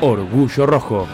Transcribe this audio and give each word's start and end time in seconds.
Orgullo 0.00 0.64
Rojo. 0.64 1.08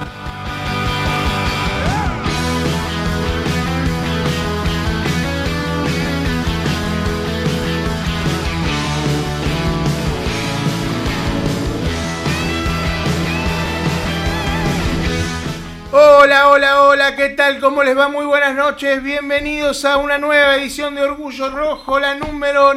Hola, 15.92 16.48
hola, 16.48 16.82
hola, 16.82 17.16
¿qué 17.16 17.30
tal? 17.30 17.58
¿Cómo 17.60 17.82
les 17.82 17.96
va? 17.96 18.08
Muy 18.08 18.26
buenas 18.26 18.54
noches, 18.54 19.02
bienvenidos 19.02 19.86
a 19.86 19.96
una 19.96 20.18
nueva 20.18 20.56
edición 20.56 20.94
de 20.94 21.02
Orgullo 21.02 21.48
Rojo, 21.48 21.98
la 21.98 22.16
número 22.16 22.72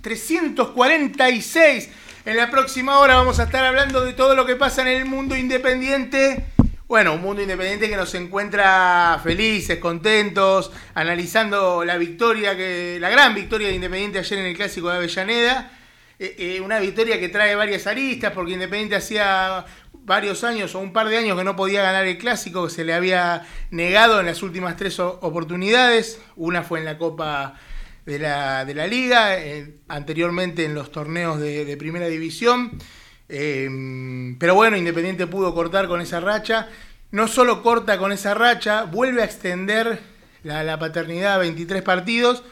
346. 0.00 2.01
En 2.24 2.36
la 2.36 2.52
próxima 2.52 3.00
hora 3.00 3.16
vamos 3.16 3.40
a 3.40 3.44
estar 3.44 3.64
hablando 3.64 4.00
de 4.04 4.12
todo 4.12 4.36
lo 4.36 4.46
que 4.46 4.54
pasa 4.54 4.82
en 4.82 4.88
el 4.88 5.06
mundo 5.06 5.36
independiente. 5.36 6.46
Bueno, 6.86 7.14
un 7.14 7.20
mundo 7.20 7.42
independiente 7.42 7.88
que 7.88 7.96
nos 7.96 8.14
encuentra 8.14 9.20
felices, 9.24 9.78
contentos, 9.78 10.70
analizando 10.94 11.84
la 11.84 11.96
victoria, 11.96 12.54
la 12.54 13.10
gran 13.10 13.34
victoria 13.34 13.66
de 13.66 13.74
Independiente 13.74 14.20
ayer 14.20 14.38
en 14.38 14.46
el 14.46 14.56
Clásico 14.56 14.88
de 14.88 14.98
Avellaneda. 14.98 15.72
Eh, 16.20 16.36
eh, 16.38 16.60
una 16.60 16.78
victoria 16.78 17.18
que 17.18 17.28
trae 17.28 17.56
varias 17.56 17.88
aristas, 17.88 18.30
porque 18.32 18.52
Independiente 18.52 18.94
hacía 18.94 19.64
varios 19.92 20.44
años 20.44 20.76
o 20.76 20.78
un 20.78 20.92
par 20.92 21.08
de 21.08 21.16
años 21.16 21.36
que 21.36 21.42
no 21.42 21.56
podía 21.56 21.82
ganar 21.82 22.06
el 22.06 22.18
clásico, 22.18 22.66
que 22.66 22.70
se 22.72 22.84
le 22.84 22.94
había 22.94 23.48
negado 23.72 24.20
en 24.20 24.26
las 24.26 24.44
últimas 24.44 24.76
tres 24.76 25.00
oportunidades. 25.00 26.20
Una 26.36 26.62
fue 26.62 26.78
en 26.78 26.84
la 26.84 26.98
Copa 26.98 27.56
de 28.06 28.18
la, 28.18 28.64
de 28.64 28.74
la 28.74 28.86
Liga, 28.86 29.38
eh, 29.38 29.78
anteriormente 29.88 30.64
en 30.64 30.74
los 30.74 30.90
torneos 30.90 31.38
de, 31.40 31.76
Primera 31.76 32.06
División. 32.08 32.78
Eh, 33.28 34.36
pero 34.38 34.54
bueno, 34.54 34.76
Independiente 34.76 35.26
pudo 35.26 35.54
cortar 35.54 35.88
con 35.88 36.00
esa 36.00 36.20
racha. 36.20 36.68
No 37.10 37.28
solo 37.28 37.62
corta 37.62 37.98
con 37.98 38.12
esa 38.12 38.34
racha, 38.34 38.84
vuelve 38.84 39.22
a 39.22 39.26
extender 39.26 40.00
la, 40.42 40.78
paternidad 40.78 41.34
a 41.34 41.38
23 41.38 41.82
partidos 41.82 42.42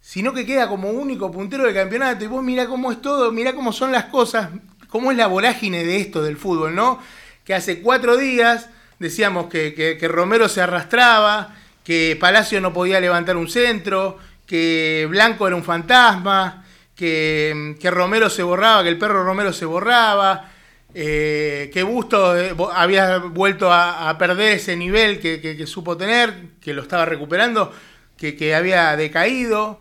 sino 0.00 0.32
que 0.32 0.46
queda 0.46 0.68
como 0.68 0.90
único 0.90 1.32
puntero 1.32 1.64
del 1.64 1.74
campeonato. 1.74 2.24
Y 2.24 2.28
vos 2.28 2.40
mirá 2.40 2.68
cómo 2.68 2.92
es 2.92 3.02
todo, 3.02 3.32
mirá 3.32 3.54
cómo 3.54 3.72
son 3.72 3.90
las 3.90 4.04
cosas 4.04 4.50
cómo 4.88 5.10
es 5.10 5.18
la 5.18 5.26
vorágine 5.26 5.84
de 5.84 5.98
esto 5.98 6.22
del 6.22 6.36
fútbol, 6.36 6.74
¿no? 6.74 6.98
Que 7.44 7.54
hace 7.54 7.80
cuatro 7.80 8.16
días 8.16 8.70
decíamos 8.98 9.46
que, 9.46 9.98
Romero 10.10 10.48
se 10.48 10.62
arrastraba, 10.62 11.54
que 11.84 12.16
Palacio 12.18 12.60
no 12.60 12.72
podía 12.72 13.00
levantar 13.00 13.36
un 13.36 13.48
centro, 13.48 14.18
que 14.46 15.06
Blanco 15.10 15.46
era 15.46 15.56
un 15.56 15.64
fantasma, 15.64 16.64
que, 16.94 17.76
Romero 17.84 18.30
se 18.30 18.42
borraba, 18.42 18.82
que 18.82 18.88
el 18.88 18.98
perro 18.98 19.24
Romero 19.24 19.52
se 19.52 19.66
borraba, 19.66 20.50
eh, 20.94 21.70
que 21.72 21.82
Busto 21.82 22.38
eh, 22.38 22.54
había 22.72 23.18
vuelto 23.18 23.70
a, 23.70 24.16
perder 24.18 24.52
ese 24.52 24.76
nivel 24.76 25.20
que, 25.20 25.66
supo 25.66 25.96
tener, 25.96 26.52
que 26.60 26.72
lo 26.72 26.82
estaba 26.82 27.04
recuperando, 27.04 27.72
que, 28.16 28.54
había 28.54 28.96
decaído. 28.96 29.80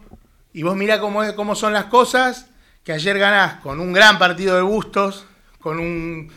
Y 0.51 0.63
vos 0.63 0.75
mirá 0.75 0.99
cómo, 0.99 1.21
cómo 1.35 1.55
son 1.55 1.73
las 1.73 1.85
cosas 1.85 2.49
que 2.83 2.93
ayer 2.93 3.17
ganás 3.17 3.55
con 3.61 3.79
un 3.79 3.93
gran 3.93 4.19
partido 4.19 4.55
de 4.55 4.61
Bustos, 4.61 5.25
con 5.59 5.79
un 5.79 6.31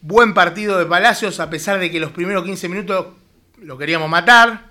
buen 0.00 0.34
partido 0.34 0.78
de 0.78 0.86
Palacios, 0.86 1.40
a 1.40 1.50
pesar 1.50 1.78
de 1.78 1.90
que 1.90 2.00
los 2.00 2.12
primeros 2.12 2.44
15 2.44 2.68
minutos 2.68 3.06
lo 3.60 3.78
queríamos 3.78 4.08
matar, 4.08 4.67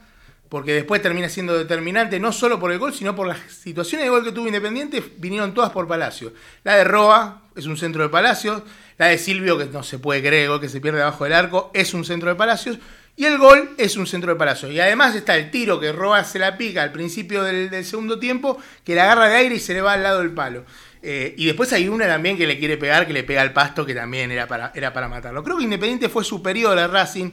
porque 0.50 0.74
después 0.74 1.02
termina 1.02 1.30
siendo 1.30 1.58
determinante, 1.58 2.20
no 2.20 2.32
solo 2.32 2.60
por 2.60 2.72
el 2.72 2.80
gol, 2.80 2.94
sino 2.94 3.16
por 3.16 3.28
las 3.28 3.40
situaciones 3.52 4.06
de 4.06 4.10
gol 4.10 4.24
que 4.24 4.32
tuvo 4.32 4.48
Independiente, 4.48 5.04
vinieron 5.18 5.54
todas 5.54 5.72
por 5.72 5.88
Palacios. 5.88 6.34
La 6.64 6.76
de 6.76 6.84
Roa 6.84 7.42
es 7.56 7.66
un 7.66 7.78
centro 7.78 8.04
de 8.04 8.10
Palacios, 8.10 8.64
la 8.98 9.08
de 9.08 9.18
Silvio, 9.18 9.58
que 9.58 9.66
no 9.66 9.84
se 9.84 10.00
puede 10.00 10.22
creer, 10.22 10.50
el 10.50 10.60
que 10.60 10.70
se 10.70 10.82
pierde 10.82 11.02
abajo 11.02 11.24
del 11.24 11.34
arco, 11.34 11.72
es 11.74 11.94
un 11.94 12.06
centro 12.06 12.30
de 12.30 12.36
Palacios, 12.36 12.80
y 13.16 13.26
el 13.26 13.40
gol 13.40 13.72
es 13.78 13.98
un 13.98 14.06
centro 14.06 14.32
de 14.32 14.38
Palacios. 14.38 14.72
Y 14.72 14.80
además 14.80 15.16
está 15.16 15.36
el 15.36 15.50
tiro 15.50 15.80
que 15.80 15.92
Roa 15.92 16.24
se 16.24 16.38
la 16.38 16.56
pica 16.58 16.84
al 16.84 16.92
principio 16.92 17.44
del, 17.44 17.70
del 17.70 17.84
segundo 17.84 18.20
tiempo, 18.20 18.58
que 18.84 18.96
la 18.96 19.04
agarra 19.04 19.30
de 19.30 19.36
aire 19.38 19.56
y 19.56 19.60
se 19.60 19.74
le 19.74 19.82
va 19.82 19.94
al 19.94 20.04
lado 20.04 20.20
del 20.20 20.32
palo. 20.32 20.66
Eh, 21.02 21.36
y 21.38 21.46
después 21.46 21.72
hay 21.74 21.88
una 21.88 22.08
también 22.08 22.38
que 22.38 22.46
le 22.46 22.60
quiere 22.60 22.78
pegar, 22.78 23.08
que 23.08 23.14
le 23.14 23.24
pega 23.24 23.42
al 23.42 23.54
pasto, 23.54 23.86
que 23.86 23.96
también 23.96 24.32
era 24.32 24.48
para, 24.48 24.72
era 24.76 24.94
para 24.94 25.08
matarlo. 25.08 25.44
Creo 25.44 25.58
que 25.58 25.64
Independiente 25.64 26.10
fue 26.10 26.24
superior 26.24 26.78
a 26.78 26.88
Racing. 26.88 27.32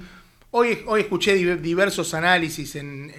Hoy, 0.56 0.84
hoy 0.87 1.00
escuché 1.00 1.34
diversos 1.34 2.15
análisis 2.15 2.76
en, 2.76 3.12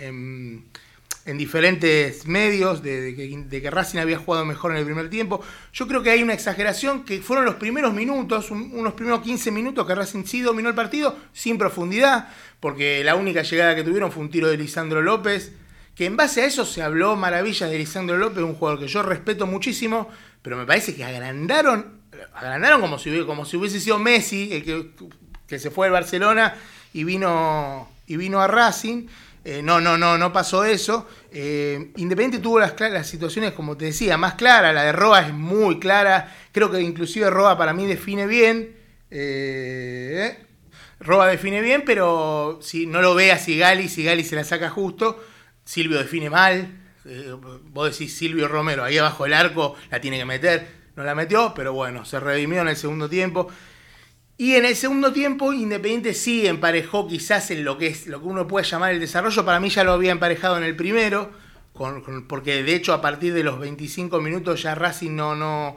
en, 1.26 1.38
diferentes 1.38 2.26
medios 2.26 2.82
de, 2.82 3.14
que, 3.50 3.70
Racing 3.70 4.00
había 4.00 4.18
jugado 4.18 4.46
mejor 4.46 4.72
en 4.72 4.78
el 4.78 4.86
primer 4.86 5.10
tiempo. 5.10 5.42
Yo 5.74 5.86
creo 5.86 6.02
que 6.02 6.12
hay 6.12 6.24
una 6.24 6.34
exageración 6.34 7.04
que 7.04 7.20
fueron 7.20 7.44
los 7.44 7.56
primeros 7.56 7.94
minutos, 7.94 8.52
unos 8.52 8.94
primeros 8.94 9.20
15 9.20 9.52
minutos 9.52 9.86
que 9.86 9.94
Racing 9.94 10.24
sí 10.24 10.40
dominó 10.40 10.70
el 10.70 10.76
partido 10.76 11.14
sin 11.34 11.58
profundidad, 11.58 12.30
porque 12.62 13.04
la 13.04 13.16
única 13.16 13.42
llegada 13.42 13.76
que 13.76 13.84
tuvieron 13.84 14.14
fue 14.14 14.24
un 14.24 14.30
tiro 14.30 14.48
de 14.48 14.56
Lisandro 14.56 15.02
López 15.02 15.52
que 15.94 16.06
en 16.06 16.16
base 16.16 16.42
a 16.42 16.46
eso 16.46 16.64
se 16.64 16.84
habló 16.84 17.18
maravillas 17.18 17.70
de 17.70 17.78
Lisandro 17.78 18.18
López, 18.18 18.46
un 18.46 18.56
jugador 18.56 18.80
que 18.80 18.88
yo 18.88 19.04
respeto 19.04 19.46
muchísimo, 19.46 20.10
pero 20.42 20.56
me 20.56 20.66
parece 20.66 20.96
que 20.96 21.04
agrandaron, 21.04 22.00
agrandaron 22.34 22.80
como 22.80 22.98
si, 22.98 23.26
como 23.26 23.44
si 23.44 23.58
hubiese 23.58 23.82
sido 23.82 24.00
Messi, 24.00 24.54
el 24.54 24.64
que, 24.64 24.90
que 25.48 25.60
se 25.60 25.72
fue 25.72 25.88
al 25.88 25.94
Barcelona 25.94 26.56
y 26.94 27.04
vino, 27.04 27.90
y 28.08 28.18
vino 28.18 28.42
a 28.42 28.48
Racing. 28.48 29.08
Eh, 29.44 29.62
no, 29.62 29.80
no, 29.80 29.98
no, 29.98 30.18
no 30.18 30.34
pasó 30.34 30.66
eso. 30.66 31.08
Eh, 31.32 31.92
Independiente 31.98 32.40
tuvo 32.40 32.60
las, 32.60 32.80
las, 32.80 33.08
situaciones, 33.08 33.52
como 33.52 33.78
te 33.78 33.86
decía, 33.86 34.18
más 34.18 34.34
claras. 34.34 34.74
La 34.74 34.84
de 34.84 34.92
Roa 34.92 35.22
es 35.22 35.34
muy 35.34 35.80
clara. 35.80 36.36
Creo 36.52 36.72
que 36.72 36.82
inclusive 36.82 37.30
Roa 37.30 37.58
para 37.58 37.74
mí 37.74 37.86
define 37.86 38.26
bien. 38.26 38.76
Eh, 39.12 40.38
Roa 41.00 41.28
define 41.28 41.62
bien, 41.62 41.84
pero 41.86 42.60
si 42.62 42.88
no 42.88 43.02
lo 43.02 43.14
ve 43.14 43.32
a 43.32 43.38
Sigali, 43.38 43.88
Sigali 43.88 44.24
se 44.24 44.36
la 44.36 44.44
saca 44.44 44.70
justo. 44.70 45.24
Silvio 45.64 46.00
define 46.00 46.30
mal. 46.30 46.86
Eh, 47.06 47.36
vos 47.66 47.92
decís 47.92 48.16
Silvio 48.18 48.48
Romero, 48.48 48.84
ahí 48.84 48.98
abajo 48.98 49.26
el 49.26 49.34
arco 49.34 49.76
la 49.92 50.02
tiene 50.02 50.18
que 50.18 50.26
meter, 50.26 50.68
no 50.96 51.04
la 51.04 51.14
metió, 51.14 51.54
pero 51.56 51.72
bueno, 51.72 52.04
se 52.04 52.20
redimió 52.20 52.62
en 52.62 52.70
el 52.70 52.76
segundo 52.76 53.08
tiempo. 53.08 53.48
Y 54.38 54.56
en 54.56 54.66
el 54.66 54.76
segundo 54.76 55.14
tiempo, 55.14 55.54
Independiente 55.54 56.14
sí 56.14 56.46
emparejó 56.46 57.08
quizás 57.08 57.52
en 57.52 57.64
lo 57.64 57.78
que 57.78 57.88
es 57.88 58.08
lo 58.08 58.20
que 58.20 58.28
uno 58.28 58.48
puede 58.48 58.66
llamar 58.66 58.94
el 58.94 59.00
desarrollo. 59.00 59.46
Para 59.46 59.60
mí 59.60 59.70
ya 59.70 59.84
lo 59.84 59.94
había 59.94 60.12
emparejado 60.12 60.58
en 60.58 60.64
el 60.64 60.76
primero, 60.76 61.32
porque 62.28 62.64
de 62.64 62.76
hecho 62.76 62.94
a 62.94 63.02
partir 63.02 63.34
de 63.34 63.44
los 63.44 63.60
25 63.60 64.20
minutos 64.20 64.62
ya 64.62 64.76
Racing 64.76 65.16
no, 65.16 65.36
no, 65.36 65.76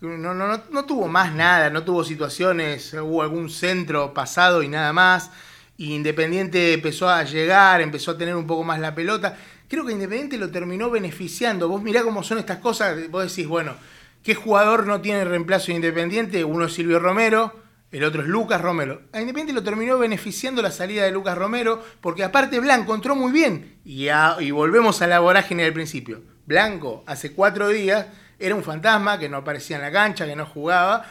no, 0.00 0.34
no, 0.34 0.62
no 0.70 0.84
tuvo 0.84 1.08
más 1.08 1.34
nada, 1.34 1.70
no 1.70 1.84
tuvo 1.84 2.04
situaciones, 2.04 2.92
hubo 2.94 3.22
algún 3.22 3.48
centro 3.48 4.12
pasado 4.12 4.62
y 4.62 4.68
nada 4.68 4.92
más. 4.92 5.30
Independiente 5.78 6.72
empezó 6.72 7.08
a 7.08 7.22
llegar, 7.24 7.80
empezó 7.80 8.12
a 8.12 8.18
tener 8.18 8.34
un 8.34 8.46
poco 8.46 8.64
más 8.64 8.78
la 8.80 8.94
pelota 8.94 9.36
creo 9.68 9.84
que 9.84 9.92
Independiente 9.92 10.38
lo 10.38 10.50
terminó 10.50 10.90
beneficiando. 10.90 11.68
Vos 11.68 11.82
mirá 11.82 12.02
cómo 12.02 12.22
son 12.22 12.38
estas 12.38 12.58
cosas, 12.58 13.10
vos 13.10 13.28
decís, 13.28 13.48
bueno, 13.48 13.74
¿qué 14.22 14.34
jugador 14.34 14.86
no 14.86 15.00
tiene 15.00 15.24
reemplazo 15.24 15.68
de 15.68 15.74
Independiente? 15.74 16.44
Uno 16.44 16.66
es 16.66 16.74
Silvio 16.74 16.98
Romero, 16.98 17.65
el 17.96 18.04
otro 18.04 18.20
es 18.20 18.28
Lucas 18.28 18.60
Romero. 18.60 19.00
A 19.12 19.20
Independiente 19.20 19.54
lo 19.54 19.62
terminó 19.62 19.96
beneficiando 19.98 20.60
la 20.60 20.70
salida 20.70 21.04
de 21.04 21.12
Lucas 21.12 21.38
Romero, 21.38 21.82
porque 22.02 22.24
aparte 22.24 22.60
Blanco 22.60 22.94
entró 22.94 23.16
muy 23.16 23.32
bien. 23.32 23.78
Y, 23.86 24.10
volvemos 24.50 25.00
a 25.00 25.06
la 25.06 25.20
vorágine 25.20 25.62
del 25.62 25.72
principio. 25.72 26.20
Blanco, 26.44 27.04
hace 27.06 27.32
cuatro 27.32 27.68
días, 27.68 28.06
era 28.38 28.54
un 28.54 28.62
fantasma 28.62 29.18
que 29.18 29.30
no 29.30 29.38
aparecía 29.38 29.76
en 29.76 29.82
la 29.82 29.90
cancha, 29.90 30.26
que 30.26 30.36
no 30.36 30.44
jugaba. 30.44 31.06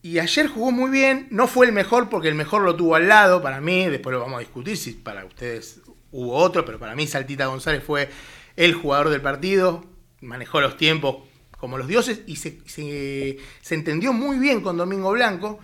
Y 0.00 0.18
ayer 0.20 0.48
jugó 0.48 0.70
muy 0.70 0.90
bien, 0.90 1.28
no 1.30 1.46
fue 1.48 1.66
el 1.66 1.72
mejor 1.72 2.08
porque 2.08 2.28
el 2.28 2.34
mejor 2.34 2.62
lo 2.62 2.76
tuvo 2.76 2.94
al 2.94 3.06
lado 3.06 3.42
para 3.42 3.60
mí, 3.60 3.86
después 3.86 4.14
lo 4.14 4.20
vamos 4.20 4.36
a 4.36 4.40
discutir 4.40 4.78
si 4.78 4.92
para 4.92 5.26
ustedes 5.26 5.82
hubo 6.12 6.34
otro, 6.34 6.64
pero 6.64 6.78
para 6.78 6.94
mí 6.94 7.06
Saltita 7.06 7.46
González 7.46 7.82
fue 7.84 8.08
el 8.56 8.72
jugador 8.72 9.10
del 9.10 9.20
partido, 9.20 9.84
manejó 10.22 10.62
los 10.62 10.78
tiempos 10.78 11.28
como 11.58 11.76
los 11.76 11.88
dioses 11.88 12.22
y 12.26 12.36
se 12.36 13.74
entendió 13.74 14.14
muy 14.14 14.38
bien 14.38 14.62
con 14.62 14.78
Domingo 14.78 15.10
Blanco. 15.10 15.60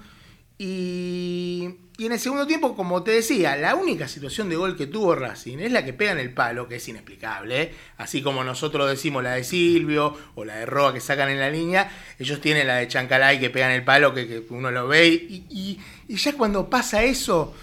Y, 0.63 1.75
y, 1.97 2.05
en 2.05 2.13
el 2.13 2.19
segundo 2.19 2.47
tiempo, 2.47 2.77
como 2.77 3.03
te 3.03 3.13
decía, 3.13 3.57
la 3.57 3.75
única 3.75 4.07
situación 4.07 4.51
de 4.51 4.57
gol 4.57 4.77
que 4.77 4.87
tuvo 4.87 5.15
Racing 5.15 5.57
es 5.59 5.73
la 5.73 5.87
que 5.87 5.95
pega 5.95 6.13
en 6.13 6.19
el 6.19 6.35
palo, 6.35 6.69
que 6.69 6.77
es 6.77 6.87
inexplicable. 6.87 7.63
¿eh? 7.63 7.75
Así 7.97 8.21
como 8.21 8.45
nosotros 8.45 8.91
decimos 8.91 9.23
la 9.23 9.37
de 9.37 9.45
Silvio 9.45 10.15
o 10.35 10.45
la 10.45 10.57
de 10.57 10.67
Roa 10.67 10.93
que 10.93 11.01
sacan 11.01 11.31
en 11.31 11.41
la 11.41 11.49
línea, 11.49 11.91
ellos 12.19 12.43
tienen 12.43 12.67
la 12.67 12.77
de 12.77 12.89
Chancalay 12.89 13.41
que 13.41 13.49
pega 13.49 13.71
en 13.71 13.77
el 13.77 13.85
palo, 13.85 14.13
que, 14.13 14.29
que 14.29 14.45
uno 14.51 14.71
lo 14.71 14.87
ve. 14.87 15.09
Y, 15.09 15.47
y, 15.49 15.81
y 16.09 16.17
ya 16.17 16.35
cuando 16.35 16.69
pasa 16.69 17.05
eso, 17.05 17.55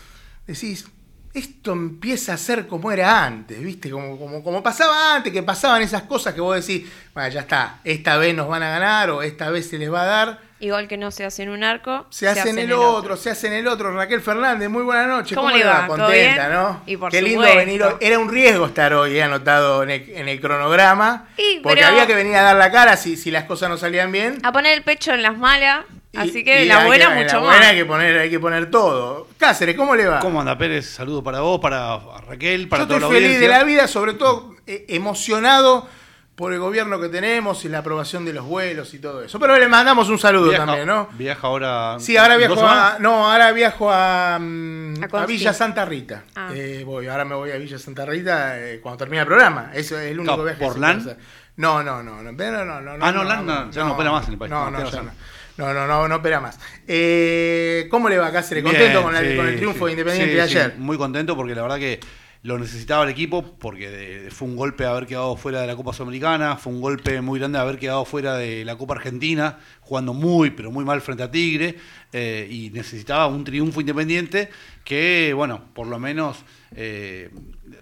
decís, 0.48 0.88
esto 1.38 1.72
empieza 1.74 2.34
a 2.34 2.38
ser 2.38 2.68
como 2.68 2.92
era 2.92 3.24
antes, 3.26 3.62
¿viste? 3.62 3.90
Como, 3.90 4.18
como, 4.18 4.44
como, 4.44 4.64
pasaba 4.64 5.16
antes, 5.16 5.32
que 5.32 5.44
pasaban 5.44 5.82
esas 5.82 6.04
cosas 6.04 6.34
que 6.34 6.42
vos 6.42 6.56
decís, 6.56 6.90
bueno, 7.14 7.30
ya 7.30 7.42
está, 7.42 7.80
esta 7.84 8.18
vez 8.18 8.36
nos 8.36 8.48
van 8.48 8.64
a 8.64 8.70
ganar 8.70 9.10
o 9.12 9.22
esta 9.22 9.50
vez 9.50 9.70
se 9.70 9.78
les 9.78 9.92
va 9.92 10.02
a 10.02 10.06
dar. 10.06 10.48
Igual 10.60 10.88
que 10.88 10.98
no 10.98 11.12
se 11.12 11.24
hace 11.24 11.44
en 11.44 11.50
un 11.50 11.64
arco, 11.64 12.08
se, 12.10 12.26
se 12.34 12.40
hace, 12.40 12.50
en 12.50 12.58
el, 12.58 12.74
otro, 12.74 12.90
otro, 12.96 13.16
se 13.18 13.30
hace 13.30 13.46
en 13.46 13.54
el 13.54 13.68
otro. 13.68 13.94
Raquel 13.94 14.22
Fernández, 14.22 14.68
muy 14.70 14.82
buena 14.82 15.06
noche. 15.06 15.36
¿Cómo, 15.36 15.50
¿Cómo 15.50 15.58
le 15.60 15.64
va? 15.64 15.86
Contenta, 15.86 16.50
¿no? 16.50 16.82
Y 16.88 16.98
por 16.98 17.12
Qué 17.12 17.22
lindo 17.22 17.42
supuesto. 17.42 17.58
venir. 17.60 17.84
hoy. 17.84 17.94
Era 18.02 18.18
un 18.18 18.28
riesgo 18.28 18.66
estar 18.66 18.92
hoy, 18.96 19.16
he 19.16 19.22
anotado 19.22 19.84
en 19.84 19.92
el, 19.92 20.10
en 20.10 20.28
el 20.28 20.42
cronograma. 20.42 21.28
Y, 21.38 21.60
porque 21.60 21.76
pero- 21.82 21.90
había 21.90 22.08
que 22.08 22.16
venir 22.16 22.36
a 22.38 22.42
dar 22.42 22.56
la 22.56 22.72
cara 22.72 22.98
si, 22.98 23.18
si 23.18 23.30
las 23.30 23.44
cosas 23.44 23.70
no 23.70 23.78
salían 23.78 24.12
bien. 24.12 24.40
A 24.42 24.52
poner 24.52 24.74
el 24.74 24.82
pecho 24.82 25.14
en 25.14 25.22
las 25.22 25.38
malas, 25.38 25.86
así 26.22 26.44
que 26.44 26.64
y 26.64 26.68
la 26.68 26.86
buena 26.86 27.10
que- 27.10 27.24
mucho 27.24 27.36
la 27.36 27.42
más. 27.42 27.50
buena 27.58 27.68
hay 27.70 27.76
que 27.78 27.86
poner, 27.86 28.18
hay 28.18 28.30
que 28.30 28.40
poner 28.40 28.72
todo. 28.72 29.28
Cáceres, 29.38 29.76
¿cómo 29.76 29.96
le 29.96 30.06
va? 30.08 30.20
¿Cómo 30.20 30.40
anda 30.40 30.58
Pérez? 30.58 30.86
Saludo 30.90 31.24
para 31.24 31.40
vos, 31.42 31.60
para 31.60 31.98
Raquel, 32.28 32.68
para 32.68 32.84
Yo 32.84 32.88
toda 32.88 33.00
estoy 33.00 33.12
la 33.14 33.16
feliz 33.16 33.36
audiencia. 33.38 33.48
de 33.58 33.60
la 33.60 33.64
vida, 33.66 33.88
sobre 33.88 34.14
todo 34.14 34.56
eh, 34.66 34.86
emocionado 34.90 35.88
por 36.36 36.54
el 36.54 36.60
gobierno 36.60 37.00
que 37.02 37.10
tenemos 37.10 37.66
y 37.66 37.70
la 37.70 37.80
aprobación 37.80 38.24
de 38.24 38.32
los 38.32 38.46
vuelos 38.46 38.94
y 38.94 39.00
todo 39.00 39.24
eso. 39.24 39.40
Pero 39.40 39.58
le 39.58 39.68
mandamos 39.68 40.08
un 40.10 40.20
saludo 40.20 40.50
Viaja, 40.50 40.66
también, 40.68 40.86
¿no? 40.86 41.08
Viaja 41.14 41.48
ahora. 41.48 41.96
Sí, 42.00 42.16
ahora 42.16 42.36
¿dos 42.38 42.48
viajo 42.48 42.68
a, 42.68 42.98
no, 43.00 43.32
ahora 43.32 43.52
viajo 43.54 43.92
a, 43.92 44.38
mm, 44.40 45.02
A 45.02 45.06
a 45.06 45.10
Consti. 45.10 45.32
Villa 45.34 45.54
Santa 45.54 45.84
Rita. 45.86 46.24
Ah. 46.36 46.50
Eh, 46.54 46.84
voy, 46.86 47.08
ahora 47.08 47.26
me 47.26 47.34
voy 47.34 47.50
a 47.50 47.58
Villa 47.58 47.80
Santa 47.80 48.06
Rita 48.06 48.60
eh, 48.60 48.80
cuando 48.84 49.00
termine 49.00 49.22
el 49.22 49.26
programa. 49.28 49.72
Eso 49.74 49.98
es 50.00 50.12
el 50.12 50.20
único 50.20 50.44
viaje 50.44 50.64
¿por 50.64 50.78
LAN? 50.78 51.18
No, 51.56 51.82
no, 51.82 52.04
no, 52.04 52.22
no, 52.22 52.38
pero 52.38 52.64
no, 52.64 52.82
no, 52.82 52.98
no. 53.00 53.04
Ah, 53.04 53.12
no, 53.12 53.24
LAN 53.24 53.44
no, 53.44 53.72
ya 53.72 53.84
no 53.84 53.94
opera 53.94 54.12
más 54.12 54.28
en 54.28 54.34
el 54.34 54.38
país. 54.38 54.52
No, 54.52 54.70
No, 54.70 54.92
ya 54.92 55.02
no. 55.02 55.12
No, 55.58 55.74
no, 55.74 55.88
no, 55.88 56.08
no 56.08 56.16
opera 56.16 56.40
más. 56.40 56.60
Eh, 56.88 57.88
¿Cómo 57.90 58.10
le 58.10 58.18
va 58.18 58.32
Cáceres? 58.32 58.64
Bien, 58.64 58.76
¿Contento 58.76 59.02
con, 59.04 59.16
sí, 59.16 59.36
con 59.36 59.48
el 59.48 59.56
triunfo 59.58 59.80
sí. 59.80 59.86
de 59.86 59.92
Independiente 59.92 60.32
Sí, 60.32 60.36
de 60.36 60.42
ayer? 60.42 60.76
muy 60.78 60.98
contento 60.98 61.36
porque 61.36 61.56
la 61.56 61.64
verdad 61.64 61.78
que 61.80 62.00
lo 62.44 62.60
necesitaba 62.60 63.04
el 63.04 63.10
equipo 63.10 63.58
porque 63.58 63.90
de- 63.90 64.32
fue 64.32 64.48
un 64.48 64.56
golpe 64.56 64.86
haber 64.86 65.08
quedado 65.08 65.36
fuera 65.36 65.60
de 65.62 65.68
la 65.68 65.76
Copa 65.76 65.92
Sudamericana, 65.94 66.56
fue 66.58 66.72
un 66.72 66.80
golpe 66.82 67.20
muy 67.22 67.40
grande 67.40 67.58
haber 67.58 67.78
quedado 67.80 68.06
fuera 68.06 68.38
de 68.38 68.64
la 68.64 68.78
Copa 68.78 68.94
Argentina, 68.94 69.58
jugando 69.82 70.14
muy, 70.14 70.52
pero 70.52 70.70
muy 70.72 70.86
mal 70.86 71.02
frente 71.02 71.24
a 71.24 71.32
Tigre, 71.32 71.76
eh, 72.14 72.48
y 72.50 72.70
necesitaba 72.70 73.26
un 73.28 73.44
triunfo 73.44 73.82
independiente 73.82 74.50
que, 74.86 75.34
bueno, 75.36 75.66
por 75.74 75.88
lo 75.88 75.98
menos 76.00 76.38
eh, 76.76 77.32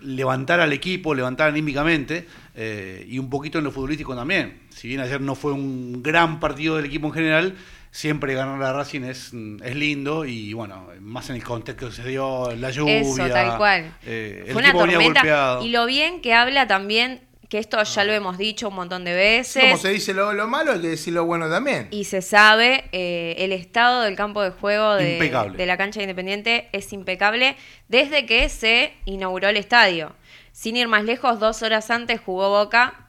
levantar 0.02 0.62
al 0.62 0.72
equipo, 0.74 1.14
levantar 1.14 1.50
anímicamente, 1.50 2.26
eh, 2.56 3.06
y 3.08 3.20
un 3.20 3.30
poquito 3.30 3.58
en 3.60 3.66
lo 3.66 3.72
futbolístico 3.72 4.16
también. 4.16 4.65
Si 4.76 4.90
bien 4.90 5.00
ayer 5.00 5.22
no 5.22 5.36
fue 5.36 5.54
un 5.54 6.04
gran 6.04 6.42
partido 6.42 6.76
del 6.76 6.86
equipo 6.86 7.08
en 7.08 7.14
general, 7.14 7.56
siempre 7.92 8.34
ganar 8.34 8.62
a 8.62 8.74
Racing 8.74 9.04
es, 9.04 9.32
es 9.64 9.76
lindo 9.76 10.26
y 10.26 10.52
bueno, 10.52 10.90
más 11.00 11.30
en 11.30 11.38
el 11.38 11.44
contexto 11.46 11.88
que 11.88 11.96
se 11.96 12.04
dio, 12.10 12.54
la 12.58 12.72
lluvia. 12.72 13.00
Eso, 13.00 13.26
tal 13.30 13.58
cual. 13.58 13.96
eh, 14.06 14.44
el 14.48 14.52
Fue 14.54 14.62
una 14.62 14.74
tormenta. 14.74 15.22
golpeado. 15.22 15.66
Y 15.66 15.70
lo 15.70 15.86
bien 15.86 16.20
que 16.20 16.34
habla 16.34 16.68
también, 16.68 17.22
que 17.48 17.58
esto 17.58 17.82
ya 17.82 18.04
lo 18.04 18.12
hemos 18.12 18.38
dicho 18.38 18.68
un 18.68 18.76
montón 18.76 19.06
de 19.06 19.14
veces. 19.14 19.64
Como 19.64 19.78
se 19.78 19.92
dice 19.92 20.14
lo, 20.14 20.34
lo 20.34 20.46
malo, 20.48 20.74
hay 20.74 20.82
que 20.82 20.90
decir 20.90 21.14
lo 21.14 21.24
bueno 21.24 21.50
también. 21.50 21.88
Y 21.92 22.04
se 22.04 22.22
sabe, 22.22 22.84
eh, 22.92 23.36
el 23.38 23.54
estado 23.54 24.02
del 24.02 24.18
campo 24.18 24.42
de 24.42 24.50
juego 24.50 24.96
de, 24.96 25.18
de 25.56 25.66
la 25.66 25.78
cancha 25.78 26.02
de 26.02 26.04
Independiente 26.04 26.68
es 26.74 26.92
impecable 26.92 27.56
desde 27.88 28.26
que 28.26 28.50
se 28.50 28.92
inauguró 29.06 29.48
el 29.48 29.56
estadio. 29.56 30.14
Sin 30.52 30.76
ir 30.76 30.90
más 30.90 31.06
lejos, 31.06 31.40
dos 31.40 31.62
horas 31.64 31.90
antes 31.92 32.20
jugó 32.20 32.50
Boca. 32.50 33.05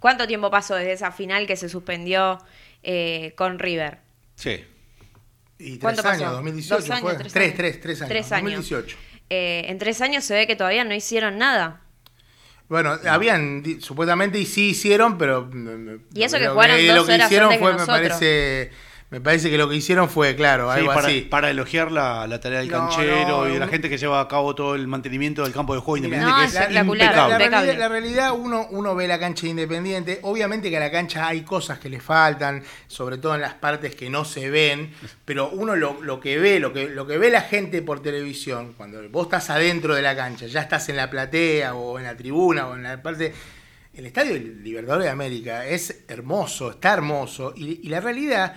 ¿Cuánto 0.00 0.26
tiempo 0.26 0.50
pasó 0.50 0.74
desde 0.74 0.92
esa 0.92 1.10
final 1.12 1.46
que 1.46 1.56
se 1.56 1.68
suspendió 1.68 2.38
eh, 2.82 3.32
con 3.36 3.58
River? 3.58 3.98
Sí. 4.34 4.64
Y 5.58 5.78
tres 5.78 5.80
¿Cuánto 5.80 6.08
años, 6.08 6.22
pasó? 6.22 6.34
2018 6.34 6.80
Dos 6.80 6.90
años, 6.90 7.00
fue. 7.02 7.14
tres 7.16 7.32
Tres, 7.32 7.44
años. 7.46 7.56
tres, 7.56 7.80
tres 7.80 8.00
años. 8.02 8.08
Tres 8.10 8.32
años. 8.32 8.52
2018. 8.70 8.96
Eh, 9.30 9.64
en 9.68 9.78
tres 9.78 10.00
años 10.02 10.24
se 10.24 10.34
ve 10.34 10.46
que 10.46 10.54
todavía 10.56 10.84
no 10.84 10.94
hicieron 10.94 11.38
nada. 11.38 11.80
Bueno, 12.68 12.98
habían, 13.08 13.62
supuestamente 13.80 14.38
y 14.40 14.44
sí 14.46 14.70
hicieron, 14.70 15.18
pero... 15.18 15.46
mm, 15.52 16.00
Y 16.14 16.24
eso 16.24 16.36
lo 16.36 16.42
que 16.44 16.48
jugaron 16.48 16.86
lo 16.86 16.94
dos 16.96 17.06
que 17.06 17.14
horas 17.14 17.26
hicieron 17.26 17.46
antes 17.52 17.58
que 17.58 17.62
fue, 17.64 17.72
me 17.72 17.78
nosotros. 17.78 18.08
parece, 18.08 18.70
me 19.08 19.20
parece 19.20 19.48
que 19.50 19.56
lo 19.56 19.68
que 19.68 19.76
hicieron 19.76 20.08
fue, 20.10 20.34
claro, 20.34 20.72
Sí, 20.72 20.80
algo 20.80 20.92
para, 20.92 21.06
así. 21.06 21.20
para 21.20 21.48
elogiar 21.50 21.92
la, 21.92 22.26
la 22.26 22.40
tarea 22.40 22.58
del 22.58 22.68
No, 22.68 22.88
canchero 22.88 23.28
no, 23.28 23.48
y 23.48 23.52
de 23.52 23.58
la 23.60 23.68
gente 23.68 23.88
que 23.88 23.98
lleva 23.98 24.20
a 24.20 24.26
cabo 24.26 24.52
todo 24.56 24.74
el 24.74 24.88
mantenimiento 24.88 25.44
del 25.44 25.52
campo 25.52 25.74
de 25.76 25.80
juego 25.80 25.98
independiente, 25.98 26.32
No, 26.34 26.38
que 26.40 26.44
es 26.46 26.54
espectacular, 26.54 27.14
La, 27.14 27.14
impecable. 27.14 27.48
realidad, 27.48 27.78
la 27.78 27.88
realidad, 27.88 28.32
uno, 28.32 28.66
uno 28.70 28.96
ve 28.96 29.06
la 29.06 29.20
cancha 29.20 29.42
de 29.42 29.50
independiente. 29.50 30.18
Obviamente 30.22 30.70
que 30.70 30.76
a 30.76 30.80
la 30.80 30.90
cancha 30.90 31.28
hay 31.28 31.42
cosas 31.42 31.78
que 31.78 31.88
le 31.88 32.00
faltan, 32.00 32.64
sobre 32.88 33.18
todo 33.18 33.36
en 33.36 33.42
las 33.42 33.54
partes 33.54 33.94
que 33.94 34.10
no 34.10 34.24
se 34.24 34.50
ven, 34.50 34.92
pero 35.24 35.50
uno 35.50 35.76
lo, 35.76 36.02
lo 36.02 36.18
que 36.18 36.38
ve, 36.38 36.58
lo 36.58 36.72
que, 36.72 36.88
lo 36.88 37.06
que 37.06 37.16
ve 37.16 37.30
la 37.30 37.42
gente 37.42 37.82
por 37.82 38.02
televisión, 38.02 38.74
cuando 38.76 39.08
vos 39.10 39.26
estás 39.26 39.50
adentro 39.50 39.94
de 39.94 40.02
la 40.02 40.16
cancha, 40.16 40.46
ya 40.46 40.62
estás 40.62 40.88
en 40.88 40.96
la 40.96 41.08
platea 41.08 41.74
o 41.76 41.98
en 42.00 42.06
la 42.06 42.16
tribuna 42.16 42.66
o 42.66 42.74
en 42.74 42.82
la 42.82 43.00
parte. 43.00 43.32
El 43.94 44.04
estadio 44.04 44.34
del 44.34 44.62
Libertadores 44.64 45.04
de 45.04 45.10
América 45.10 45.64
es 45.64 46.00
hermoso, 46.08 46.72
está 46.72 46.92
hermoso, 46.92 47.54
y, 47.56 47.80
y 47.86 47.88
la 47.88 48.00
realidad 48.00 48.54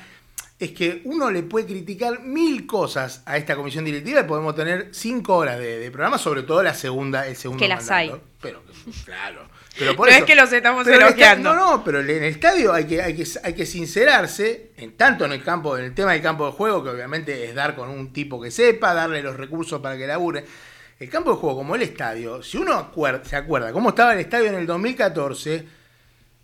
es 0.59 0.71
que 0.71 1.01
uno 1.05 1.31
le 1.31 1.43
puede 1.43 1.65
criticar 1.67 2.21
mil 2.21 2.67
cosas 2.67 3.23
a 3.25 3.37
esta 3.37 3.55
comisión 3.55 3.85
directiva 3.85 4.19
y 4.19 4.23
podemos 4.25 4.53
tener 4.55 4.89
cinco 4.91 5.37
horas 5.37 5.57
de, 5.57 5.79
de 5.79 5.89
programa, 5.91 6.17
sobre 6.17 6.43
todo 6.43 6.61
la 6.61 6.73
segunda, 6.73 7.25
el 7.27 7.35
segundo 7.37 7.61
Que 7.63 7.69
las 7.69 7.89
mandato. 7.89 8.13
hay. 8.15 8.21
Pero, 8.41 8.63
claro. 9.05 9.47
Pero 9.79 9.95
por 9.95 10.07
No 10.07 10.11
eso- 10.11 10.19
es 10.19 10.25
que 10.25 10.35
los 10.35 10.51
estamos 10.51 10.85
elogiando. 10.87 11.53
No, 11.55 11.77
no, 11.77 11.83
pero 11.85 12.01
en 12.01 12.09
el 12.09 12.23
estadio 12.23 12.73
hay 12.73 12.85
que, 12.85 13.01
hay 13.01 13.15
que, 13.15 13.23
hay 13.41 13.53
que 13.53 13.65
sincerarse, 13.65 14.71
en 14.75 14.97
tanto 14.97 15.23
en 15.23 15.31
el 15.31 15.41
campo, 15.43 15.77
en 15.77 15.85
el 15.85 15.93
tema 15.93 16.11
del 16.11 16.21
campo 16.21 16.45
de 16.47 16.51
juego, 16.51 16.83
que 16.83 16.89
obviamente 16.89 17.45
es 17.45 17.55
dar 17.55 17.75
con 17.75 17.87
un 17.89 18.11
tipo 18.11 18.41
que 18.41 18.51
sepa, 18.51 18.93
darle 18.93 19.21
los 19.21 19.37
recursos 19.37 19.79
para 19.79 19.95
que 19.97 20.05
labure. 20.07 20.43
El 20.99 21.09
campo 21.09 21.29
de 21.31 21.37
juego, 21.37 21.55
como 21.59 21.75
el 21.75 21.81
estadio, 21.83 22.43
si 22.43 22.57
uno 22.57 22.73
acuer- 22.73 23.23
se 23.23 23.37
acuerda 23.37 23.71
cómo 23.71 23.89
estaba 23.89 24.11
el 24.13 24.19
estadio 24.19 24.47
en 24.47 24.55
el 24.55 24.65
2014, 24.67 25.65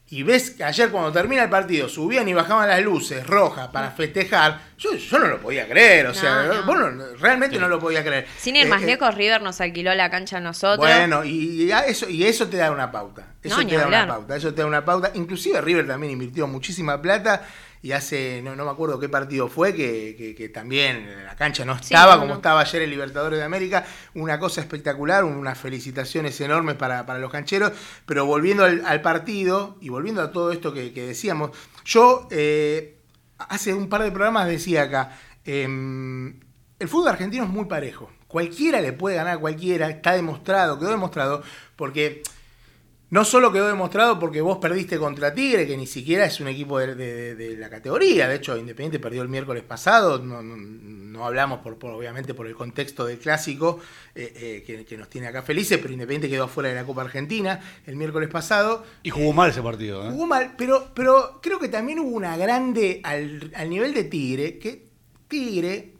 y 0.07 0.21
ves 0.21 0.51
que 0.51 0.63
ayer 0.63 0.91
cuando 0.91 1.11
termina 1.11 1.43
el 1.43 1.49
partido 1.49 1.89
subían 1.89 2.27
y 2.27 2.33
bajaban 2.33 2.69
las 2.69 2.81
luces 2.81 3.25
rojas 3.25 3.69
para 3.69 3.89
festejar, 3.91 4.61
yo, 4.77 4.93
yo 4.95 5.17
no 5.19 5.27
lo 5.27 5.39
podía 5.39 5.67
creer, 5.67 6.05
o 6.05 6.09
No, 6.09 6.13
sea, 6.15 6.43
no. 6.43 6.63
vos 6.63 6.77
no- 6.77 7.05
realmente 7.19 7.57
no 7.57 7.67
lo 7.67 7.79
podía 7.79 8.03
creer. 8.03 8.27
Sin 8.37 8.55
ir 8.55 8.67
Eh, 8.67 8.69
más 8.69 8.83
eh, 8.83 8.85
lejos, 8.85 9.15
River 9.15 9.41
nos 9.41 9.59
alquiló 9.61 9.93
la 9.95 10.11
cancha 10.11 10.37
a 10.37 10.41
nosotros. 10.41 10.77
bueno, 10.77 11.23
y, 11.25 11.63
y 11.63 11.71
a 11.71 11.79
eso, 11.85 12.07
y 12.07 12.23
eso 12.23 12.47
te 12.47 12.57
da 12.57 12.71
una 12.71 12.91
pauta. 12.91 13.25
Eso 13.41 13.61
No, 13.61 13.67
te 13.67 13.77
da 13.77 13.87
una 13.87 14.07
pauta. 14.07 14.35
Eso 14.35 14.53
te 14.53 14.61
da 14.61 14.67
una 14.67 14.85
pauta. 14.85 15.11
Inclusive 15.15 15.59
River 15.61 15.87
también 15.87 16.13
invirtió 16.13 16.47
muchísima 16.47 17.01
plata 17.01 17.43
y 17.85 17.91
hace, 17.91 18.41
no, 18.43 18.55
no 18.55 18.65
me 18.65 18.71
acuerdo 18.71 18.99
qué 18.99 19.09
partido 19.09 19.47
fue, 19.47 19.75
que, 19.75 20.15
que- 20.17 20.33
que 20.33 20.49
también 20.49 21.23
la 21.23 21.35
cancha 21.35 21.63
no 21.65 21.75
Sí, 21.77 21.93
estaba 21.93 22.15
no, 22.15 22.21
como 22.21 22.29
no. 22.33 22.35
estaba 22.37 22.61
ayer 22.61 22.81
el 22.81 22.89
Libertadores 22.89 23.37
de 23.37 23.45
América. 23.45 23.85
Una 24.15 24.39
cosa 24.39 24.59
espectacular, 24.61 25.23
unas 25.23 25.55
felicitaciones 25.59 26.41
enormes 26.41 26.77
para, 26.77 27.05
para 27.05 27.19
los 27.19 27.31
cancheros. 27.31 27.73
Pero 28.07 28.25
volviendo 28.25 28.63
al, 28.65 28.83
al 28.87 29.01
partido 29.03 29.77
y 29.81 29.89
volviendo 29.89 30.23
a 30.23 30.31
todo 30.31 30.51
esto 30.51 30.73
que, 30.73 30.93
que 30.93 31.05
decíamos, 31.05 31.51
yo 31.85 32.27
eh, 32.31 32.97
hace 33.37 33.71
un 33.71 33.87
par 33.87 34.01
de 34.01 34.09
programas 34.11 34.47
decía 34.47 34.81
acá, 34.81 35.15
em, 35.45 36.39
el 36.79 36.87
fútbol 36.87 37.09
argentino 37.09 37.43
es 37.43 37.49
muy 37.51 37.65
parejo. 37.65 38.11
Cualquiera 38.27 38.81
le 38.81 38.93
puede 38.93 39.17
ganar 39.17 39.35
a 39.35 39.39
cualquiera, 39.39 39.89
está 39.91 40.13
demostrado, 40.13 40.79
quedó 40.79 40.89
demostrado, 40.89 41.43
porque 41.75 42.23
no 43.11 43.23
solo 43.23 43.51
quedó 43.51 43.67
demostrado 43.67 44.19
porque 44.19 44.41
vos 44.41 44.57
perdiste 44.57 44.97
contra 44.97 45.33
Tigre, 45.33 45.67
que 45.67 45.77
ni 45.77 45.85
siquiera 45.87 46.25
es 46.25 46.39
un 46.39 46.47
equipo 46.47 46.79
de, 46.79 46.95
de- 46.95 47.35
de 47.35 47.55
la 47.57 47.69
categoría, 47.69 48.27
de 48.27 48.35
hecho 48.35 48.57
Independiente 48.57 48.99
perdió 48.99 49.21
el 49.21 49.29
miércoles 49.29 49.63
pasado, 49.63 50.19
no, 50.19 50.41
no- 50.41 50.57
no 50.57 51.25
hablamos 51.25 51.59
por, 51.59 51.77
por, 51.77 51.91
obviamente 51.91 52.33
por 52.33 52.45
el 52.47 52.55
contexto 52.55 53.05
del 53.05 53.17
clásico 53.19 53.79
eh, 54.15 54.33
eh, 54.35 54.63
que, 54.67 54.83
que 54.85 54.97
nos 54.97 55.09
tiene 55.09 55.27
acá 55.27 55.43
felices, 55.43 55.77
pero 55.81 55.93
Independiente 55.93 56.29
quedó 56.29 56.47
fuera 56.49 56.69
de 56.69 56.75
la 56.75 56.83
Copa 56.83 57.03
Argentina 57.03 57.61
el 57.85 57.95
miércoles 57.95 58.27
pasado. 58.29 58.83
Y 59.03 59.11
jugó 59.11 59.31
mal 59.31 59.49
ese 59.51 59.61
partido. 59.61 60.05
¿eh? 60.05 60.11
Jugó 60.11 60.27
mal, 60.27 60.55
pero, 60.57 60.89
pero 60.93 61.39
creo 61.41 61.57
que 61.59 61.69
también 61.69 61.99
hubo 61.99 62.09
una 62.09 62.35
grande 62.35 62.99
al, 63.03 63.51
al 63.55 63.69
nivel 63.69 63.93
de 63.93 64.03
Tigre, 64.03 64.57
que 64.59 64.87
Tigre, 65.29 65.93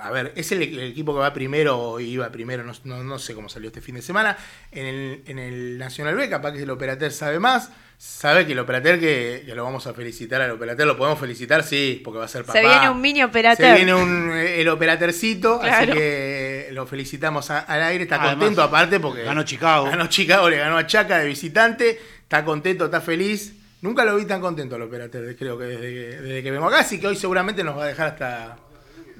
a 0.00 0.10
ver, 0.10 0.32
es 0.36 0.52
el, 0.52 0.62
el 0.62 0.80
equipo 0.80 1.12
que 1.14 1.20
va 1.20 1.32
primero 1.32 1.78
o 1.78 2.00
iba 2.00 2.28
primero, 2.30 2.64
no, 2.64 2.72
no- 2.84 3.02
no 3.04 3.18
sé 3.18 3.34
cómo 3.34 3.48
salió 3.48 3.68
este 3.68 3.80
fin 3.80 3.94
de 3.96 4.02
semana, 4.02 4.36
en 4.72 4.86
el, 4.86 5.22
en 5.26 5.38
el 5.38 5.78
Nacional 5.78 6.14
B, 6.14 6.28
capaz 6.28 6.52
que 6.52 6.62
el 6.62 6.70
Operater 6.70 7.10
sabe 7.12 7.38
más, 7.38 7.70
sabe 7.98 8.46
que 8.46 8.52
el 8.52 8.58
Operater, 8.60 9.00
que, 9.00 9.42
que 9.44 9.54
lo 9.54 9.64
vamos 9.64 9.86
a 9.86 9.94
felicitar 9.94 10.40
al 10.40 10.52
Operater, 10.52 10.86
lo 10.86 10.96
podemos 10.96 11.18
felicitar, 11.18 11.62
sí, 11.64 12.00
porque 12.04 12.18
va 12.18 12.26
a 12.26 12.28
ser 12.28 12.44
papá. 12.44 12.58
Se 12.60 12.64
viene 12.66 12.88
un 12.90 13.00
mini 13.00 13.18
Se 13.20 13.24
operateur. 13.24 13.74
viene 13.76 13.94
un, 13.94 14.30
el 14.30 14.68
operatercito, 14.68 15.60
así 15.62 15.90
que 15.92 16.68
lo 16.72 16.86
felicitamos 16.86 17.50
a- 17.50 17.60
al 17.60 17.82
aire, 17.82 18.04
está 18.04 18.16
Además, 18.16 18.34
contento 18.36 18.62
aparte 18.62 19.00
porque 19.00 19.22
ganó 19.24 19.42
Chicago. 19.42 19.86
ganó 19.86 20.06
Chicago, 20.06 20.48
le 20.48 20.58
ganó 20.58 20.76
a 20.76 20.86
Chaca 20.86 21.18
de 21.18 21.26
visitante, 21.26 21.98
está 22.22 22.44
contento, 22.44 22.84
está 22.84 23.00
feliz. 23.00 23.54
Nunca 23.80 24.04
lo 24.04 24.16
vi 24.16 24.24
tan 24.26 24.40
contento 24.40 24.74
al 24.74 24.82
Operater, 24.82 25.36
creo 25.36 25.56
que 25.58 25.64
desde, 25.64 25.80
que 25.92 26.16
desde 26.20 26.42
que 26.42 26.50
vengo 26.50 26.66
acá, 26.66 26.80
así 26.80 26.98
que 27.00 27.06
hoy 27.06 27.16
seguramente 27.16 27.62
nos 27.64 27.76
va 27.78 27.84
a 27.84 27.86
dejar 27.86 28.08
hasta 28.08 28.56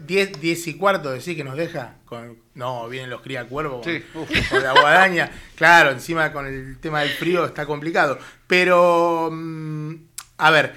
10, 0.06 0.40
10 0.40 0.66
y 0.68 0.74
cuarto, 0.74 1.10
decir 1.10 1.36
que 1.36 1.44
nos 1.44 1.56
deja. 1.56 1.96
Con, 2.04 2.38
no, 2.54 2.88
vienen 2.88 3.10
los 3.10 3.20
cría 3.20 3.46
cuervos 3.46 3.84
Sí, 3.84 4.02
con, 4.50 4.62
la 4.62 4.72
guadaña. 4.72 5.30
Claro, 5.54 5.90
encima 5.90 6.32
con 6.32 6.46
el 6.46 6.78
tema 6.78 7.00
del 7.00 7.10
frío 7.10 7.44
está 7.44 7.66
complicado. 7.66 8.18
Pero, 8.46 9.30
mm, 9.30 9.94
a 10.38 10.50
ver, 10.50 10.74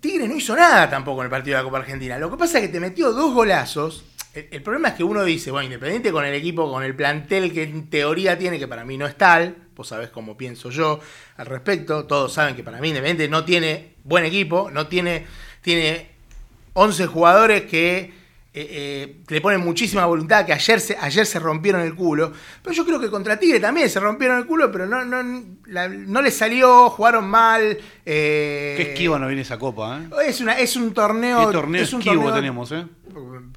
Tigre 0.00 0.28
no 0.28 0.36
hizo 0.36 0.56
nada 0.56 0.88
tampoco 0.88 1.20
en 1.20 1.26
el 1.26 1.30
partido 1.30 1.56
de 1.56 1.62
la 1.62 1.64
Copa 1.64 1.78
Argentina. 1.78 2.18
Lo 2.18 2.30
que 2.30 2.36
pasa 2.36 2.58
es 2.58 2.66
que 2.66 2.72
te 2.72 2.80
metió 2.80 3.12
dos 3.12 3.34
golazos. 3.34 4.04
El, 4.34 4.48
el 4.50 4.62
problema 4.62 4.88
es 4.88 4.94
que 4.94 5.04
uno 5.04 5.24
dice, 5.24 5.50
bueno, 5.50 5.66
Independiente 5.66 6.12
con 6.12 6.24
el 6.24 6.34
equipo, 6.34 6.70
con 6.70 6.82
el 6.82 6.94
plantel 6.94 7.52
que 7.52 7.64
en 7.64 7.90
teoría 7.90 8.38
tiene, 8.38 8.58
que 8.58 8.68
para 8.68 8.84
mí 8.84 8.96
no 8.96 9.06
es 9.06 9.16
tal, 9.16 9.56
vos 9.74 9.88
sabés 9.88 10.10
cómo 10.10 10.36
pienso 10.36 10.70
yo 10.70 11.00
al 11.36 11.46
respecto, 11.46 12.04
todos 12.04 12.32
saben 12.32 12.56
que 12.56 12.64
para 12.64 12.80
mí 12.80 12.88
Independiente 12.88 13.28
no 13.28 13.44
tiene 13.44 13.94
buen 14.04 14.24
equipo, 14.24 14.70
no 14.70 14.86
tiene, 14.86 15.26
tiene 15.62 16.10
11 16.74 17.06
jugadores 17.06 17.62
que 17.62 18.17
eh, 18.62 18.68
eh, 18.70 19.16
le 19.28 19.40
ponen 19.40 19.60
muchísima 19.60 20.04
voluntad, 20.06 20.44
que 20.46 20.52
ayer 20.52 20.80
se, 20.80 20.96
ayer 20.98 21.24
se 21.26 21.38
rompieron 21.38 21.80
el 21.82 21.94
culo. 21.94 22.32
Pero 22.62 22.74
yo 22.74 22.84
creo 22.84 22.98
que 23.00 23.10
contra 23.10 23.38
Tigre 23.38 23.60
también 23.60 23.88
se 23.90 24.00
rompieron 24.00 24.38
el 24.38 24.46
culo, 24.46 24.70
pero 24.72 24.86
no, 24.86 25.04
no, 25.04 25.42
la- 25.66 25.88
no 25.88 26.22
le 26.22 26.30
salió, 26.30 26.90
jugaron 26.90 27.28
mal. 27.28 27.78
eh, 28.06 28.74
Qué 28.76 28.82
esquiva 28.92 29.18
no 29.18 29.26
viene 29.26 29.42
esa 29.42 29.58
copa, 29.58 30.00
¿eh? 30.00 30.08
es, 30.28 30.40
una, 30.40 30.58
es 30.58 30.76
un 30.76 30.92
torneo. 30.94 31.46
Qué 31.46 31.52
torneo 31.52 31.82
es 31.82 31.92
un 31.92 32.00
esquivo 32.00 32.22
torneo- 32.24 32.34
tenemos, 32.34 32.72
¿eh? 32.72 32.84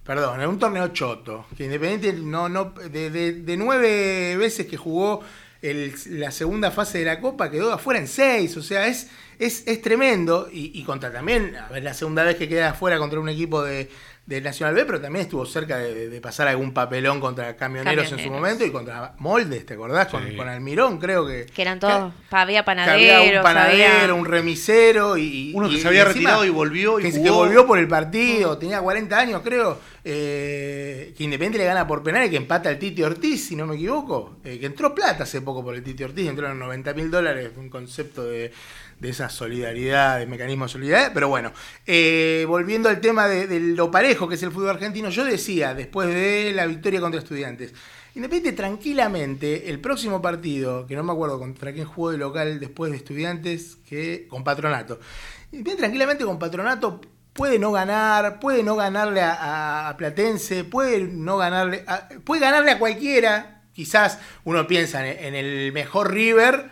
Perdón, 0.04 0.42
es 0.42 0.48
un 0.48 0.60
torneo 0.60 0.88
choto. 0.90 1.46
Que 1.56 1.66
Independiente 1.66 2.14
no, 2.14 2.50
no, 2.50 2.74
de, 2.92 3.10
de- 3.10 3.34
de 3.34 3.58
nueve 3.58 4.36
veces 4.38 4.66
que 4.66 4.78
jugó 4.78 5.22
el- 5.62 5.94
la 6.08 6.32
segunda 6.32 6.72
fase 6.72 7.00
de 7.00 7.06
la 7.06 7.20
Copa 7.20 7.52
quedó 7.52 7.72
afuera 7.72 8.00
en 8.00 8.08
seis. 8.08 8.58
O 8.58 8.64
sea, 8.64 8.88
es, 8.88 9.10
es, 9.38 9.64
es 9.68 9.82
tremendo. 9.82 10.50
Y, 10.52 10.72
y 10.74 10.84
contra 10.84 11.12
también, 11.14 11.56
a 11.56 11.68
ver, 11.70 11.84
la 11.84 11.94
segunda 11.94 12.24
vez 12.24 12.36
que 12.36 12.50
queda 12.50 12.72
afuera 12.72 12.98
contra 12.98 13.20
un 13.20 13.30
equipo 13.30 13.62
de, 13.64 13.90
del 14.26 14.44
Nacional 14.44 14.76
B, 14.76 14.86
pero 14.86 15.02
también 15.02 15.24
estuvo 15.24 15.46
cerca 15.46 15.78
de, 15.78 16.08
de 16.08 16.22
pasar 16.22 16.48
algún 16.48 16.74
papelón 16.74 17.20
contra 17.20 17.56
camioneros, 17.58 18.10
en 18.14 18.20
su 18.20 18.30
momento 18.30 18.64
y 18.64 18.72
contra 18.72 19.14
Moldes, 19.18 19.66
¿te 19.66 19.74
acordás? 19.74 20.08
Con, 20.08 20.26
Sí. 20.26 20.36
con 20.38 20.48
Almirón, 20.48 21.00
creo 21.00 21.26
que. 21.28 21.48
Que 21.48 21.62
eran 21.64 21.80
todos, 21.80 22.14
había 22.30 22.64
que 22.64 22.72
había 22.72 22.86
panaderos, 22.86 23.38
un 23.38 23.44
panadero, 23.44 23.94
había- 24.04 24.14
un 24.14 24.26
remisero 24.26 25.18
y 25.18 25.52
Uno 25.56 25.68
que 25.68 25.76
y- 25.76 25.80
se 25.82 25.88
había 25.88 26.02
y 26.02 26.06
retirado 26.06 26.46
y 26.46 26.50
volvió 26.50 27.00
y 27.00 27.04
que, 27.04 27.12
jugó. 27.12 27.24
que 27.24 27.30
volvió 27.32 27.68
por 27.68 27.78
el 27.80 27.88
partido, 27.88 28.58
tenía 28.58 28.80
40 28.80 29.20
años 29.20 29.42
creo, 29.44 29.80
eh, 30.04 31.14
que 31.18 31.24
Independiente 31.24 31.58
le 31.58 31.66
gana 31.66 31.86
por 31.88 32.02
penal 32.04 32.26
y 32.26 32.30
que 32.30 32.38
empata 32.38 32.70
el 32.70 32.78
Titi 32.80 33.04
Ortiz, 33.04 33.48
si 33.48 33.56
no 33.56 33.66
me 33.66 33.76
equivoco, 33.76 34.38
eh, 34.44 34.60
que 34.60 34.68
entró 34.68 34.94
plata 34.96 35.24
hace 35.24 35.42
poco 35.42 35.64
por 35.64 35.76
el 35.76 35.84
Titi 35.84 36.04
Ortiz, 36.04 36.28
entró 36.30 36.50
en 36.50 36.58
90 36.60 36.94
mil 36.94 37.10
dólares, 37.12 37.52
un 37.58 37.70
concepto 37.70 38.24
de, 38.24 38.52
de 39.02 39.10
esa 39.10 39.30
solidaridad, 39.30 40.20
de 40.20 40.28
mecanismo 40.28 40.66
de 40.66 40.72
solidaridad, 40.72 41.12
pero 41.12 41.28
bueno, 41.28 41.52
eh, 41.88 42.46
volviendo 42.48 42.88
al 42.88 43.02
tema 43.02 43.28
de, 43.28 43.60
lo 43.60 43.90
parejo 43.90 44.30
que 44.30 44.36
es 44.36 44.44
el 44.44 44.52
fútbol 44.52 44.70
argentino, 44.70 45.10
yo 45.10 45.26
decía, 45.26 45.74
después 45.74 46.08
de 46.08 46.52
la 46.54 46.68
victoria 46.68 47.02
contra 47.02 47.20
estudiantes, 47.20 47.74
Independiente 48.14 48.58
tranquilamente, 48.58 49.70
el 49.70 49.80
próximo 49.80 50.22
partido, 50.22 50.86
que 50.86 50.98
no 50.98 51.04
me 51.04 51.14
acuerdo 51.14 51.40
contra 51.40 51.72
quién 51.72 51.86
jugó 51.86 52.12
de 52.12 52.18
local 52.18 52.60
después 52.60 52.92
de 52.92 52.98
estudiantes, 52.98 53.78
que 53.88 54.28
con 54.28 54.44
Patronato. 54.44 55.00
Independiente 55.46 55.78
tranquilamente 55.84 56.26
con 56.26 56.38
Patronato 56.38 57.00
puede 57.32 57.58
no 57.58 57.72
ganar, 57.72 58.42
puede 58.42 58.64
no 58.64 58.76
ganarle 58.76 59.22
a, 59.24 59.96
Platense, 59.98 60.66
puede 60.66 61.00
no 61.08 61.38
ganarle, 61.38 61.86
a- 61.88 62.10
puede 62.26 62.42
ganarle 62.42 62.72
a 62.72 62.80
cualquiera. 62.80 63.64
Quizás 63.74 64.20
uno 64.44 64.68
piensa 64.68 65.08
en, 65.08 65.28
en 65.28 65.36
el 65.36 65.72
mejor 65.72 66.12
River, 66.12 66.70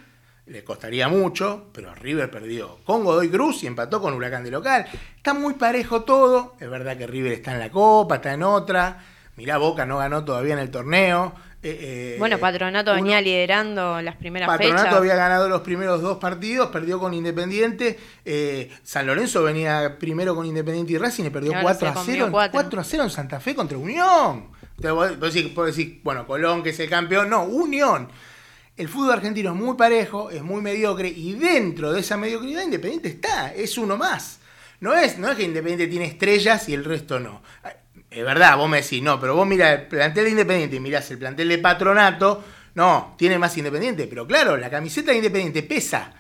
le 0.50 0.64
costaría 0.64 1.08
mucho, 1.08 1.68
pero 1.72 1.94
River 1.96 2.30
perdió 2.32 2.80
con 2.84 3.04
Godoy 3.04 3.30
Cruz 3.30 3.64
y 3.64 3.68
empató 3.68 4.02
con 4.02 4.14
Huracán 4.14 4.44
de 4.44 4.52
local. 4.52 4.86
Está 5.16 5.34
muy 5.34 5.54
parejo 5.54 6.04
todo. 6.04 6.56
Es 6.60 6.70
verdad 6.70 6.98
que 6.98 7.08
River 7.08 7.34
está 7.34 7.54
en 7.54 7.60
la 7.60 7.70
Copa, 7.70 8.16
está 8.16 8.34
en 8.34 8.44
otra. 8.44 9.04
Mirá, 9.38 9.58
Boca 9.58 9.86
no 9.86 9.98
ganó 10.00 10.26
todavía 10.26 10.54
en 10.54 10.60
el 10.60 10.72
torneo. 10.72 11.34
Eh, 11.62 11.78
eh, 11.82 12.16
Bueno, 12.20 12.38
Patronato 12.40 12.92
uno- 12.94 13.02
venía 13.04 13.22
liderando 13.22 14.02
las 14.02 14.16
primeras 14.16 14.48
Patronato 14.48 14.82
fechas. 14.84 14.96
había 14.98 15.16
ganado 15.16 15.50
los 15.50 15.62
primeros 15.62 16.02
dos 16.02 16.18
partidos, 16.18 16.70
perdió 16.70 17.00
con 17.00 17.14
Independiente. 17.14 18.00
eh, 18.26 18.72
San 18.84 19.06
Lorenzo 19.06 19.44
venía 19.44 19.98
primero 20.00 20.36
con 20.36 20.46
Independiente 20.46 20.94
y 20.94 20.98
Racing 20.98 21.26
y 21.26 21.30
perdió 21.30 21.52
Claro, 21.52 21.64
4 21.64 21.80
se 21.80 21.92
a 21.92 21.94
comió 21.94 22.12
0. 22.14 22.26
en- 22.26 22.32
cuatro. 22.32 22.52
4 22.54 22.82
a 22.82 22.84
0 22.84 23.04
en 23.04 23.10
Santa 23.10 23.40
Fe 23.40 23.56
contra 23.56 23.78
Unión. 23.78 24.48
Entonces, 24.78 24.92
vos, 24.94 25.20
vos 25.20 25.34
decís, 25.34 25.54
vos 25.54 25.76
decís, 25.76 26.00
bueno, 26.04 26.26
Colón 26.26 26.64
que 26.64 26.70
es 26.70 26.80
el 26.80 26.90
campeón. 26.90 27.30
No, 27.30 27.44
Unión. 27.44 28.10
El 28.80 28.88
fútbol 28.88 29.12
argentino 29.12 29.50
es 29.50 29.58
muy 29.58 29.76
parejo, 29.76 30.32
es 30.32 30.42
muy 30.42 30.62
mediocre 30.62 31.10
y 31.10 31.34
dentro 31.34 31.92
de 31.92 32.00
esa 32.00 32.16
mediocridad 32.16 32.64
Independiente 32.64 33.10
está, 33.10 33.54
es 33.54 33.78
uno 33.78 33.98
más. 33.98 34.40
No 34.80 34.96
es, 34.96 35.18
no 35.18 35.30
es 35.30 35.36
que 35.36 35.44
Independiente 35.44 35.88
tiene 35.88 36.06
estrellas 36.06 36.70
y 36.70 36.76
el 36.76 36.86
resto 36.86 37.20
no. 37.20 37.42
Es 38.10 38.24
verdad, 38.24 38.56
vos 38.56 38.70
me 38.70 38.82
decís, 38.82 39.04
no, 39.04 39.20
pero 39.20 39.36
vos 39.36 39.46
mirás 39.46 39.82
el 39.82 39.88
plantel 39.88 40.24
de 40.24 40.30
Independiente 40.30 40.78
y 40.78 40.80
mirás 40.80 41.12
el 41.12 41.18
plantel 41.18 41.50
de 41.50 41.58
Patronato, 41.58 42.42
no, 42.76 43.16
tiene 43.18 43.38
más 43.38 43.58
Independiente, 43.58 44.08
pero 44.08 44.26
claro, 44.26 44.56
la 44.56 44.70
camiseta 44.70 45.12
de 45.12 45.18
Independiente 45.18 45.64
pesa. 45.64 46.14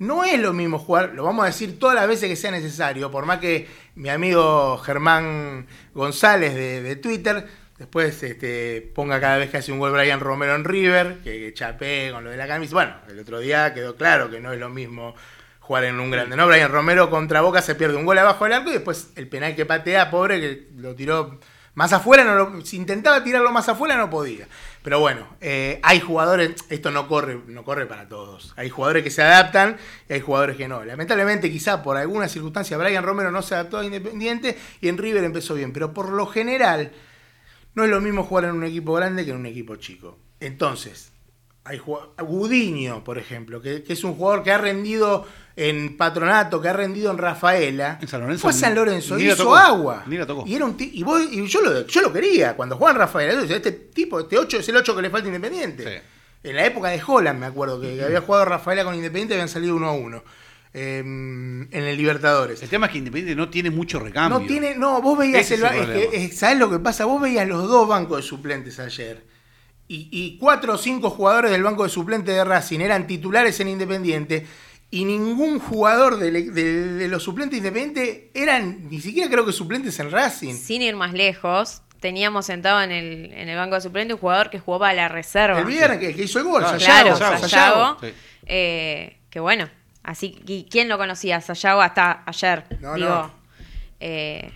No 0.00 0.24
es 0.24 0.40
lo 0.40 0.52
mismo 0.52 0.80
jugar, 0.80 1.12
lo 1.14 1.22
vamos 1.22 1.44
a 1.44 1.46
decir 1.46 1.78
todas 1.78 1.94
las 1.94 2.08
veces 2.08 2.28
que 2.28 2.34
sea 2.34 2.50
necesario, 2.50 3.08
por 3.12 3.24
más 3.24 3.38
que 3.38 3.68
mi 3.94 4.08
amigo 4.08 4.78
Germán 4.78 5.68
González 5.94 6.56
de, 6.56 6.82
de 6.82 6.96
Twitter 6.96 7.46
después 7.80 8.22
este, 8.22 8.92
ponga 8.94 9.20
cada 9.20 9.38
vez 9.38 9.50
que 9.50 9.56
hace 9.56 9.72
un 9.72 9.78
gol 9.80 9.90
Brian 9.90 10.20
Romero 10.20 10.54
en 10.54 10.64
River, 10.64 11.18
que, 11.24 11.32
que 11.40 11.54
chapee 11.54 12.12
con 12.12 12.22
lo 12.22 12.30
de 12.30 12.36
la 12.36 12.46
camisa. 12.46 12.74
Bueno, 12.74 12.94
el 13.08 13.18
otro 13.18 13.40
día 13.40 13.74
quedó 13.74 13.96
claro 13.96 14.30
que 14.30 14.38
no 14.38 14.52
es 14.52 14.60
lo 14.60 14.68
mismo 14.68 15.14
jugar 15.58 15.84
en 15.84 15.98
un 15.98 16.10
grande, 16.10 16.36
¿no? 16.36 16.46
Brian 16.46 16.70
Romero 16.70 17.10
contra 17.10 17.40
Boca 17.40 17.62
se 17.62 17.74
pierde 17.74 17.96
un 17.96 18.04
gol 18.04 18.18
abajo 18.18 18.44
del 18.44 18.52
arco 18.52 18.70
y 18.70 18.74
después 18.74 19.10
el 19.16 19.28
penal 19.28 19.56
que 19.56 19.64
patea, 19.66 20.10
pobre, 20.10 20.40
que 20.40 20.66
lo 20.76 20.94
tiró 20.94 21.40
más 21.74 21.92
afuera, 21.92 22.24
no 22.24 22.34
lo- 22.34 22.66
si 22.66 22.76
intentaba 22.76 23.22
tirarlo 23.24 23.50
más 23.52 23.68
afuera 23.68 23.96
no 23.96 24.10
podía. 24.10 24.46
Pero 24.82 24.98
bueno, 25.00 25.26
eh, 25.40 25.78
hay 25.82 26.00
jugadores, 26.00 26.50
esto 26.68 26.90
no 26.90 27.06
corre, 27.08 27.38
no 27.46 27.64
corre 27.64 27.86
para 27.86 28.08
todos. 28.08 28.52
Hay 28.56 28.68
jugadores 28.68 29.04
que 29.04 29.10
se 29.10 29.22
adaptan 29.22 29.78
y 30.08 30.12
hay 30.14 30.20
jugadores 30.20 30.56
que 30.56 30.68
no. 30.68 30.84
Lamentablemente, 30.84 31.50
quizá 31.50 31.82
por 31.82 31.96
alguna 31.96 32.28
circunstancia, 32.28 32.76
Brian 32.76 33.04
Romero 33.04 33.30
no 33.30 33.40
se 33.40 33.54
adaptó 33.54 33.78
a 33.78 33.84
Independiente 33.84 34.58
y 34.80 34.88
en 34.88 34.98
River 34.98 35.24
empezó 35.24 35.54
bien. 35.54 35.72
Pero 35.72 35.94
por 35.94 36.10
lo 36.10 36.26
general, 36.26 36.90
no 37.74 37.84
es 37.84 37.90
lo 37.90 38.00
mismo 38.00 38.24
jugar 38.24 38.44
en 38.44 38.52
un 38.52 38.64
equipo 38.64 38.92
grande 38.94 39.24
que 39.24 39.30
en 39.30 39.36
un 39.36 39.46
equipo 39.46 39.76
chico. 39.76 40.18
Entonces, 40.40 41.12
hay 41.64 41.78
Gudiño, 41.78 43.04
por 43.04 43.18
ejemplo, 43.18 43.60
que, 43.60 43.82
que 43.82 43.92
es 43.92 44.02
un 44.04 44.14
jugador 44.14 44.42
que 44.42 44.50
ha 44.50 44.58
rendido 44.58 45.26
en 45.56 45.96
Patronato, 45.96 46.60
que 46.60 46.68
ha 46.68 46.72
rendido 46.72 47.10
en 47.10 47.18
Rafaela. 47.18 47.98
En 48.00 48.08
San 48.08 48.20
Lorenzo 48.22 48.42
fue 48.42 48.50
a 48.50 48.54
San 48.54 48.74
Lorenzo, 48.74 49.16
ni 49.16 49.24
hizo 49.24 49.36
tocó, 49.36 49.56
agua. 49.56 50.04
ni 50.06 50.18
tocó. 50.24 50.44
Y, 50.46 50.54
era 50.54 50.64
un 50.64 50.76
y, 50.78 51.02
vos- 51.02 51.28
y 51.30 51.46
yo, 51.46 51.60
lo, 51.60 51.86
yo 51.86 52.00
lo 52.00 52.12
quería. 52.12 52.56
Cuando 52.56 52.76
jugaba 52.76 52.92
en 52.92 52.98
Rafaela, 52.98 53.34
yo 53.34 53.42
decía, 53.42 53.56
este 53.56 53.72
tipo, 53.72 54.20
este 54.20 54.38
8 54.38 54.58
es 54.58 54.68
el 54.68 54.76
8 54.76 54.96
que 54.96 55.02
le 55.02 55.10
falta 55.10 55.28
Independiente. 55.28 55.84
Sí. 55.84 56.48
En 56.48 56.56
la 56.56 56.64
época 56.64 56.88
de 56.88 57.02
Holland, 57.06 57.38
me 57.38 57.46
acuerdo, 57.46 57.78
que, 57.78 57.94
que 57.96 58.02
había 58.04 58.22
jugado 58.22 58.46
Rafaela 58.46 58.82
con 58.84 58.94
Independiente 58.94 59.34
y 59.34 59.36
habían 59.36 59.48
salido 59.50 59.76
1 59.76 59.86
a 59.86 59.92
1. 59.92 60.24
Eh, 60.72 60.98
en 61.00 61.68
el 61.72 61.96
Libertadores. 61.96 62.62
El 62.62 62.68
tema 62.68 62.86
es 62.86 62.92
que 62.92 62.98
Independiente 62.98 63.36
no 63.36 63.48
tiene 63.48 63.70
mucho 63.70 63.98
recambio. 63.98 64.38
No 64.38 64.46
tiene, 64.46 64.74
no, 64.76 65.00
vos 65.02 65.18
veías 65.18 65.50
el, 65.50 65.58
es 65.58 65.60
el 65.60 65.64
es 65.64 65.70
que, 65.72 65.76
problema. 65.84 66.04
es- 66.12 66.38
¿sabés 66.38 66.58
lo 66.58 66.70
que 66.70 66.78
pasa? 66.78 67.04
Vos 67.04 67.20
veías 67.20 67.46
los 67.48 67.68
dos 67.68 67.88
bancos 67.88 68.18
de 68.18 68.22
suplentes 68.22 68.78
ayer. 68.78 69.24
Y, 69.88 70.08
y 70.12 70.38
cuatro 70.38 70.74
o 70.74 70.78
cinco 70.78 71.10
jugadores 71.10 71.50
del 71.50 71.62
banco 71.64 71.82
de 71.82 71.88
suplentes 71.88 72.32
de 72.34 72.44
Racing 72.44 72.80
eran 72.80 73.06
titulares 73.08 73.58
en 73.60 73.68
Independiente. 73.68 74.46
Y 74.92 75.04
ningún 75.04 75.58
jugador 75.60 76.16
de, 76.18 76.30
de- 76.30 76.84
de 76.94 77.08
los 77.08 77.22
suplentes 77.22 77.60
de 77.60 77.68
Independiente 77.68 78.30
eran 78.34 78.88
ni 78.88 79.00
siquiera 79.00 79.28
creo 79.30 79.44
que 79.46 79.52
suplentes 79.52 79.98
en 79.98 80.10
Racing. 80.10 80.54
Sin 80.54 80.82
ir 80.82 80.94
más 80.96 81.12
lejos, 81.12 81.82
teníamos 82.00 82.46
sentado 82.46 82.80
en 82.82 82.92
el, 82.92 83.32
en 83.32 83.48
el 83.48 83.56
banco 83.56 83.74
de 83.74 83.80
suplente 83.80 84.14
un 84.14 84.20
jugador 84.20 84.50
que 84.50 84.60
jugaba 84.60 84.90
a 84.90 84.94
la 84.94 85.08
reserva. 85.08 85.58
El 85.58 85.64
viernes 85.64 85.98
que, 85.98 86.14
que 86.14 86.22
hizo 86.24 86.38
el 86.38 86.44
gol, 86.44 86.62
Sayago, 86.62 87.16
Claro, 87.16 87.38
Sayago. 87.38 87.48
Sayago. 87.48 87.96
Sí. 88.00 88.08
eh, 88.46 89.16
que 89.28 89.38
bueno, 89.40 89.68
así 90.02 90.40
¿y 90.46 90.64
quién 90.70 90.88
lo 90.88 90.98
conocía? 90.98 91.40
Sayago 91.40 91.80
hasta 91.82 92.22
ayer. 92.26 92.64
No, 92.80 92.94
digo, 92.94 93.08
no. 93.08 93.34
eh, 94.00 94.52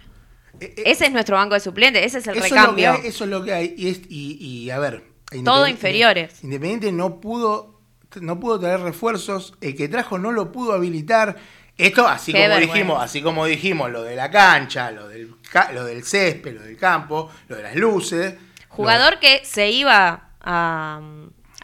Eh, 0.60 0.74
ese 0.86 1.06
es 1.06 1.12
nuestro 1.12 1.36
banco 1.36 1.54
de 1.54 1.60
suplentes, 1.60 2.04
ese 2.04 2.18
es 2.18 2.26
el 2.28 2.36
eso, 2.36 2.44
es 2.46 2.50
lo 2.52 2.56
que 2.56 2.60
recambio. 2.60 2.92
hay, 2.92 3.06
eso 3.08 3.24
es 3.24 3.30
lo 3.30 3.44
que 3.44 3.52
hay. 3.52 3.74
Y, 3.76 3.88
es- 3.88 4.02
y- 4.08 4.36
y, 4.40 4.70
a 4.70 4.78
ver. 4.78 5.02
Todo 5.44 5.66
inferiores. 5.66 6.44
Independiente 6.44 6.92
no 6.92 7.20
pudo, 7.20 7.80
no 8.20 8.38
pudo 8.38 8.60
traer 8.60 8.78
refuerzos. 8.80 9.54
El 9.60 9.74
que 9.74 9.88
trajo 9.88 10.16
no 10.18 10.30
lo 10.30 10.52
pudo 10.52 10.72
habilitar. 10.74 11.34
Esto, 11.76 12.06
así 12.06 12.30
Qué 12.32 12.38
como 12.38 12.48
vergüenza. 12.50 12.74
dijimos, 12.74 13.02
así 13.02 13.20
como 13.20 13.46
dijimos, 13.46 13.90
lo 13.90 14.04
de 14.04 14.14
la 14.14 14.30
cancha, 14.30 14.92
lo 14.92 15.08
del, 15.08 15.34
lo 15.72 15.84
del 15.84 16.04
césped, 16.04 16.54
lo 16.54 16.62
del 16.62 16.76
campo, 16.76 17.30
lo 17.48 17.56
de 17.56 17.64
las 17.64 17.74
luces. 17.74 18.34
Jugador 18.68 19.18
que 19.18 19.40
se 19.44 19.70
iba 19.72 20.30
a, 20.40 21.00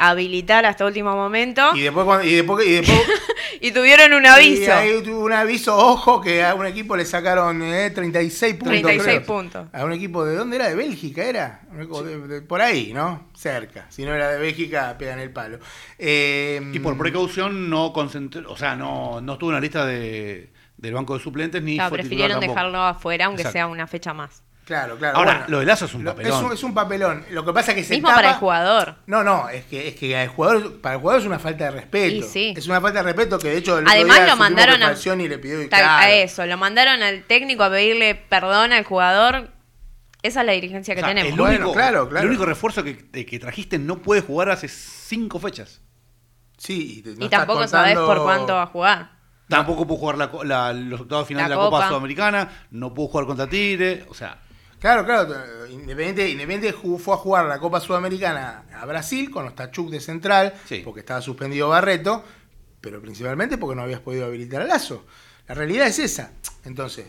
habilitar 0.08 0.64
hasta 0.66 0.86
último 0.86 1.14
momento 1.14 1.70
Y 1.74 1.80
y, 1.80 1.82
después, 1.82 2.04
cuando- 2.04 2.26
y 2.26 2.34
después, 2.34 2.66
y 2.66 2.72
después 2.72 3.00
tuvieron 3.74 4.12
un 4.14 4.24
y 4.24 4.26
aviso. 4.26 4.72
ahí 4.74 5.02
tuvo 5.02 5.24
un 5.24 5.32
aviso, 5.32 5.76
ojo, 5.76 6.20
que 6.20 6.42
a 6.44 6.54
un 6.54 6.66
equipo 6.66 6.96
le 6.96 7.04
sacaron 7.04 7.62
eh, 7.62 7.90
36 7.90 8.54
puntos. 8.54 8.68
36 8.80 9.02
creo. 9.04 9.26
puntos. 9.26 9.66
A 9.72 9.84
un 9.84 9.92
equipo 9.92 10.24
de 10.24 10.34
dónde 10.36 10.56
era, 10.56 10.68
de 10.68 10.74
Bélgica 10.74 11.24
era, 11.24 11.60
Un 11.72 11.80
equipo 11.82 12.02
de- 12.02 12.18
de- 12.28 12.42
por 12.42 12.60
ahí, 12.60 12.92
¿no? 12.94 13.28
Cerca. 13.34 13.86
Si 13.90 14.04
no 14.04 14.14
era 14.14 14.30
de 14.30 14.38
Bélgica, 14.38 14.96
pegan 14.98 15.18
el 15.20 15.30
palo. 15.32 15.58
Eh, 15.98 16.60
Y 16.72 16.78
por 16.78 16.96
precaución 16.96 17.68
no 17.70 17.92
concentró, 17.92 18.50
o 18.50 18.56
sea, 18.56 18.74
no, 18.76 19.20
no 19.20 19.34
estuvo 19.34 19.50
en 19.50 19.54
la 19.54 19.60
lista 19.60 19.84
de, 19.84 20.50
del 20.76 20.94
banco 20.94 21.16
de 21.16 21.22
suplentes 21.22 21.62
ni 21.62 21.72
titular 21.72 21.90
prefirieron 21.92 22.40
dejarlo 22.40 22.78
afuera, 22.82 23.26
aunque 23.26 23.42
Exacto. 23.42 23.52
sea 23.52 23.66
una 23.66 23.86
fecha 23.86 24.14
más. 24.14 24.42
Claro, 24.64 24.96
claro. 24.98 25.18
Ahora, 25.18 25.32
bueno, 25.32 25.46
lo 25.48 25.58
de 25.60 25.66
Lazo 25.66 25.86
es 25.86 25.94
un 25.94 26.04
lo- 26.04 26.12
papelón. 26.14 26.32
Es 26.38 26.44
un, 26.44 26.52
es 26.52 26.62
un 26.62 26.74
papelón. 26.74 27.24
Lo 27.30 27.44
que 27.44 27.52
pasa 27.52 27.72
es 27.72 27.78
que 27.78 27.84
se 27.84 27.94
Mismo 27.94 28.08
tapa- 28.08 28.18
para 28.20 28.30
el 28.30 28.36
jugador. 28.36 28.94
No, 29.06 29.24
no, 29.24 29.48
es 29.48 29.64
que, 29.64 29.88
es 29.88 29.96
que 29.96 30.22
el 30.22 30.28
jugador, 30.28 30.80
para 30.80 30.94
el 30.94 31.00
jugador 31.00 31.20
es 31.22 31.26
una 31.26 31.38
falta 31.40 31.64
de 31.64 31.70
respeto. 31.72 32.26
Sí. 32.28 32.54
Es 32.56 32.66
una 32.68 32.80
falta 32.80 33.00
de 33.00 33.04
respeto 33.12 33.38
que 33.40 33.48
de 33.48 33.56
hecho 33.56 33.78
el 33.78 33.84
otro 33.84 33.92
Además 33.98 34.16
día 34.18 34.26
lo 34.28 34.36
mandaron 34.36 34.80
a, 34.82 34.86
Falcioni 34.86 35.26
le 35.28 35.38
pidió 35.38 35.58
tal- 35.68 35.80
claro. 35.80 36.04
a 36.04 36.10
eso, 36.10 36.46
lo 36.46 36.56
mandaron 36.56 37.02
al 37.02 37.24
técnico 37.24 37.64
a 37.64 37.70
pedirle 37.70 38.14
perdón 38.14 38.72
al 38.72 38.84
jugador. 38.84 39.48
Esa 40.22 40.40
es 40.40 40.46
la 40.46 40.52
dirigencia 40.52 40.94
que 40.94 41.00
O 41.00 41.04
sea, 41.04 41.08
tenemos. 41.14 41.32
El 41.32 41.38
Bueno, 41.38 41.56
único, 41.56 41.72
claro, 41.72 42.08
claro. 42.08 42.24
el 42.24 42.28
único 42.30 42.44
refuerzo 42.46 42.84
que, 42.84 43.08
que 43.26 43.38
trajiste 43.40 43.78
no 43.78 43.98
puede 44.02 44.20
jugar 44.20 44.50
hace 44.50 44.68
cinco 44.68 45.40
fechas. 45.40 45.80
Sí, 46.58 46.98
y, 46.98 47.02
te- 47.02 47.10
no 47.10 47.22
y 47.22 47.24
estás 47.24 47.40
tampoco 47.40 47.66
sabés 47.66 47.94
por 47.94 48.04
contando- 48.18 48.24
cuánto 48.24 48.52
va 48.54 48.62
a 48.62 48.66
jugar. 48.66 49.10
Tampoco 49.48 49.84
pudo 49.86 49.98
jugar 49.98 50.18
la 50.18 50.30
co- 50.30 50.44
la- 50.44 50.72
los 50.72 51.00
octavos 51.00 51.26
finales 51.26 51.48
La 51.48 51.56
de 51.56 51.60
la 51.60 51.64
Copa, 51.64 51.76
Copa. 51.78 51.88
Sudamericana, 51.88 52.48
no 52.70 52.94
pudo 52.94 53.08
jugar 53.08 53.26
contra 53.26 53.48
Tigre, 53.48 54.04
o 54.08 54.14
sea, 54.14 54.38
Claro, 54.80 55.04
claro. 55.04 55.66
Independiente, 55.68 56.28
Independiente 56.28 56.72
jugó- 56.76 56.98
fue 56.98 57.14
a 57.14 57.18
jugar 57.18 57.44
la 57.46 57.58
Copa 57.58 57.80
Sudamericana 57.80 58.64
a 58.74 58.86
Brasil 58.86 59.30
con 59.30 59.44
los 59.44 59.54
Tachuk 59.54 59.90
de 59.90 60.00
central, 60.00 60.54
Sí. 60.66 60.80
porque 60.84 61.00
estaba 61.00 61.20
suspendido 61.20 61.68
Barreto, 61.68 62.24
pero 62.80 63.00
principalmente 63.00 63.58
porque 63.58 63.76
no 63.76 63.82
habías 63.82 64.00
podido 64.00 64.26
habilitar 64.26 64.62
a 64.62 64.64
Lazo. 64.64 65.04
La 65.46 65.54
realidad 65.54 65.86
es 65.86 65.98
esa. 65.98 66.32
Entonces, 66.64 67.06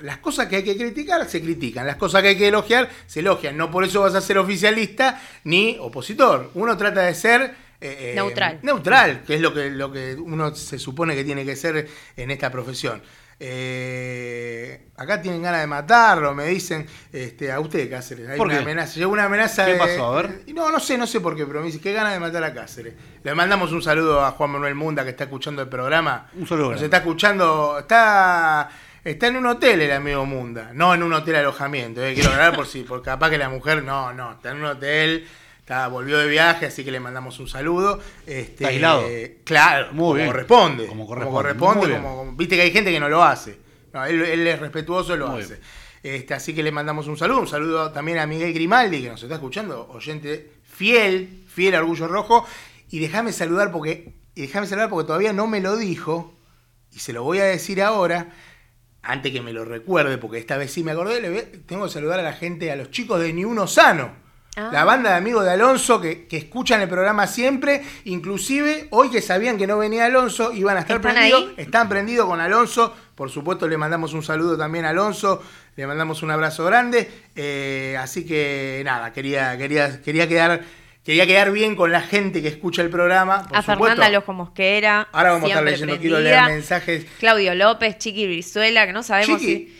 las 0.00 0.18
cosas 0.18 0.46
que 0.46 0.56
hay 0.56 0.64
que 0.64 0.76
criticar 0.78 1.28
se 1.28 1.42
critican, 1.42 1.86
las 1.86 1.96
cosas 1.96 2.22
que 2.22 2.28
hay 2.28 2.38
que 2.38 2.48
elogiar 2.48 2.88
se 3.06 3.20
elogian. 3.20 3.56
No 3.56 3.70
por 3.70 3.84
eso 3.84 4.00
vas 4.00 4.14
a 4.14 4.20
ser 4.22 4.38
oficialista 4.38 5.20
ni 5.44 5.76
opositor. 5.78 6.50
Uno 6.54 6.74
trata 6.78 7.02
de 7.02 7.14
ser 7.14 7.54
eh, 7.80 8.12
eh, 8.12 8.12
Neutral. 8.16 8.58
Neutral, 8.62 9.22
que 9.26 9.34
es 9.34 9.40
lo 9.40 9.52
que, 9.52 9.70
lo 9.70 9.92
que 9.92 10.14
uno 10.14 10.54
se 10.54 10.78
supone 10.78 11.14
que 11.14 11.22
tiene 11.22 11.44
que 11.44 11.54
ser 11.54 11.86
en 12.16 12.30
esta 12.30 12.50
profesión. 12.50 13.02
Eh, 13.40 14.88
acá 14.96 15.20
tienen 15.22 15.42
ganas 15.42 15.60
de 15.60 15.66
matarlo, 15.66 16.34
me 16.34 16.46
dicen 16.46 16.86
este, 17.12 17.52
a 17.52 17.60
usted, 17.60 17.88
Cáceres. 17.90 18.28
Hay 18.30 18.36
¿Por 18.38 18.46
una 18.48 18.56
qué? 18.56 18.62
amenaza. 18.62 18.98
Llegó 18.98 19.12
una 19.12 19.24
amenaza 19.24 19.64
¿Qué 19.66 19.72
de- 19.72 19.78
pasó? 19.78 20.06
A 20.18 20.22
ver. 20.22 20.42
y 20.46 20.52
No, 20.52 20.70
no 20.70 20.80
sé, 20.80 20.98
no 20.98 21.06
sé 21.06 21.20
por 21.20 21.36
qué, 21.36 21.46
pero 21.46 21.60
me 21.60 21.66
dice, 21.66 21.80
qué 21.80 21.92
ganas 21.92 22.12
de 22.12 22.20
matar 22.20 22.42
a 22.44 22.52
Cáceres. 22.54 22.94
Le 23.22 23.34
mandamos 23.34 23.72
un 23.72 23.82
saludo 23.82 24.24
a 24.24 24.32
Juan 24.32 24.50
Manuel 24.50 24.74
Munda 24.74 25.04
que 25.04 25.10
está 25.10 25.24
escuchando 25.24 25.62
el 25.62 25.68
programa. 25.68 26.28
Un 26.34 26.46
saludo 26.46 26.64
Nos 26.70 26.80
grande. 26.80 26.84
está 26.86 26.96
escuchando, 26.98 27.78
está, 27.80 28.68
está 29.04 29.26
en 29.28 29.36
un 29.36 29.46
hotel 29.46 29.82
el 29.82 29.92
amigo 29.92 30.26
Munda, 30.26 30.70
no 30.74 30.94
en 30.94 31.02
un 31.02 31.12
hotel 31.12 31.36
alojamiento. 31.36 32.04
eh, 32.04 32.14
quiero 32.14 32.30
aclarar 32.30 32.54
por 32.56 32.66
si, 32.66 32.82
por 32.82 33.02
capaz 33.02 33.30
que 33.30 33.38
la 33.38 33.48
mujer, 33.48 33.82
no, 33.84 34.12
no, 34.12 34.32
está 34.32 34.50
en 34.50 34.56
un 34.58 34.64
hotel. 34.64 35.26
Está, 35.68 35.86
volvió 35.88 36.16
de 36.16 36.26
viaje, 36.28 36.64
así 36.64 36.82
que 36.82 36.90
le 36.90 36.98
mandamos 36.98 37.38
un 37.40 37.46
saludo. 37.46 38.00
Este, 38.26 38.52
Está 38.52 38.68
aislado. 38.68 39.04
Claro, 39.44 39.88
Muy 39.92 39.98
como 39.98 40.14
bien. 40.14 40.26
corresponde. 40.28 40.86
Como 40.86 41.04
Como 41.04 41.06
corresponde, 41.08 41.36
corresponde. 41.42 41.78
muy 41.80 41.86
bien. 41.88 42.02
como- 42.02 42.16
como- 42.16 42.32
viste 42.38 42.56
que 42.56 42.62
hay 42.62 42.70
gente 42.70 42.90
que 42.90 42.98
no 42.98 43.10
lo 43.10 43.22
hace. 43.22 43.58
No, 43.92 44.02
él, 44.06 44.22
él 44.22 44.46
es 44.46 44.58
respetuoso, 44.60 45.14
lo 45.14 45.28
Muy 45.28 45.42
hace. 45.42 45.56
bien. 45.56 46.14
Este, 46.14 46.32
así 46.32 46.54
que 46.54 46.62
le 46.62 46.72
mandamos 46.72 47.06
un 47.06 47.18
saludo. 47.18 47.40
Un 47.40 47.48
saludo 47.48 47.92
también 47.92 48.16
a 48.16 48.26
Miguel 48.26 48.54
Grimaldi, 48.54 49.02
que 49.02 49.10
nos 49.10 49.22
está 49.22 49.34
escuchando, 49.34 49.86
oyente 49.92 50.52
fiel, 50.66 51.44
fiel 51.46 51.74
a 51.74 51.80
Orgullo 51.80 52.08
Rojo. 52.08 52.46
Y 52.90 52.98
déjame 53.00 53.32
saludar 53.34 53.70
porque. 53.70 54.14
Y 54.34 54.40
déjame 54.40 54.66
saludar 54.66 54.88
porque 54.88 55.06
todavía 55.06 55.34
no 55.34 55.46
me 55.46 55.60
lo 55.60 55.76
dijo. 55.76 56.34
Y 56.92 57.00
se 57.00 57.12
lo 57.12 57.24
voy 57.24 57.40
a 57.40 57.44
decir 57.44 57.82
ahora. 57.82 58.30
Antes 59.02 59.32
que 59.32 59.42
me 59.42 59.52
lo 59.52 59.66
recuerde, 59.66 60.16
porque 60.16 60.38
esta 60.38 60.56
vez 60.56 60.72
sí 60.72 60.82
me 60.82 60.92
acordé, 60.92 61.20
le 61.20 61.28
voy- 61.28 61.62
tengo 61.66 61.84
que 61.84 61.90
saludar 61.90 62.20
a 62.20 62.22
la 62.22 62.32
gente, 62.32 62.72
a 62.72 62.76
los 62.76 62.90
chicos 62.90 63.20
de 63.20 63.34
Ni 63.34 63.44
Uno 63.44 63.66
Sano. 63.66 64.26
Ah. 64.58 64.70
La 64.72 64.84
banda 64.84 65.10
de 65.10 65.16
amigos 65.16 65.44
de 65.44 65.52
Alonso 65.52 66.00
que, 66.00 66.26
que 66.26 66.36
escuchan 66.36 66.80
el 66.80 66.88
programa 66.88 67.28
siempre, 67.28 67.82
inclusive 68.04 68.88
hoy 68.90 69.08
que 69.08 69.22
sabían 69.22 69.56
que 69.56 69.68
no 69.68 69.78
venía 69.78 70.06
Alonso, 70.06 70.52
iban 70.52 70.76
a 70.76 70.80
estar 70.80 70.96
¿Están 70.96 71.14
prendidos, 71.14 71.42
ahí? 71.42 71.54
están 71.58 71.88
prendidos 71.88 72.26
con 72.26 72.40
Alonso, 72.40 72.92
por 73.14 73.30
supuesto 73.30 73.68
le 73.68 73.76
mandamos 73.76 74.14
un 74.14 74.24
saludo 74.24 74.58
también 74.58 74.84
a 74.84 74.90
Alonso, 74.90 75.42
le 75.76 75.86
mandamos 75.86 76.24
un 76.24 76.32
abrazo 76.32 76.64
grande, 76.64 77.08
eh, 77.36 77.96
así 78.00 78.26
que 78.26 78.82
nada, 78.84 79.12
quería, 79.12 79.56
quería, 79.56 80.02
quería 80.02 80.26
quedar, 80.26 80.62
quería 81.04 81.24
quedar 81.24 81.52
bien 81.52 81.76
con 81.76 81.92
la 81.92 82.00
gente 82.00 82.42
que 82.42 82.48
escucha 82.48 82.82
el 82.82 82.90
programa. 82.90 83.46
Por 83.46 83.56
a 83.56 83.62
supuesto. 83.62 83.84
Fernanda 83.84 84.10
Lojo 84.10 84.32
Mosquera. 84.32 85.06
Ahora 85.12 85.30
vamos 85.30 85.44
a 85.44 85.48
estar 85.48 85.62
leyendo, 85.62 85.98
quiero 85.98 86.18
leer 86.18 86.46
mensajes. 86.46 87.06
Claudio 87.20 87.54
López, 87.54 87.96
Chiqui 87.98 88.26
Brizuela, 88.26 88.86
que 88.86 88.92
no 88.92 89.04
sabemos 89.04 89.40
Chiqui, 89.40 89.54
si. 89.68 89.78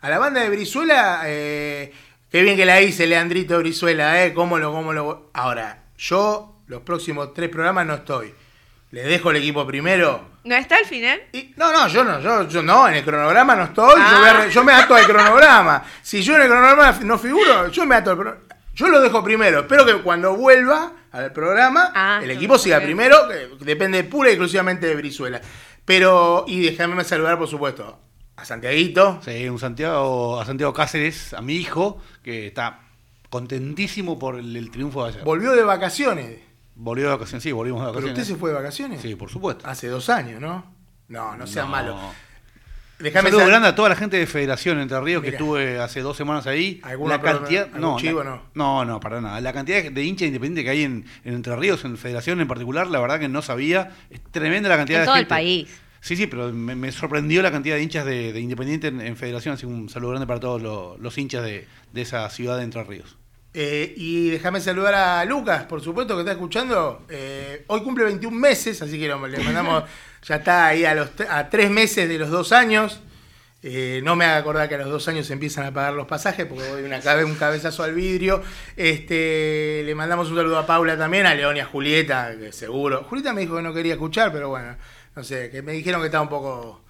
a 0.00 0.10
la 0.10 0.18
banda 0.18 0.40
de 0.40 0.50
Brizuela, 0.50 1.22
eh, 1.26 1.92
qué 2.30 2.42
bien 2.42 2.56
que 2.56 2.64
la 2.66 2.80
hice, 2.80 3.06
Leandrito 3.06 3.58
Brizuela, 3.58 4.24
¿eh? 4.24 4.32
¿Cómo 4.34 4.58
lo, 4.58 4.72
cómo 4.72 4.92
lo... 4.92 5.30
Ahora, 5.34 5.84
yo 5.96 6.56
los 6.66 6.82
próximos 6.82 7.32
tres 7.34 7.48
programas 7.48 7.86
no 7.86 7.94
estoy. 7.94 8.34
Le 8.90 9.02
dejo 9.02 9.30
el 9.30 9.36
equipo 9.36 9.66
primero. 9.66 10.28
¿No 10.44 10.54
está 10.54 10.76
al 10.76 10.86
final? 10.86 11.20
Y- 11.32 11.52
no, 11.56 11.72
no, 11.72 11.88
yo 11.88 12.04
no, 12.04 12.20
yo, 12.20 12.48
yo 12.48 12.62
no, 12.62 12.88
en 12.88 12.94
el 12.94 13.04
cronograma 13.04 13.54
no 13.54 13.64
estoy, 13.64 14.00
yo, 14.00 14.06
Ah. 14.06 14.18
voy 14.20 14.28
a 14.28 14.32
re- 14.44 14.50
yo 14.50 14.64
me 14.64 14.72
ato 14.72 14.94
al 14.94 15.04
cronograma. 15.04 15.84
Si 16.02 16.22
yo 16.22 16.36
en 16.36 16.42
el 16.42 16.48
cronograma 16.48 16.98
no 17.02 17.18
figuro, 17.18 17.68
yo 17.68 17.84
me 17.84 17.96
ato 17.96 18.10
al 18.12 18.16
pro- 18.16 18.38
Yo 18.74 18.88
lo 18.88 19.00
dejo 19.00 19.22
primero. 19.22 19.60
Espero 19.60 19.84
que 19.84 19.94
cuando 20.02 20.36
vuelva 20.36 20.92
al 21.12 21.32
programa, 21.32 21.92
Ah, 21.94 22.20
el 22.22 22.30
equipo 22.30 22.56
siga 22.56 22.80
primero, 22.80 23.28
que 23.28 23.50
depende 23.64 24.04
pura 24.04 24.30
y 24.30 24.32
exclusivamente 24.34 24.86
de 24.86 24.94
Brizuela. 24.94 25.40
Pero, 25.84 26.44
y 26.46 26.62
déjame 26.70 27.02
saludar, 27.04 27.38
por 27.38 27.48
supuesto, 27.48 27.98
a 28.40 28.44
Santiaguito. 28.44 29.20
sí, 29.24 29.48
un 29.48 29.58
Santiago, 29.58 30.40
a 30.40 30.44
Santiago 30.46 30.72
Cáceres, 30.72 31.34
a 31.34 31.40
mi 31.42 31.54
hijo, 31.56 32.00
que 32.22 32.46
está 32.46 32.80
contentísimo 33.30 34.18
por 34.18 34.36
el, 34.38 34.56
el 34.56 34.70
triunfo 34.70 35.04
de 35.04 35.10
ayer. 35.10 35.24
Volvió 35.24 35.52
de 35.52 35.62
vacaciones. 35.62 36.38
Volvió 36.74 37.06
de 37.06 37.10
vacaciones, 37.12 37.42
sí, 37.42 37.52
volvimos 37.52 37.80
de 37.80 37.86
¿Pero 37.86 37.94
vacaciones. 37.96 38.18
usted 38.22 38.34
se 38.34 38.38
fue 38.38 38.50
de 38.50 38.56
vacaciones? 38.56 39.00
Sí, 39.02 39.14
por 39.16 39.30
supuesto. 39.30 39.66
Hace 39.66 39.88
dos 39.88 40.08
años, 40.08 40.40
¿no? 40.40 40.64
No, 41.08 41.36
no 41.36 41.46
sea 41.46 41.64
No. 41.64 41.68
malo. 41.70 41.94
Un 41.96 43.04
Déjame 43.04 43.28
saludo 43.28 43.40
sal- 43.42 43.48
grande 43.50 43.68
a 43.68 43.74
toda 43.76 43.88
la 43.90 43.94
gente 43.96 44.16
de 44.16 44.26
Federación 44.26 44.80
Entre 44.80 45.00
Ríos 45.00 45.22
que 45.22 45.28
estuve 45.30 45.78
hace 45.78 46.00
dos 46.00 46.16
semanas 46.16 46.46
ahí. 46.48 46.80
¿Alguna 46.82 47.16
La 47.16 47.22
cantidad, 47.22 47.68
no, 47.70 47.96
chivo, 47.98 48.24
la- 48.24 48.30
no? 48.30 48.42
no, 48.54 48.84
no, 48.84 48.98
para 49.00 49.20
nada. 49.20 49.40
La 49.40 49.52
cantidad 49.52 49.84
de 49.90 50.04
hinchas 50.04 50.26
independientes 50.26 50.64
que 50.64 50.70
hay 50.70 50.82
en, 50.82 51.04
en 51.24 51.34
Entre 51.34 51.54
Ríos, 51.54 51.84
en 51.84 51.96
Federación 51.96 52.40
en 52.40 52.48
particular, 52.48 52.88
la 52.88 52.98
verdad 53.00 53.20
que 53.20 53.28
no 53.28 53.40
sabía. 53.42 53.92
Es 54.10 54.20
tremenda 54.32 54.68
la 54.68 54.76
cantidad 54.76 55.00
En 55.00 55.02
de 55.02 55.06
todo 55.06 55.16
el 55.16 55.26
país. 55.28 55.68
Sí, 56.00 56.16
sí, 56.16 56.26
pero 56.26 56.52
me, 56.52 56.74
me 56.76 56.92
sorprendió 56.92 57.42
la 57.42 57.50
cantidad 57.50 57.74
de 57.76 57.82
hinchas 57.82 58.04
de, 58.06 58.32
de 58.32 58.40
Independiente 58.40 58.88
en, 58.88 59.00
en 59.00 59.16
Federación. 59.16 59.54
Así 59.54 59.62
que 59.62 59.72
un 59.72 59.88
saludo 59.88 60.10
grande 60.10 60.26
para 60.26 60.40
todos 60.40 60.62
los, 60.62 60.98
los 61.00 61.18
hinchas 61.18 61.42
de, 61.44 61.66
de 61.92 62.02
esa 62.02 62.28
ciudad 62.30 62.56
de 62.56 62.64
Entre 62.64 62.82
Ríos. 62.84 63.16
Eh, 63.54 63.94
y 63.96 64.28
déjame 64.30 64.60
saludar 64.60 64.94
a 64.94 65.24
Lucas, 65.24 65.64
por 65.64 65.80
supuesto, 65.80 66.14
que 66.14 66.20
está 66.20 66.32
escuchando. 66.32 67.04
Eh, 67.08 67.64
hoy 67.66 67.80
cumple 67.82 68.04
21 68.04 68.36
meses, 68.36 68.80
así 68.82 68.98
que 68.98 69.08
lo- 69.08 69.26
le 69.26 69.38
mandamos, 69.40 69.84
ya 70.26 70.36
está 70.36 70.66
ahí 70.66 70.84
a, 70.84 70.94
los, 70.94 71.10
a 71.28 71.48
tres 71.48 71.70
meses 71.70 72.08
de 72.08 72.18
los 72.18 72.30
dos 72.30 72.52
años. 72.52 73.00
Eh, 73.60 74.00
no 74.04 74.14
me 74.14 74.24
haga 74.24 74.36
acordar 74.36 74.68
que 74.68 74.76
a 74.76 74.78
los 74.78 74.88
dos 74.88 75.08
años 75.08 75.26
se 75.26 75.32
empiezan 75.32 75.66
a 75.66 75.72
pagar 75.72 75.94
los 75.94 76.06
pasajes, 76.06 76.46
porque 76.46 76.62
doy 76.68 76.84
una 76.84 77.00
cabe- 77.00 77.24
un 77.24 77.34
cabezazo 77.34 77.82
al 77.82 77.94
vidrio. 77.94 78.40
Este, 78.76 79.82
le 79.84 79.94
mandamos 79.94 80.30
un 80.30 80.36
saludo 80.36 80.58
a 80.58 80.66
Paula 80.66 80.96
también, 80.96 81.26
a 81.26 81.34
León 81.34 81.56
y 81.56 81.60
a 81.60 81.64
Julieta, 81.64 82.32
que 82.38 82.52
seguro. 82.52 83.02
Julieta 83.04 83.32
me 83.32 83.40
dijo 83.40 83.56
que 83.56 83.62
no 83.62 83.74
quería 83.74 83.94
escuchar, 83.94 84.30
pero 84.32 84.50
bueno, 84.50 84.76
no 85.18 85.24
sé, 85.24 85.50
que 85.50 85.62
me 85.62 85.72
dijeron 85.72 86.00
que 86.00 86.06
estaba 86.06 86.22
un 86.22 86.28
poco, 86.28 86.80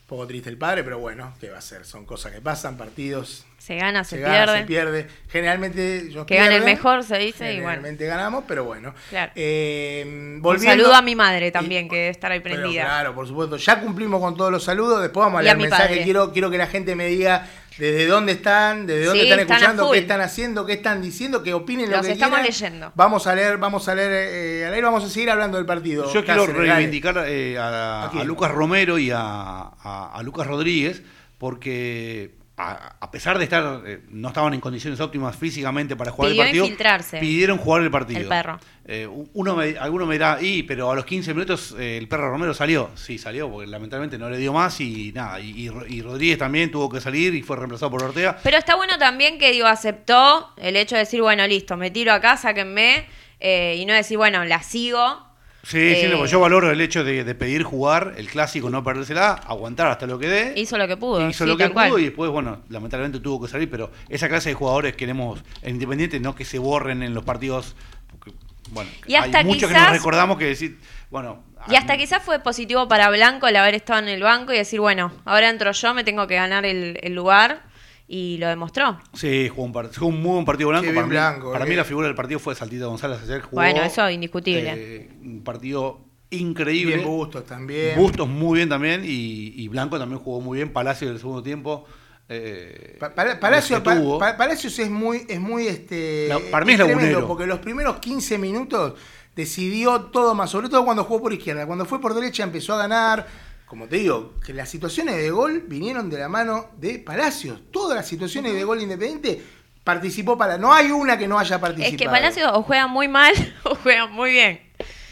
un 0.00 0.06
poco 0.08 0.26
triste 0.26 0.50
el 0.50 0.58
padre, 0.58 0.82
pero 0.82 0.98
bueno, 0.98 1.32
¿qué 1.38 1.48
va 1.48 1.58
a 1.58 1.60
ser? 1.60 1.84
Son 1.84 2.04
cosas 2.04 2.32
que 2.32 2.40
pasan, 2.40 2.76
partidos, 2.76 3.46
Se 3.66 3.74
gana, 3.74 4.04
se, 4.04 4.10
se 4.10 4.16
pierde. 4.18 4.32
gana, 4.38 4.58
se 4.58 4.64
pierde. 4.64 5.06
Generalmente 5.28 5.96
ellos 6.06 6.24
Que 6.24 6.36
gane 6.36 6.54
el 6.56 6.62
pierden. 6.62 6.76
mejor, 6.76 7.02
se 7.02 7.18
dice, 7.18 7.46
y 7.52 7.56
bueno. 7.56 7.70
Generalmente 7.70 8.06
ganamos, 8.06 8.44
pero 8.46 8.62
bueno. 8.64 8.94
Claro. 9.10 9.32
Eh, 9.34 10.38
Un 10.40 10.60
saludo 10.60 10.94
a 10.94 11.02
mi 11.02 11.16
madre 11.16 11.50
también, 11.50 11.86
y- 11.86 11.88
que 11.88 11.96
debe 11.96 12.08
estar 12.10 12.30
ahí 12.30 12.38
pero 12.40 12.54
prendida. 12.60 12.84
claro, 12.84 13.14
por 13.14 13.26
supuesto. 13.26 13.56
Ya 13.56 13.80
cumplimos 13.80 14.20
con 14.20 14.36
todos 14.36 14.52
los 14.52 14.62
saludos. 14.62 15.02
Después 15.02 15.24
vamos 15.24 15.40
a 15.40 15.42
leer 15.42 15.56
a 15.56 15.58
mensajes. 15.58 16.04
Quiero, 16.04 16.32
quiero 16.32 16.48
que 16.50 16.58
la 16.58 16.68
gente 16.68 16.94
me 16.94 17.06
diga 17.08 17.48
desde 17.76 18.06
dónde 18.06 18.32
están, 18.32 18.86
desde 18.86 19.04
dónde 19.06 19.20
Sí, 19.22 19.26
están 19.26 19.40
están 19.40 19.56
a 19.56 19.58
escuchando, 19.58 19.90
qué 19.92 19.98
están 19.98 20.20
haciendo, 20.20 20.64
qué 20.66 20.72
están 20.74 21.02
diciendo, 21.02 21.42
que 21.42 21.52
opinen 21.52 21.90
lo 21.90 21.96
Los 21.96 22.06
que 22.06 22.12
estamos 22.12 22.38
quieran. 22.38 22.52
leyendo. 22.52 22.92
Vamos 22.94 23.26
a 23.26 23.34
leer, 23.34 23.58
vamos 23.58 23.88
a 23.88 23.94
leer, 23.96 24.10
eh, 24.12 24.66
aire 24.66 24.82
vamos 24.82 25.02
a 25.04 25.08
seguir 25.10 25.28
hablando 25.28 25.56
del 25.58 25.66
partido. 25.66 26.04
Yo 26.12 26.24
quiero 26.24 26.46
Cáceres, 26.46 26.68
reivindicar 26.70 27.24
eh, 27.26 27.58
a, 27.58 28.04
¿A 28.04 28.10
a 28.20 28.24
Lucas 28.24 28.52
Romero 28.52 28.96
y 28.96 29.10
a, 29.10 29.18
a- 29.20 30.12
a 30.14 30.22
Lucas 30.22 30.46
Rodríguez, 30.46 31.02
porque 31.38 32.30
a, 32.58 32.96
a 33.00 33.10
pesar 33.10 33.36
de 33.38 33.44
estar, 33.44 33.82
eh, 33.86 34.00
no 34.10 34.28
estaban 34.28 34.54
en 34.54 34.60
condiciones 34.60 34.98
óptimas 35.00 35.36
físicamente 35.36 35.94
para 35.96 36.10
jugar 36.10 36.30
Pidió 36.30 36.42
el 36.42 36.48
partido, 36.48 36.64
infiltrarse. 36.64 37.18
pidieron 37.18 37.58
jugar 37.58 37.82
el 37.82 37.90
partido. 37.90 38.20
El 38.20 38.28
perro. 38.28 38.58
Eh, 38.86 39.06
uno 39.34 39.54
me, 39.56 39.76
alguno 39.78 40.06
me 40.06 40.14
dirá, 40.14 40.38
y, 40.40 40.62
pero 40.62 40.90
a 40.90 40.94
los 40.94 41.04
15 41.04 41.34
minutos 41.34 41.74
eh, 41.78 41.98
el 41.98 42.08
perro 42.08 42.30
Romero 42.30 42.54
salió. 42.54 42.90
Sí, 42.94 43.18
salió, 43.18 43.50
porque 43.50 43.66
lamentablemente 43.66 44.16
no 44.16 44.30
le 44.30 44.38
dio 44.38 44.52
más 44.54 44.80
y 44.80 45.12
nada. 45.12 45.38
Y, 45.40 45.68
y- 45.68 45.94
y 45.96 46.02
Rodríguez 46.02 46.38
también 46.38 46.70
tuvo 46.70 46.88
que 46.88 47.00
salir 47.00 47.34
y 47.34 47.42
fue 47.42 47.56
reemplazado 47.56 47.90
por 47.90 48.02
Ortega. 48.02 48.38
Pero 48.42 48.56
está 48.56 48.74
bueno 48.76 48.96
también 48.98 49.38
que, 49.38 49.50
digo, 49.52 49.66
aceptó 49.66 50.52
el 50.56 50.76
hecho 50.76 50.94
de 50.94 51.00
decir, 51.00 51.20
bueno, 51.20 51.46
listo, 51.46 51.76
me 51.76 51.90
tiro 51.90 52.12
acá, 52.12 52.36
sáquenme, 52.36 53.04
eh, 53.40 53.76
y 53.78 53.84
no 53.84 53.92
decir, 53.92 54.16
bueno, 54.16 54.44
la 54.46 54.62
sigo. 54.62 55.25
Sí, 55.68 55.96
sí, 55.96 56.06
Eh, 56.06 56.08
no, 56.08 56.18
porque 56.18 56.30
yo 56.30 56.38
valoro 56.38 56.70
el 56.70 56.80
hecho 56.80 57.02
de, 57.02 57.24
de 57.24 57.34
pedir 57.34 57.64
jugar 57.64 58.14
el 58.16 58.28
clásico, 58.28 58.70
no 58.70 58.84
perdérsela, 58.84 59.32
aguantar 59.32 59.88
hasta 59.88 60.06
lo 60.06 60.16
que 60.16 60.28
dé. 60.28 60.52
Hizo 60.54 60.78
lo 60.78 60.86
que 60.86 60.96
pudo. 60.96 61.28
hizo 61.28 61.42
sí, 61.44 61.50
lo 61.50 61.56
que 61.56 61.70
cual. 61.72 61.88
pudo 61.88 61.98
y 61.98 62.04
después, 62.04 62.30
bueno, 62.30 62.62
lamentablemente 62.68 63.18
tuvo 63.18 63.44
que 63.44 63.50
salir, 63.50 63.68
pero 63.68 63.90
esa 64.08 64.28
clase 64.28 64.50
de 64.50 64.54
jugadores 64.54 64.94
queremos 64.94 65.42
en 65.62 65.74
Independiente, 65.74 66.20
no 66.20 66.36
que 66.36 66.44
se 66.44 66.60
borren 66.60 67.02
en 67.02 67.14
los 67.14 67.24
partidos. 67.24 67.74
Porque, 68.12 68.30
bueno, 68.70 68.90
Y 69.08 69.16
hasta 69.16 69.38
hay 69.38 69.44
muchos 69.44 69.68
que 69.68 69.76
nos 69.76 69.90
recordamos 69.90 70.38
que 70.38 70.44
decir, 70.44 70.78
bueno. 71.10 71.42
Y 71.68 71.74
hasta 71.74 71.96
quizás 71.96 72.22
fue 72.22 72.38
positivo 72.38 72.86
para 72.86 73.10
Blanco 73.10 73.48
el 73.48 73.56
haber 73.56 73.74
estado 73.74 73.98
en 73.98 74.08
el 74.08 74.22
banco 74.22 74.52
y 74.52 74.56
decir, 74.58 74.78
bueno, 74.78 75.10
ahora 75.24 75.50
entro 75.50 75.72
yo, 75.72 75.94
me 75.94 76.04
tengo 76.04 76.28
que 76.28 76.36
ganar 76.36 76.64
el, 76.64 77.00
el 77.02 77.12
lugar. 77.12 77.64
Y 78.08 78.38
lo 78.38 78.46
demostró. 78.48 79.00
Sí, 79.14 79.48
jugó 79.48 79.64
un, 79.64 79.72
jugó 79.72 80.06
un 80.06 80.22
muy 80.22 80.32
buen 80.34 80.44
partido 80.44 80.68
blanco. 80.68 80.86
Qué 80.86 80.94
para 80.94 81.06
mí, 81.06 81.10
Blanco, 81.10 81.52
para 81.52 81.64
eh. 81.64 81.68
mí 81.68 81.74
la 81.74 81.84
figura 81.84 82.06
del 82.06 82.14
partido 82.14 82.38
fue 82.38 82.54
Saltita 82.54 82.86
González 82.86 83.18
ayer. 83.24 83.40
Jugó, 83.42 83.56
Bueno, 83.56 83.82
eso 83.82 84.08
indiscutible. 84.08 84.72
eh, 84.76 85.10
un 85.22 85.42
partido 85.42 86.00
increíble. 86.30 86.96
Bien 86.96 87.06
Bustos 87.08 87.44
también. 87.46 87.96
Bustos 87.98 88.28
muy 88.28 88.58
bien 88.58 88.68
también 88.68 89.02
y, 89.04 89.52
y 89.56 89.68
Blanco 89.68 89.98
también 89.98 90.20
jugó 90.20 90.40
muy 90.40 90.58
bien. 90.58 90.72
Palacio 90.72 91.08
del 91.08 91.18
segundo 91.18 91.42
tiempo. 91.42 91.84
eh, 92.28 92.96
Pa- 93.00 93.12
Pala- 93.14 93.40
Palacio. 93.40 93.82
Pa- 93.82 94.36
Palacios 94.36 94.78
es 94.78 94.88
muy, 94.90 95.24
es 95.28 95.40
muy 95.40 95.66
este. 95.66 96.28
Para 96.50 96.64
mí 96.64 96.72
es 96.72 96.78
tremendo, 96.78 97.02
lagunero. 97.02 97.26
Porque 97.26 97.46
los 97.46 97.58
primeros 97.58 97.96
15 97.98 98.38
minutos 98.38 98.94
decidió 99.34 100.00
todo 100.12 100.34
más, 100.34 100.50
sobre 100.50 100.68
todo 100.68 100.84
cuando 100.84 101.02
jugó 101.04 101.22
por 101.22 101.32
izquierda. 101.32 101.66
Cuando 101.66 101.84
fue 101.84 102.00
por 102.00 102.14
derecha 102.14 102.44
empezó 102.44 102.74
a 102.74 102.78
ganar. 102.78 103.26
Como 103.66 103.88
te 103.88 103.96
digo, 103.96 104.34
que 104.44 104.52
las 104.54 104.68
situaciones 104.70 105.16
de 105.16 105.30
gol 105.30 105.64
vinieron 105.66 106.08
de 106.08 106.18
la 106.18 106.28
mano 106.28 106.70
de 106.76 107.00
Palacios. 107.00 107.60
Todas 107.72 107.96
las 107.96 108.06
situaciones 108.06 108.54
de 108.54 108.62
gol 108.64 108.80
independiente 108.80 109.42
participó 109.82 110.38
para. 110.38 110.56
No 110.56 110.72
hay 110.72 110.90
una 110.90 111.18
que 111.18 111.26
no 111.26 111.38
haya 111.38 111.60
participado. 111.60 111.92
Es 111.94 112.00
que 112.00 112.06
Palacio 112.08 112.52
o 112.54 112.62
juega 112.62 112.86
muy 112.86 113.08
mal 113.08 113.32
o 113.64 113.74
juega 113.74 114.06
muy 114.06 114.30
bien. 114.32 114.60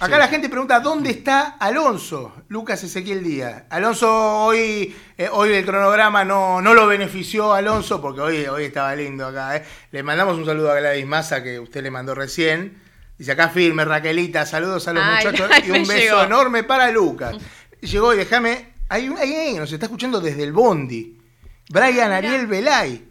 Acá 0.00 0.18
la 0.18 0.28
gente 0.28 0.48
pregunta 0.48 0.80
dónde 0.80 1.10
está 1.10 1.56
Alonso, 1.58 2.34
Lucas 2.48 2.82
Ezequiel 2.84 3.24
Díaz. 3.24 3.62
Alonso 3.70 4.44
hoy, 4.44 4.94
eh, 5.16 5.28
hoy 5.32 5.52
el 5.52 5.64
cronograma 5.64 6.24
no, 6.24 6.60
no 6.60 6.74
lo 6.74 6.86
benefició 6.86 7.54
a 7.54 7.58
Alonso 7.58 8.02
porque 8.02 8.20
hoy, 8.20 8.44
hoy 8.46 8.64
estaba 8.64 8.94
lindo 8.94 9.26
acá. 9.26 9.56
eh. 9.56 9.64
Le 9.92 10.02
mandamos 10.02 10.36
un 10.36 10.44
saludo 10.44 10.70
a 10.72 10.74
Gladys 10.78 11.06
Massa 11.06 11.42
que 11.42 11.58
usted 11.58 11.82
le 11.82 11.90
mandó 11.90 12.14
recién. 12.14 12.82
Dice 13.16 13.32
acá 13.32 13.48
firme, 13.48 13.84
Raquelita, 13.84 14.44
saludos 14.44 14.88
a 14.88 14.92
los 14.92 15.04
Ay, 15.04 15.24
muchachos 15.26 15.50
y 15.66 15.70
un 15.70 15.86
beso 15.86 15.92
llegó. 15.94 16.22
enorme 16.24 16.64
para 16.64 16.90
Lucas. 16.90 17.36
Llegó 17.84 18.14
y 18.14 18.16
déjame, 18.18 18.74
hay 18.88 19.06
alguien 19.06 19.54
que 19.54 19.60
nos 19.60 19.72
está 19.72 19.86
escuchando 19.86 20.20
desde 20.20 20.42
el 20.42 20.52
Bondi. 20.52 21.18
Brian 21.70 22.12
Ariel 22.12 22.46
Belay. 22.46 23.08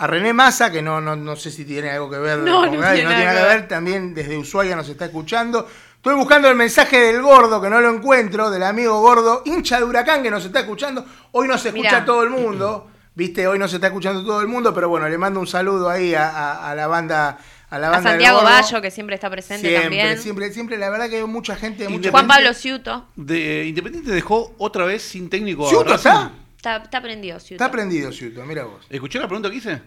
A 0.00 0.06
René 0.06 0.32
Massa, 0.32 0.70
que 0.70 0.80
no, 0.80 1.00
no, 1.00 1.16
no 1.16 1.34
sé 1.34 1.50
si 1.50 1.64
tiene 1.64 1.90
algo 1.90 2.08
que 2.08 2.18
ver 2.18 2.38
No, 2.38 2.60
con 2.60 2.70
no 2.72 2.78
Gladys, 2.78 3.00
tiene 3.00 3.10
no 3.10 3.16
tiene 3.16 3.24
nada 3.34 3.40
que 3.48 3.54
ver, 3.56 3.68
también 3.68 4.14
desde 4.14 4.36
Ushuaia 4.38 4.76
nos 4.76 4.88
está 4.88 5.06
escuchando. 5.06 5.66
Estoy 5.96 6.14
buscando 6.14 6.48
el 6.48 6.54
mensaje 6.54 7.00
del 7.00 7.20
gordo, 7.20 7.60
que 7.60 7.68
no 7.68 7.80
lo 7.80 7.90
encuentro, 7.92 8.48
del 8.48 8.62
amigo 8.62 9.00
gordo, 9.00 9.42
hincha 9.44 9.78
de 9.78 9.84
huracán 9.84 10.22
que 10.22 10.30
nos 10.30 10.44
está 10.44 10.60
escuchando. 10.60 11.04
Hoy 11.32 11.48
no 11.48 11.58
se 11.58 11.70
escucha 11.70 11.90
Mirá. 11.90 12.04
todo 12.04 12.22
el 12.22 12.30
mundo, 12.30 12.88
viste, 13.16 13.48
hoy 13.48 13.58
no 13.58 13.66
se 13.66 13.74
está 13.76 13.88
escuchando 13.88 14.24
todo 14.24 14.40
el 14.40 14.46
mundo, 14.46 14.72
pero 14.72 14.88
bueno, 14.88 15.08
le 15.08 15.18
mando 15.18 15.40
un 15.40 15.48
saludo 15.48 15.90
ahí 15.90 16.14
a, 16.14 16.28
a- 16.30 16.70
a 16.70 16.74
la 16.76 16.86
banda. 16.86 17.36
A, 17.70 17.78
la 17.78 17.90
banda 17.90 18.10
Santiago. 18.10 18.42
Bayo, 18.42 18.80
que 18.80 18.90
siempre 18.90 19.14
está 19.14 19.28
presente 19.28 19.68
siempre, 19.68 19.82
también. 19.82 20.18
siempre, 20.18 20.52
siempre, 20.52 20.78
la 20.78 20.88
verdad 20.90 21.08
que 21.10 21.16
hay 21.18 21.24
mucha 21.24 21.54
gente, 21.56 21.88
mucha 21.88 22.10
Juan 22.10 22.24
gente- 22.24 22.34
Pablo 22.34 22.54
Ciuto. 22.54 23.08
De, 23.16 23.66
Independiente 23.66 24.10
dejó 24.10 24.54
otra 24.58 24.84
vez 24.86 25.02
sin 25.02 25.28
técnico 25.28 25.68
¿Ciuto 25.68 25.84
Racing. 25.84 26.08
está? 26.08 26.32
Está, 26.56 26.76
está 26.78 27.00
prendido, 27.02 27.38
Ciuto. 27.38 27.62
Está 27.62 27.70
prendido, 27.70 28.10
Ciuto, 28.10 28.44
mira 28.46 28.64
vos. 28.64 28.86
¿Escuché 28.88 29.18
la 29.18 29.26
pregunta 29.28 29.50
que 29.50 29.56
hice? 29.56 29.82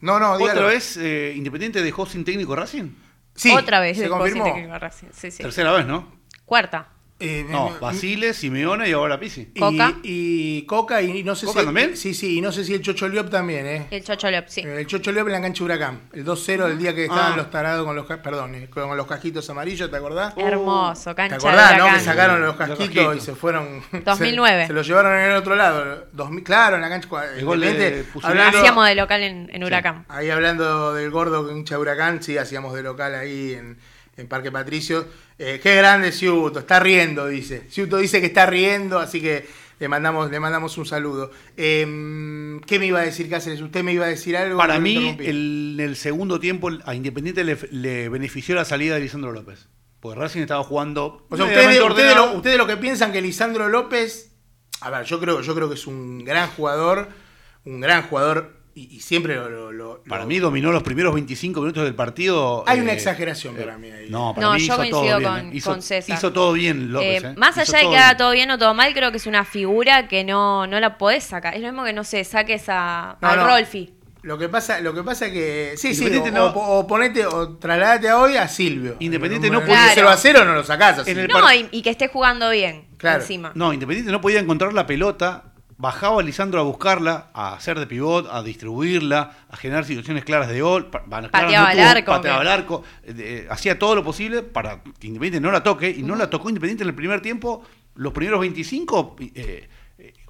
No, 0.00 0.18
no, 0.18 0.36
dígalo. 0.36 0.60
¿Otra 0.62 0.72
vez 0.72 0.96
eh, 0.96 1.32
Independiente 1.36 1.80
dejó 1.80 2.06
sin 2.06 2.24
técnico 2.24 2.56
Racing? 2.56 2.90
Sí, 3.36 3.52
Otra 3.52 3.78
vez. 3.80 3.96
se 3.96 4.02
dejó 4.04 4.18
confirmó. 4.18 4.44
sin 4.44 4.54
técnico 4.54 4.78
Racing. 4.78 5.06
Sí, 5.12 5.30
sí. 5.30 5.42
Tercera 5.42 5.72
vez, 5.72 5.86
¿no? 5.86 6.12
Cuarta. 6.44 6.88
Eh, 7.24 7.46
No, 7.48 7.68
eh, 7.68 7.72
Basile, 7.80 8.34
Simeone 8.34 8.88
y 8.88 8.92
ahora 8.92 9.20
Pisi. 9.20 9.50
y, 9.54 9.60
Coca. 9.60 9.94
y 10.02 10.62
Coca 10.66 11.00
y 11.02 11.22
no 11.22 11.34
sé 11.36 11.46
¿Coca 11.46 11.60
si 11.60 11.66
también? 11.66 11.96
Sí, 11.96 12.14
sí, 12.14 12.38
y 12.38 12.40
no 12.40 12.50
sé 12.50 12.64
si 12.64 12.74
el 12.74 12.82
Chocho 12.82 13.08
Liop 13.08 13.30
también, 13.30 13.64
¿eh? 13.66 13.86
El 13.90 14.02
Chocho 14.02 14.30
Lop, 14.30 14.44
sí. 14.48 14.62
El 14.62 14.86
Chocho 14.86 15.12
Liop 15.12 15.26
en 15.28 15.32
la 15.32 15.40
cancha 15.40 15.62
Huracán. 15.62 16.00
El 16.12 16.24
2-0 16.24 16.66
el 16.66 16.78
día 16.78 16.94
que 16.94 17.04
estaban 17.04 17.34
Ah. 17.34 17.36
los 17.36 17.50
tarados 17.50 17.86
con 17.86 17.94
los 17.94 18.06
perdón, 18.06 18.54
eh, 18.56 18.68
con 18.68 18.96
los 18.96 19.06
casquitos 19.06 19.48
amarillos, 19.50 19.90
¿te 19.90 19.96
acordás? 19.96 20.34
Hermoso, 20.36 21.10
¿Te 21.10 21.14
cancha 21.16 21.36
acordás, 21.36 21.70
de 21.72 21.76
no? 21.78 21.84
Que 21.94 22.00
sacaron 22.00 22.40
los 22.40 22.58
Los 22.58 22.68
casquitos, 22.68 23.16
y 23.16 23.20
se 23.20 23.34
fueron. 23.34 23.82
2009. 24.04 24.62
Se, 24.62 24.66
se 24.66 24.72
los 24.72 24.86
llevaron 24.86 25.12
en 25.18 25.30
el 25.30 25.36
otro 25.36 25.54
lado. 25.54 26.06
2000, 26.12 26.42
claro, 26.44 26.76
en 26.76 26.82
la 26.82 26.88
cancha. 26.88 27.08
El 27.36 27.44
gol 27.44 27.60
de 27.60 28.04
hablando- 28.22 28.58
Hacíamos 28.58 28.86
de 28.88 28.94
local 28.94 29.22
en, 29.22 29.48
en 29.52 29.62
Huracán. 29.64 30.04
Ahí 30.08 30.28
hablando 30.30 30.94
del 30.94 31.10
gordo 31.10 31.50
hincha 31.52 31.78
Huracán, 31.78 32.22
sí, 32.22 32.36
hacíamos 32.36 32.74
de 32.74 32.82
local 32.82 33.14
ahí 33.14 33.54
en, 33.54 33.78
en 34.16 34.28
Parque 34.28 34.50
Patricio. 34.50 35.06
Eh, 35.44 35.60
qué 35.60 35.74
grande 35.76 36.12
Ciuto, 36.12 36.60
está 36.60 36.78
riendo, 36.78 37.26
dice. 37.26 37.64
Ciuto 37.68 37.96
dice 37.96 38.20
que 38.20 38.26
está 38.28 38.46
riendo, 38.46 39.00
así 39.00 39.20
que 39.20 39.44
le 39.80 39.88
mandamos, 39.88 40.30
le 40.30 40.38
mandamos 40.38 40.78
un 40.78 40.86
saludo. 40.86 41.32
Eh, 41.56 42.60
¿Qué 42.66 42.78
me 42.78 42.86
iba 42.86 43.00
a 43.00 43.02
decir 43.02 43.28
Cáceres? 43.28 43.60
¿Usted 43.60 43.82
me 43.82 43.92
iba 43.92 44.04
a 44.04 44.08
decir 44.08 44.36
algo? 44.36 44.56
Para 44.56 44.78
mí, 44.78 45.16
el- 45.20 45.76
en 45.80 45.84
el 45.84 45.96
segundo 45.96 46.38
tiempo 46.38 46.70
a 46.84 46.94
Independiente 46.94 47.42
le, 47.42 47.58
le 47.72 48.08
benefició 48.08 48.54
la 48.54 48.64
salida 48.64 48.94
de 48.94 49.00
Lisandro 49.00 49.32
López. 49.32 49.68
Porque 49.98 50.20
Racing 50.20 50.40
estaba 50.42 50.62
jugando. 50.62 51.26
O 51.28 51.36
sea, 51.36 51.46
ustedes, 51.46 52.16
lo, 52.16 52.32
ustedes 52.36 52.56
lo 52.58 52.66
que 52.68 52.76
piensan 52.76 53.10
que 53.12 53.20
Lisandro 53.20 53.68
López. 53.68 54.32
A 54.80 54.90
ver, 54.90 55.04
yo 55.06 55.18
creo, 55.20 55.40
yo 55.40 55.54
creo 55.56 55.68
que 55.68 55.74
es 55.74 55.86
un 55.88 56.24
gran 56.24 56.48
jugador. 56.50 57.08
Un 57.64 57.80
gran 57.80 58.02
jugador. 58.04 58.61
Y, 58.74 58.96
y 58.96 59.00
siempre 59.00 59.34
lo. 59.36 59.50
lo- 59.50 59.70
lo- 59.72 60.02
Para 60.08 60.22
lo- 60.22 60.28
mí 60.28 60.38
dominó 60.38 60.72
los 60.72 60.82
primeros 60.82 61.12
25 61.14 61.60
minutos 61.60 61.84
del 61.84 61.94
partido. 61.94 62.64
Hay 62.66 62.78
eh, 62.78 62.82
una 62.82 62.92
exageración 62.92 63.54
eh, 63.56 63.60
para 63.62 63.76
mí 63.76 63.90
ahí. 63.90 64.06
No, 64.08 64.34
para 64.34 64.46
No, 64.46 64.52
mí 64.54 64.60
yo 64.60 64.64
hizo 64.64 64.76
coincido 64.76 65.02
todo 65.02 65.18
bien. 65.18 65.30
con- 65.30 65.40
eh. 65.40 65.50
hizo, 65.52 65.70
con 65.72 65.82
César. 65.82 66.16
hizo 66.16 66.32
todo 66.32 66.52
bien 66.54 66.90
López. 66.90 67.22
Eh, 67.22 67.26
eh. 67.28 67.34
más 67.36 67.50
Hizo 67.58 67.76
allá 67.76 67.84
de 67.84 67.90
que 67.92 67.98
haga 67.98 68.16
todo 68.16 68.32
bien 68.32 68.50
o 68.50 68.56
todo 68.58 68.72
mal, 68.72 68.94
creo 68.94 69.10
que 69.10 69.18
es 69.18 69.26
una 69.26 69.44
figura 69.44 70.08
que 70.08 70.24
no, 70.24 70.66
no 70.66 70.80
la 70.80 70.96
podés 70.96 71.24
sacar. 71.24 71.54
Es 71.54 71.60
lo 71.60 71.66
mismo 71.68 71.84
que, 71.84 71.92
no 71.92 72.02
sé, 72.04 72.24
saques 72.24 72.64
a, 72.68 73.18
No, 73.20 73.28
a 73.28 73.36
no. 73.36 73.46
Rolfi. 73.46 73.92
Lo 74.22 74.38
que 74.38 74.48
pasa, 74.48 74.80
lo 74.80 74.94
que 74.94 75.02
pasa 75.02 75.30
que. 75.32 75.74
Sí, 75.76 75.94
sí, 75.94 76.04
o, 76.04 76.06
Independiente 76.06 76.30
no- 76.38 76.46
o- 76.46 76.78
o 76.78 76.86
ponete, 76.86 77.26
o 77.26 77.56
trasladate 77.58 78.08
a 78.08 78.18
hoy 78.20 78.36
a 78.36 78.46
Silvio. 78.48 78.94
Independiente 79.00 79.48
En 79.48 79.52
no 79.52 79.58
un- 79.58 79.64
podía- 79.66 79.82
un 79.82 79.90
0 79.94 80.08
a 80.08 80.16
0 80.16 80.44
no 80.44 80.54
lo 80.54 80.62
sacás 80.64 81.00
así. 81.00 81.10
En 81.10 81.18
el 81.18 81.28
No, 81.28 81.52
y, 81.52 81.68
y 81.72 81.82
que 81.82 81.90
esté 81.90 82.06
jugando 82.08 82.48
bien 82.48 82.86
Claro. 82.98 83.20
encima. 83.20 83.50
No, 83.56 83.72
Independiente 83.72 84.12
no 84.12 84.20
podía 84.20 84.38
encontrar 84.40 84.72
la 84.72 84.86
pelota. 84.86 85.51
Bajaba 85.82 86.22
Lisandro 86.22 86.60
a 86.60 86.62
buscarla, 86.62 87.30
a 87.34 87.54
hacer 87.54 87.76
de 87.76 87.88
pivot, 87.88 88.28
a 88.30 88.40
distribuirla, 88.44 89.38
a 89.50 89.56
generar 89.56 89.84
situaciones 89.84 90.24
claras 90.24 90.46
de 90.48 90.60
gol. 90.60 90.88
claras 90.90 91.28
Pateaba 91.28 91.50
no 91.64 91.66
al 91.66 91.76
tuvo, 91.76 91.84
arco, 91.86 92.12
Pateaba 92.12 92.40
al 92.40 92.46
arco. 92.48 92.84
eh, 93.02 93.14
eh, 93.18 93.46
hacía 93.50 93.76
todo 93.80 93.96
lo 93.96 94.04
posible 94.04 94.42
para 94.44 94.80
que 95.00 95.08
Independiente 95.08 95.40
no 95.40 95.50
la 95.50 95.64
toque. 95.64 95.90
Y 95.90 96.04
no 96.04 96.14
la 96.14 96.30
tocó 96.30 96.48
Independiente 96.50 96.84
en 96.84 96.88
el 96.90 96.94
primer 96.94 97.20
tiempo. 97.20 97.64
Los 97.96 98.12
primeros 98.12 98.38
25 98.38 99.16
eh, 99.34 99.68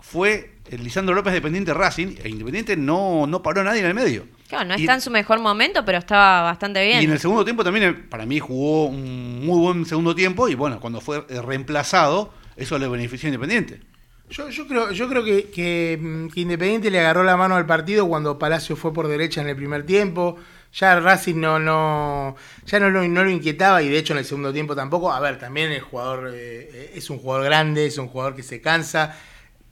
fue 0.01 0.55
Lisandro 0.71 1.15
López 1.15 1.35
dependiente 1.35 1.73
de 1.73 1.79
Racing. 1.79 2.17
E 2.25 2.31
Independiente 2.31 2.75
no, 2.75 3.27
no 3.27 3.43
paró 3.43 3.61
a 3.61 3.65
nadie 3.65 3.81
en 3.81 3.87
el 3.89 3.95
medio. 3.95 4.25
Claro, 4.49 4.65
no 4.71 4.79
Y- 4.79 4.81
está 4.81 4.95
en 4.95 5.01
su 5.03 5.11
mejor 5.11 5.39
momento, 5.41 5.85
pero 5.85 5.99
estaba 5.99 6.41
bastante 6.45 6.83
bien. 6.83 7.03
Y 7.03 7.05
en 7.05 7.11
el 7.13 7.19
segundo 7.21 7.45
tiempo 7.45 7.63
también, 7.63 8.09
para 8.09 8.25
mí, 8.25 8.39
jugó 8.41 8.87
un 8.87 9.45
muy 9.45 9.59
buen 9.61 9.85
segundo 9.85 10.15
tiempo. 10.15 10.49
Y 10.49 10.55
bueno, 10.55 10.81
cuando 10.81 11.03
fue 11.03 11.27
reemplazado, 11.29 12.33
eso 12.57 12.79
le 12.79 12.89
benefició 12.89 13.27
a 13.27 13.35
Independiente. 13.35 13.92
Yo, 14.33 14.49
yo 14.49 14.67
creo, 14.67 14.93
yo 14.93 15.09
creo 15.09 15.23
que, 15.23 15.51
que, 15.51 15.99
mm, 16.01 16.29
que 16.29 16.41
Independiente 16.41 16.91
le 16.91 17.01
agarró 17.01 17.23
la 17.23 17.37
mano 17.37 17.55
al 17.55 17.67
partido 17.67 18.09
cuando 18.09 18.39
Palacio 18.39 18.77
fue 18.77 18.93
por 18.93 19.07
derecha 19.07 19.43
en 19.43 19.49
el 19.49 19.57
primer 19.57 19.85
tiempo. 19.85 20.39
Ya 20.75 20.99
Racing 20.99 21.35
no, 21.39 21.59
no, 21.59 22.35
ya 22.65 22.81
no 22.81 22.89
lo, 22.89 23.07
no 23.07 23.25
lo 23.25 23.31
inquietaba 23.31 23.83
y 23.83 23.91
de 23.91 23.99
hecho 23.99 24.15
en 24.15 24.21
el 24.21 24.25
segundo 24.25 24.51
tiempo 24.53 24.75
tampoco. 24.75 25.13
A 25.13 25.21
ver, 25.21 25.39
también 25.39 25.71
el 25.71 25.83
jugador 25.83 26.31
eh, 26.35 26.93
es 26.95 27.11
un 27.11 27.19
jugador 27.19 27.45
grande, 27.45 27.85
es 27.87 27.99
un 27.99 28.09
jugador 28.09 28.35
que 28.35 28.43
se 28.43 28.63
cansa. 28.63 29.15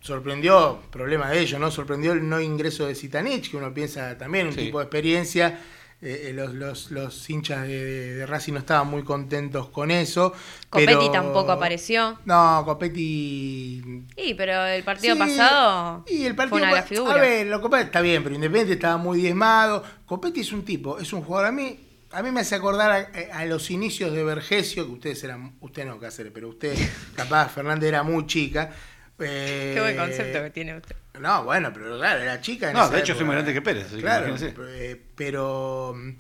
Sorprendió, 0.03 0.81
problema 0.91 1.31
de 1.31 1.41
ellos, 1.41 1.59
¿no? 1.59 1.71
Sorprendió 1.71 2.13
el 2.13 2.29
no 2.29 2.39
ingreso 2.41 2.87
de 2.87 2.95
Zitanich, 2.95 3.51
que 3.51 3.57
uno 3.57 3.73
piensa 3.73 4.17
también 4.19 4.47
un 4.47 4.53
Sí. 4.53 4.61
tipo 4.67 4.79
de 4.79 4.85
experiencia. 4.85 5.59
Eh, 6.03 6.29
eh, 6.29 6.33
los, 6.33 6.55
los, 6.55 6.91
los 6.93 7.29
hinchas 7.29 7.67
de, 7.67 8.15
de 8.15 8.27
Racing 8.27 8.55
no 8.55 8.61
estaban 8.61 8.89
muy 8.89 9.03
contentos 9.05 9.69
con 9.69 9.91
eso. 9.91 10.33
Copetti 10.71 10.95
pero- 10.95 11.11
tampoco 11.11 11.53
apareció. 11.53 12.19
No, 12.25 12.63
Copetti 12.65 13.83
Sí, 14.17 14.35
pero 14.35 14.65
el 14.67 14.83
partido 14.83 15.15
Sí, 15.15 15.21
pasado 15.21 16.05
y 16.09 16.25
el 16.25 16.35
partido 16.35 16.51
fue 16.51 16.59
una 16.63 16.69
de 16.69 16.75
las 16.81 16.89
figuras. 16.89 17.17
A 17.17 17.21
ver, 17.21 17.47
lo 17.47 17.61
Copetti 17.61 17.85
está 17.85 18.01
bien, 18.01 18.23
pero 18.23 18.35
Independiente 18.35 18.73
estaba 18.75 18.97
muy 18.97 19.21
diezmado. 19.21 19.85
Copetti 20.07 20.41
es 20.41 20.53
un 20.53 20.65
tipo, 20.65 20.99
es 20.99 21.13
un 21.13 21.23
jugador. 21.23 21.49
A 21.49 21.53
mí, 21.53 21.79
a 22.13 22.23
mí 22.23 22.31
me 22.31 22.41
hace 22.41 22.55
acordar 22.55 22.91
a, 23.33 23.39
a 23.39 23.45
los 23.45 23.71
inicios 23.71 24.13
de 24.15 24.25
Vergesio, 24.25 24.87
que 24.87 24.93
ustedes 24.93 25.23
eran, 25.25 25.55
usted 25.61 25.85
no, 25.85 25.99
Cáceres, 25.99 26.33
pero 26.35 26.49
usted, 26.49 26.75
capaz, 27.15 27.49
Fernández 27.55 27.89
era 27.89 28.03
muy 28.03 28.27
chica. 28.27 28.71
Eh, 29.19 29.73
Qué 29.75 29.81
buen 29.83 29.97
concepto 29.99 30.43
que 30.43 30.49
tiene 30.51 30.77
usted. 30.79 30.97
No, 31.21 31.45
bueno, 31.45 31.71
pero 31.73 31.97
claro, 31.99 32.21
era 32.21 32.41
chica. 32.41 32.69
en 32.71 32.77
No, 32.77 32.85
esa 32.85 32.91
de 32.95 32.99
hecho 33.01 33.13
soy 33.15 33.23
época. 33.23 33.27
más 33.27 33.35
grande 33.37 33.53
que 33.55 33.63
Pérez, 33.63 33.87
así 33.87 33.97
que 33.97 34.03
Claro, 34.03 34.29
imagínese. 34.29 34.55
eh, 34.71 35.03
pero 35.15 35.95
mm, 35.97 36.11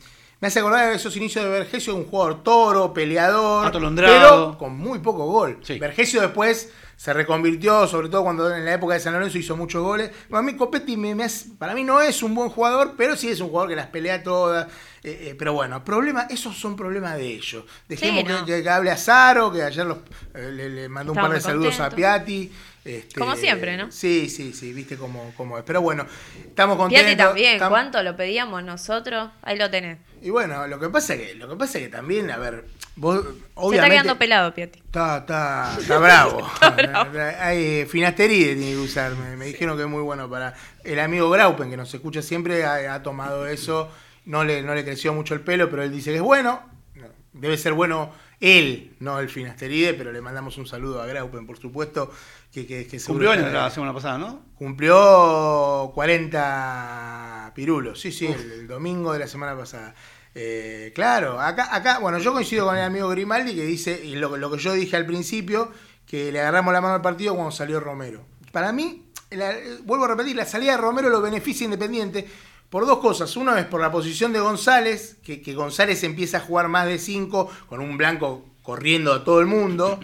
me 0.40 0.48
hace 0.48 0.60
acordar 0.60 0.90
de 0.90 0.96
esos 0.96 1.16
inicios 1.16 1.44
de 1.44 1.50
Vergesio, 1.50 1.94
un 1.96 2.04
jugador 2.06 2.42
toro, 2.42 2.92
peleador, 2.94 3.66
Atolondrado. 3.66 4.46
pero 4.52 4.58
con 4.58 4.76
muy 4.76 4.98
poco 5.00 5.26
gol. 5.26 5.58
Sí. 5.62 5.78
Vergesio 5.78 6.20
después 6.20 6.70
se 6.96 7.14
reconvirtió, 7.14 7.86
sobre 7.86 8.10
todo 8.10 8.22
cuando 8.24 8.54
en 8.54 8.62
la 8.66 8.74
época 8.74 8.92
de 8.92 9.00
San 9.00 9.14
Lorenzo 9.14 9.38
hizo 9.38 9.56
muchos 9.56 9.82
goles. 9.82 10.10
Bueno, 10.28 10.46
a 10.46 10.52
mí 10.52 10.54
Copetti 10.58 10.98
me, 10.98 11.14
me 11.14 11.24
hace- 11.24 11.48
para 11.58 11.74
mí 11.74 11.82
no 11.82 11.98
es 12.02 12.22
un 12.22 12.34
buen 12.34 12.50
jugador, 12.50 12.92
pero 12.94 13.16
sí 13.16 13.28
es 13.30 13.40
un 13.40 13.48
jugador 13.48 13.70
que 13.70 13.76
las 13.76 13.86
pelea 13.86 14.22
todas. 14.22 14.66
eh, 15.02 15.28
eh, 15.30 15.34
pero 15.38 15.54
bueno, 15.54 15.82
problema, 15.82 16.26
esos 16.28 16.58
son 16.58 16.76
problemas 16.76 17.16
de 17.16 17.26
ellos. 17.28 17.64
Dejemos 17.88 18.20
Sí, 18.22 18.28
no. 18.28 18.44
que, 18.44 18.62
que 18.62 18.68
hable 18.68 18.90
a 18.90 18.98
Zaro, 18.98 19.50
que 19.50 19.62
ayer 19.62 19.86
los, 19.86 19.96
eh, 20.34 20.50
le, 20.52 20.68
le 20.68 20.88
mandó 20.90 21.12
un 21.12 21.18
par 21.18 21.32
de 21.32 21.40
saludos 21.40 21.80
a. 21.80 21.88
Piatti. 21.88 22.52
Este, 22.84 23.18
Como 23.20 23.36
siempre, 23.36 23.76
¿no? 23.76 23.92
Sí, 23.92 24.30
sí, 24.30 24.52
sí, 24.54 24.72
viste 24.72 24.96
cómo, 24.96 25.32
cómo 25.36 25.58
es. 25.58 25.64
Pero 25.64 25.82
bueno, 25.82 26.06
estamos 26.46 26.76
contentos. 26.78 27.04
Piatti 27.04 27.22
también, 27.22 27.58
¿cuánto 27.58 28.02
lo 28.02 28.16
pedíamos 28.16 28.62
nosotros? 28.64 29.30
Ahí 29.42 29.58
lo 29.58 29.70
tenés. 29.70 29.98
Y 30.22 30.30
bueno, 30.30 30.66
lo 30.66 30.78
que 30.80 30.88
pasa 30.88 31.16
que, 31.16 31.34
lo 31.34 31.48
que 31.48 31.56
pasa 31.56 31.78
es 31.78 31.84
que 31.84 31.90
también, 31.90 32.30
a 32.30 32.38
ver, 32.38 32.64
vos 32.96 33.22
Se 33.22 33.30
está 33.30 33.38
obviamente. 33.54 33.90
quedando 33.94 34.18
pelado, 34.18 34.54
Piatti. 34.54 34.78
Está, 34.78 35.18
está, 35.18 35.76
está 35.78 35.98
bravo. 35.98 36.46
Está 36.54 36.70
bravo. 36.70 37.18
Hay 37.40 37.84
finasteride 37.86 38.54
tiene 38.56 38.72
que 38.72 38.78
usar. 38.78 39.14
Me, 39.14 39.36
me 39.36 39.46
dijeron 39.46 39.76
que 39.76 39.82
es 39.82 39.88
muy 39.88 40.02
bueno 40.02 40.28
para. 40.30 40.54
El 40.82 41.00
amigo 41.00 41.28
Graupen, 41.28 41.68
que 41.70 41.76
nos 41.76 41.92
escucha 41.92 42.22
siempre, 42.22 42.64
ha, 42.64 42.94
ha 42.94 43.02
tomado 43.02 43.46
eso. 43.48 43.90
No 44.24 44.44
le, 44.44 44.62
no 44.62 44.74
le 44.74 44.84
creció 44.84 45.12
mucho 45.12 45.34
el 45.34 45.40
pelo, 45.40 45.68
pero 45.70 45.82
él 45.82 45.90
dice 45.92 46.10
que 46.10 46.16
es 46.16 46.22
bueno. 46.22 46.62
No, 46.94 47.06
Debe 47.34 47.56
ser 47.58 47.74
bueno 47.74 48.12
él, 48.40 48.94
no 49.00 49.18
el 49.20 49.28
finasteride, 49.28 49.92
pero 49.94 50.12
le 50.12 50.20
mandamos 50.22 50.56
un 50.56 50.66
saludo 50.66 51.02
a 51.02 51.06
Graupen, 51.06 51.46
por 51.46 51.58
supuesto. 51.58 52.10
Que, 52.52 52.66
que, 52.66 52.86
que 52.86 52.98
Cumplió 53.00 53.30
años 53.30 53.52
la 53.52 53.70
semana 53.70 53.94
pasada, 53.94 54.18
¿no? 54.18 54.40
Cumplió 54.56 55.92
40 55.94 57.52
pirulos, 57.54 58.00
sí, 58.00 58.12
sí, 58.12 58.26
el, 58.26 58.52
el 58.52 58.66
domingo 58.68 59.12
de 59.12 59.18
la 59.20 59.26
semana 59.26 59.56
pasada. 59.56 59.94
Eh, 60.34 60.92
claro, 60.94 61.40
acá, 61.40 61.74
acá, 61.74 61.98
bueno, 61.98 62.18
yo 62.18 62.32
coincido 62.32 62.66
con 62.66 62.76
el 62.76 62.82
amigo 62.84 63.08
Grimaldi 63.08 63.54
que 63.54 63.64
dice, 63.64 64.00
y 64.04 64.14
lo, 64.16 64.36
lo 64.36 64.50
que 64.50 64.58
yo 64.58 64.72
dije 64.72 64.96
al 64.96 65.06
principio, 65.06 65.70
que 66.06 66.30
le 66.32 66.40
agarramos 66.40 66.72
la 66.72 66.80
mano 66.80 66.94
al 66.94 67.02
partido 67.02 67.34
cuando 67.34 67.50
salió 67.52 67.80
Romero. 67.80 68.24
Para 68.52 68.72
mí, 68.72 69.06
la- 69.30 69.54
vuelvo 69.84 70.04
a 70.04 70.08
repetir, 70.08 70.36
la 70.36 70.44
salida 70.46 70.72
de 70.72 70.78
Romero 70.78 71.08
lo 71.08 71.20
beneficia 71.20 71.64
Independiente 71.64 72.26
por 72.68 72.86
dos 72.86 72.98
cosas. 72.98 73.36
Uno 73.36 73.56
es 73.56 73.66
por 73.66 73.80
la 73.80 73.90
posición 73.90 74.32
de 74.32 74.40
González, 74.40 75.16
que, 75.22 75.40
que 75.42 75.54
González 75.54 76.02
empieza 76.04 76.38
a 76.38 76.40
jugar 76.40 76.68
más 76.68 76.86
de 76.86 76.98
5 76.98 77.50
con 77.68 77.80
un 77.80 77.96
blanco 77.96 78.44
corriendo 78.62 79.12
a 79.12 79.24
todo 79.24 79.40
el 79.40 79.46
mundo. 79.46 79.98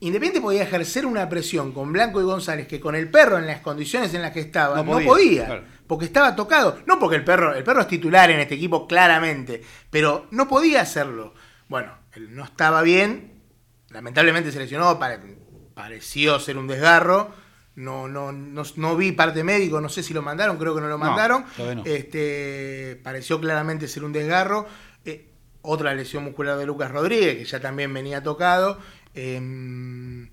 Independiente 0.00 0.40
podía 0.42 0.64
ejercer 0.64 1.06
una 1.06 1.28
presión 1.28 1.72
con 1.72 1.92
Blanco 1.92 2.20
y 2.20 2.24
González 2.24 2.66
que 2.66 2.80
con 2.80 2.94
el 2.94 3.10
perro 3.10 3.38
en 3.38 3.46
las 3.46 3.60
condiciones 3.60 4.12
en 4.12 4.22
las 4.22 4.32
que 4.32 4.40
estaba 4.40 4.76
No 4.82 4.84
no 5.00 5.04
podía, 5.06 5.46
claro. 5.46 5.64
porque 5.86 6.04
estaba 6.04 6.36
tocado. 6.36 6.78
No 6.86 6.98
porque 6.98 7.16
el 7.16 7.24
perro, 7.24 7.54
el 7.54 7.64
perro 7.64 7.80
es 7.82 7.88
titular 7.88 8.30
en 8.30 8.40
este 8.40 8.56
equipo 8.56 8.86
claramente, 8.86 9.62
pero 9.90 10.26
no 10.30 10.46
podía 10.48 10.82
hacerlo. 10.82 11.32
Bueno, 11.68 11.92
él 12.12 12.34
no 12.34 12.44
estaba 12.44 12.82
bien, 12.82 13.40
lamentablemente 13.88 14.52
se 14.52 14.58
lesionó, 14.58 14.98
pare- 14.98 15.38
pareció 15.74 16.38
ser 16.38 16.58
un 16.58 16.66
desgarro. 16.66 17.30
No, 17.76 18.06
no, 18.06 18.30
no, 18.30 18.62
no 18.76 18.96
vi 18.96 19.12
parte 19.12 19.42
médico, 19.42 19.80
no 19.80 19.88
sé 19.88 20.02
si 20.02 20.12
lo 20.14 20.22
mandaron, 20.22 20.58
creo 20.58 20.74
que 20.74 20.80
no 20.80 20.88
lo 20.88 20.98
mandaron. 20.98 21.44
no. 21.58 21.82
Este, 21.84 23.00
pareció 23.02 23.40
claramente 23.40 23.88
ser 23.88 24.04
un 24.04 24.12
desgarro. 24.12 24.66
Eh, 25.04 25.30
otra 25.62 25.94
lesión 25.94 26.24
muscular 26.24 26.56
de 26.58 26.66
Lucas 26.66 26.90
Rodríguez, 26.92 27.36
que 27.36 27.44
ya 27.44 27.60
también 27.60 27.92
venía 27.94 28.22
tocado. 28.22 28.78
Eh, 29.14 30.28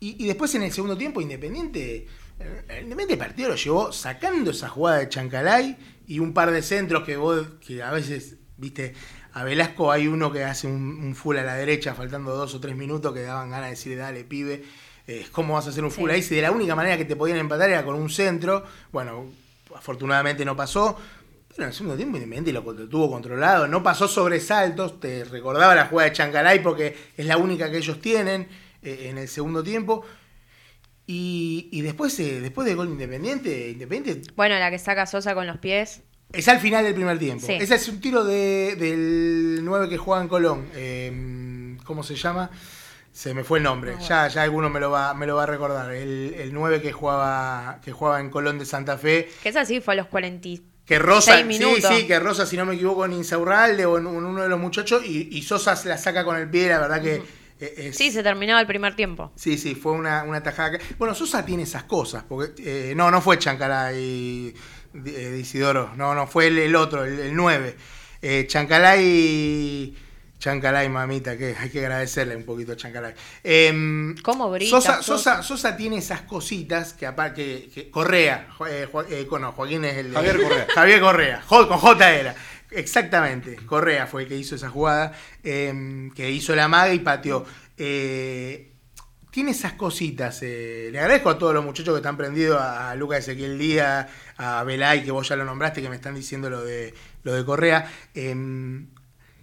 y, 0.00 0.24
y 0.24 0.26
después 0.26 0.54
en 0.54 0.62
el 0.62 0.72
segundo 0.72 0.96
tiempo, 0.96 1.20
Independiente, 1.20 2.06
eh, 2.38 2.62
el 2.68 2.84
Independiente 2.84 3.14
el 3.14 3.18
partido 3.18 3.48
lo 3.50 3.56
llevó 3.56 3.92
sacando 3.92 4.50
esa 4.50 4.68
jugada 4.68 4.98
de 4.98 5.08
Chancalay 5.08 5.76
y 6.06 6.18
un 6.18 6.32
par 6.32 6.50
de 6.50 6.62
centros 6.62 7.04
que 7.04 7.16
vos, 7.16 7.46
que 7.66 7.82
a 7.82 7.90
veces, 7.92 8.36
viste, 8.56 8.94
a 9.32 9.44
Velasco 9.44 9.92
hay 9.92 10.08
uno 10.08 10.32
que 10.32 10.44
hace 10.44 10.66
un, 10.66 10.82
un 11.04 11.14
full 11.14 11.36
a 11.36 11.42
la 11.44 11.54
derecha, 11.54 11.94
faltando 11.94 12.34
dos 12.34 12.54
o 12.54 12.60
tres 12.60 12.76
minutos, 12.76 13.12
que 13.14 13.22
daban 13.22 13.50
ganas 13.50 13.66
de 13.66 13.70
decirle, 13.70 13.96
dale, 13.96 14.24
pibe, 14.24 14.64
eh, 15.06 15.26
¿cómo 15.32 15.54
vas 15.54 15.66
a 15.66 15.70
hacer 15.70 15.84
un 15.84 15.90
full 15.90 16.08
Sí. 16.10 16.16
ahí? 16.16 16.22
Si 16.22 16.34
de 16.34 16.42
la 16.42 16.50
única 16.50 16.74
manera 16.74 16.96
que 16.96 17.04
te 17.04 17.14
podían 17.16 17.38
empatar 17.38 17.70
era 17.70 17.84
con 17.84 17.94
un 17.94 18.10
centro, 18.10 18.64
bueno, 18.92 19.26
afortunadamente 19.74 20.44
no 20.44 20.56
pasó. 20.56 20.98
En 21.64 21.68
el 21.68 21.74
segundo 21.74 21.96
tiempo 21.96 22.16
Independiente 22.16 22.52
lo, 22.52 22.62
lo 22.72 22.88
tuvo 22.88 23.10
controlado, 23.10 23.66
no 23.68 23.82
pasó 23.82 24.08
sobresaltos, 24.08 24.98
te 25.00 25.24
recordaba 25.24 25.74
la 25.74 25.86
jugada 25.86 26.08
de 26.10 26.16
Chancalay 26.16 26.62
porque 26.62 26.96
es 27.16 27.26
la 27.26 27.36
única 27.36 27.70
que 27.70 27.78
ellos 27.78 28.00
tienen 28.00 28.48
eh, 28.82 29.08
en 29.10 29.18
el 29.18 29.28
segundo 29.28 29.62
tiempo. 29.62 30.04
Y, 31.06 31.68
y 31.72 31.80
después, 31.82 32.18
eh, 32.20 32.40
después 32.40 32.66
del 32.66 32.76
gol 32.76 32.86
de 32.86 32.92
Independiente, 32.92 33.70
Independiente 33.70 34.30
Bueno, 34.36 34.58
la 34.58 34.70
que 34.70 34.78
saca 34.78 35.06
Sosa 35.06 35.34
con 35.34 35.46
los 35.46 35.58
pies. 35.58 36.02
es 36.32 36.46
al 36.48 36.60
final 36.60 36.84
del 36.84 36.94
primer 36.94 37.18
tiempo. 37.18 37.44
Sí. 37.46 37.54
Ese 37.54 37.74
es 37.74 37.88
un 37.88 38.00
tiro 38.00 38.24
de, 38.24 38.76
del 38.76 39.60
9 39.64 39.88
que 39.88 39.98
juega 39.98 40.22
en 40.22 40.28
Colón. 40.28 40.68
Eh, 40.74 41.76
¿Cómo 41.84 42.02
se 42.04 42.14
llama? 42.14 42.50
Se 43.12 43.34
me 43.34 43.42
fue 43.42 43.58
el 43.58 43.64
nombre. 43.64 43.96
No, 43.96 44.00
Ya, 44.08 44.28
ya 44.28 44.44
alguno 44.44 44.70
me 44.70 44.78
lo 44.78 44.92
va, 44.92 45.12
me 45.14 45.26
lo 45.26 45.34
va 45.34 45.42
a 45.42 45.46
recordar. 45.46 45.92
El, 45.92 46.32
el 46.34 46.52
9 46.54 46.80
que 46.80 46.92
jugaba, 46.92 47.80
que 47.84 47.90
jugaba 47.90 48.20
en 48.20 48.30
Colón 48.30 48.60
de 48.60 48.64
Santa 48.64 48.96
Fe. 48.96 49.28
Que 49.42 49.48
esa 49.48 49.64
sí 49.64 49.80
fue 49.80 49.94
a 49.94 49.96
los 49.96 50.06
40. 50.06 50.48
Y- 50.94 50.98
Que 50.98 50.98
Rosa, 50.98 51.32
sí, 51.76 51.82
sí, 52.00 52.06
que 52.06 52.18
Rosa, 52.18 52.46
si 52.46 52.56
no 52.56 52.66
me 52.66 52.74
equivoco, 52.74 53.04
en 53.04 53.12
Insaurralde 53.12 53.86
o 53.86 53.98
en, 53.98 54.06
en 54.06 54.14
uno 54.24 54.42
de 54.42 54.48
los 54.48 54.58
muchachos, 54.58 55.02
y, 55.04 55.28
y 55.30 55.42
Sosa 55.42 55.76
se 55.76 55.88
la 55.88 55.96
saca 55.98 56.24
con 56.24 56.36
el 56.36 56.48
pie, 56.50 56.68
la 56.68 56.80
verdad 56.80 57.00
que 57.02 57.22
eh, 57.60 57.74
es- 57.76 57.96
Sí, 57.96 58.10
se 58.10 58.22
terminaba 58.22 58.60
el 58.60 58.66
primer 58.66 58.96
tiempo. 58.96 59.30
Sí, 59.36 59.56
sí, 59.58 59.74
fue 59.74 59.92
una, 59.92 60.24
una 60.24 60.42
tajada. 60.42 60.72
que- 60.78 60.84
Bueno, 60.98 61.14
Sosa 61.14 61.44
tiene 61.44 61.62
esas 61.64 61.84
cosas, 61.84 62.24
porque 62.28 62.90
eh, 62.90 62.94
no, 62.96 63.10
no 63.10 63.20
fue 63.20 63.38
Chancalay 63.38 64.54
de, 64.92 65.30
de 65.30 65.38
Isidoro, 65.38 65.92
no, 65.96 66.14
no, 66.14 66.26
fue 66.26 66.46
el, 66.48 66.58
el 66.58 66.74
otro, 66.74 67.04
el, 67.04 67.18
el 67.20 67.36
9. 67.36 67.76
Eh, 68.22 68.46
Chancalay, 68.48 69.94
Chancalay, 70.40 70.88
mamita, 70.88 71.36
que 71.38 71.54
hay 71.56 71.70
que 71.70 71.78
agradecerle 71.80 72.34
un 72.34 72.44
poquito 72.44 72.72
a 72.72 72.76
Chancalay. 72.76 73.14
Em, 73.44 74.16
¿Cómo 74.22 74.50
grita, 74.50 74.70
Sosa, 74.70 75.02
Sosa? 75.02 75.04
Sosa, 75.36 75.42
Sosa 75.44 75.76
tiene 75.76 75.98
esas 75.98 76.22
cositas 76.22 76.94
que 76.94 77.06
aparte 77.06 77.44
que, 77.44 77.70
que- 77.70 77.90
Correa, 77.90 78.48
eh, 78.68 78.88
Jo- 78.90 79.02
eh, 79.02 79.28
no, 79.38 79.52
Joaquín 79.52 79.84
es 79.84 79.98
el 79.98 80.12
Javier 80.12 80.40
Correa. 80.42 80.66
Javier 80.74 81.00
Correa, 81.00 81.42
J- 81.46 81.68
con 81.68 81.78
J 81.78 82.14
era. 82.14 82.34
Exactamente, 82.72 83.56
Correa 83.66 84.06
fue 84.06 84.22
el 84.22 84.28
que 84.28 84.36
hizo 84.36 84.54
esa 84.54 84.70
jugada, 84.70 85.12
eh, 85.44 86.08
que 86.14 86.30
hizo 86.30 86.56
la 86.56 86.68
maga 86.68 86.94
y 86.94 87.00
pateó. 87.00 87.44
Eh, 87.76 88.72
tiene 89.30 89.50
esas 89.50 89.74
cositas. 89.74 90.38
eh, 90.42 90.88
le 90.90 90.98
agradezco 91.00 91.30
a 91.30 91.38
todos 91.38 91.52
los 91.52 91.64
muchachos 91.64 91.92
que 91.94 91.98
están 91.98 92.16
prendidos, 92.16 92.60
a, 92.60 92.90
a 92.90 92.94
Lucas 92.96 93.18
Ezequiel 93.20 93.58
Díaz, 93.58 94.06
a 94.38 94.64
Belay, 94.64 95.04
que 95.04 95.10
vos 95.10 95.28
ya 95.28 95.36
lo 95.36 95.44
nombraste, 95.44 95.82
que 95.82 95.88
me 95.90 95.96
están 95.96 96.14
diciendo 96.14 96.48
lo 96.48 96.64
de, 96.64 96.94
lo 97.24 97.34
de 97.34 97.44
Correa. 97.44 97.90
eh, 98.14 98.34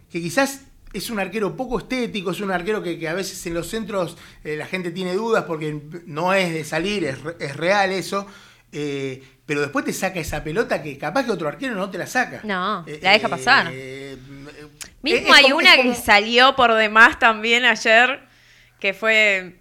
que 0.09 0.21
quizás 0.21 0.61
es 0.93 1.09
un 1.09 1.19
arquero 1.19 1.55
poco 1.55 1.79
estético, 1.79 2.31
es 2.31 2.39
un 2.41 2.51
arquero 2.51 2.81
que, 2.81 2.97
que 2.97 3.07
a 3.07 3.13
veces 3.13 3.45
en 3.45 3.53
los 3.53 3.67
centros 3.69 4.17
eh, 4.43 4.55
la 4.55 4.65
gente 4.65 4.91
tiene 4.91 5.13
dudas 5.13 5.43
porque 5.45 5.79
no 6.05 6.33
es 6.33 6.53
de 6.53 6.63
salir, 6.63 7.03
es, 7.05 7.17
es 7.39 7.55
real 7.57 7.91
eso. 7.91 8.25
eh, 8.71 9.23
pero 9.45 9.61
después 9.61 9.85
te 9.85 9.93
saca 9.93 10.19
esa 10.19 10.43
pelota 10.43 10.83
que 10.83 10.97
capaz 10.97 11.23
que 11.23 11.31
otro 11.31 11.47
arquero 11.47 11.73
no 11.75 11.89
te 11.89 11.97
la 11.97 12.05
saca. 12.05 12.41
No, 12.43 12.83
Eh, 12.85 12.99
la 13.01 13.11
deja 13.13 13.29
pasar. 13.29 13.71
Mismo 15.01 15.33
hay 15.33 15.43
como- 15.43 15.57
una 15.57 15.75
como- 15.77 15.93
que 15.93 15.95
salió 15.97 16.55
por 16.55 16.73
demás 16.73 17.17
también 17.19 17.63
ayer, 17.65 18.19
que 18.79 18.93
fue... 18.93 19.55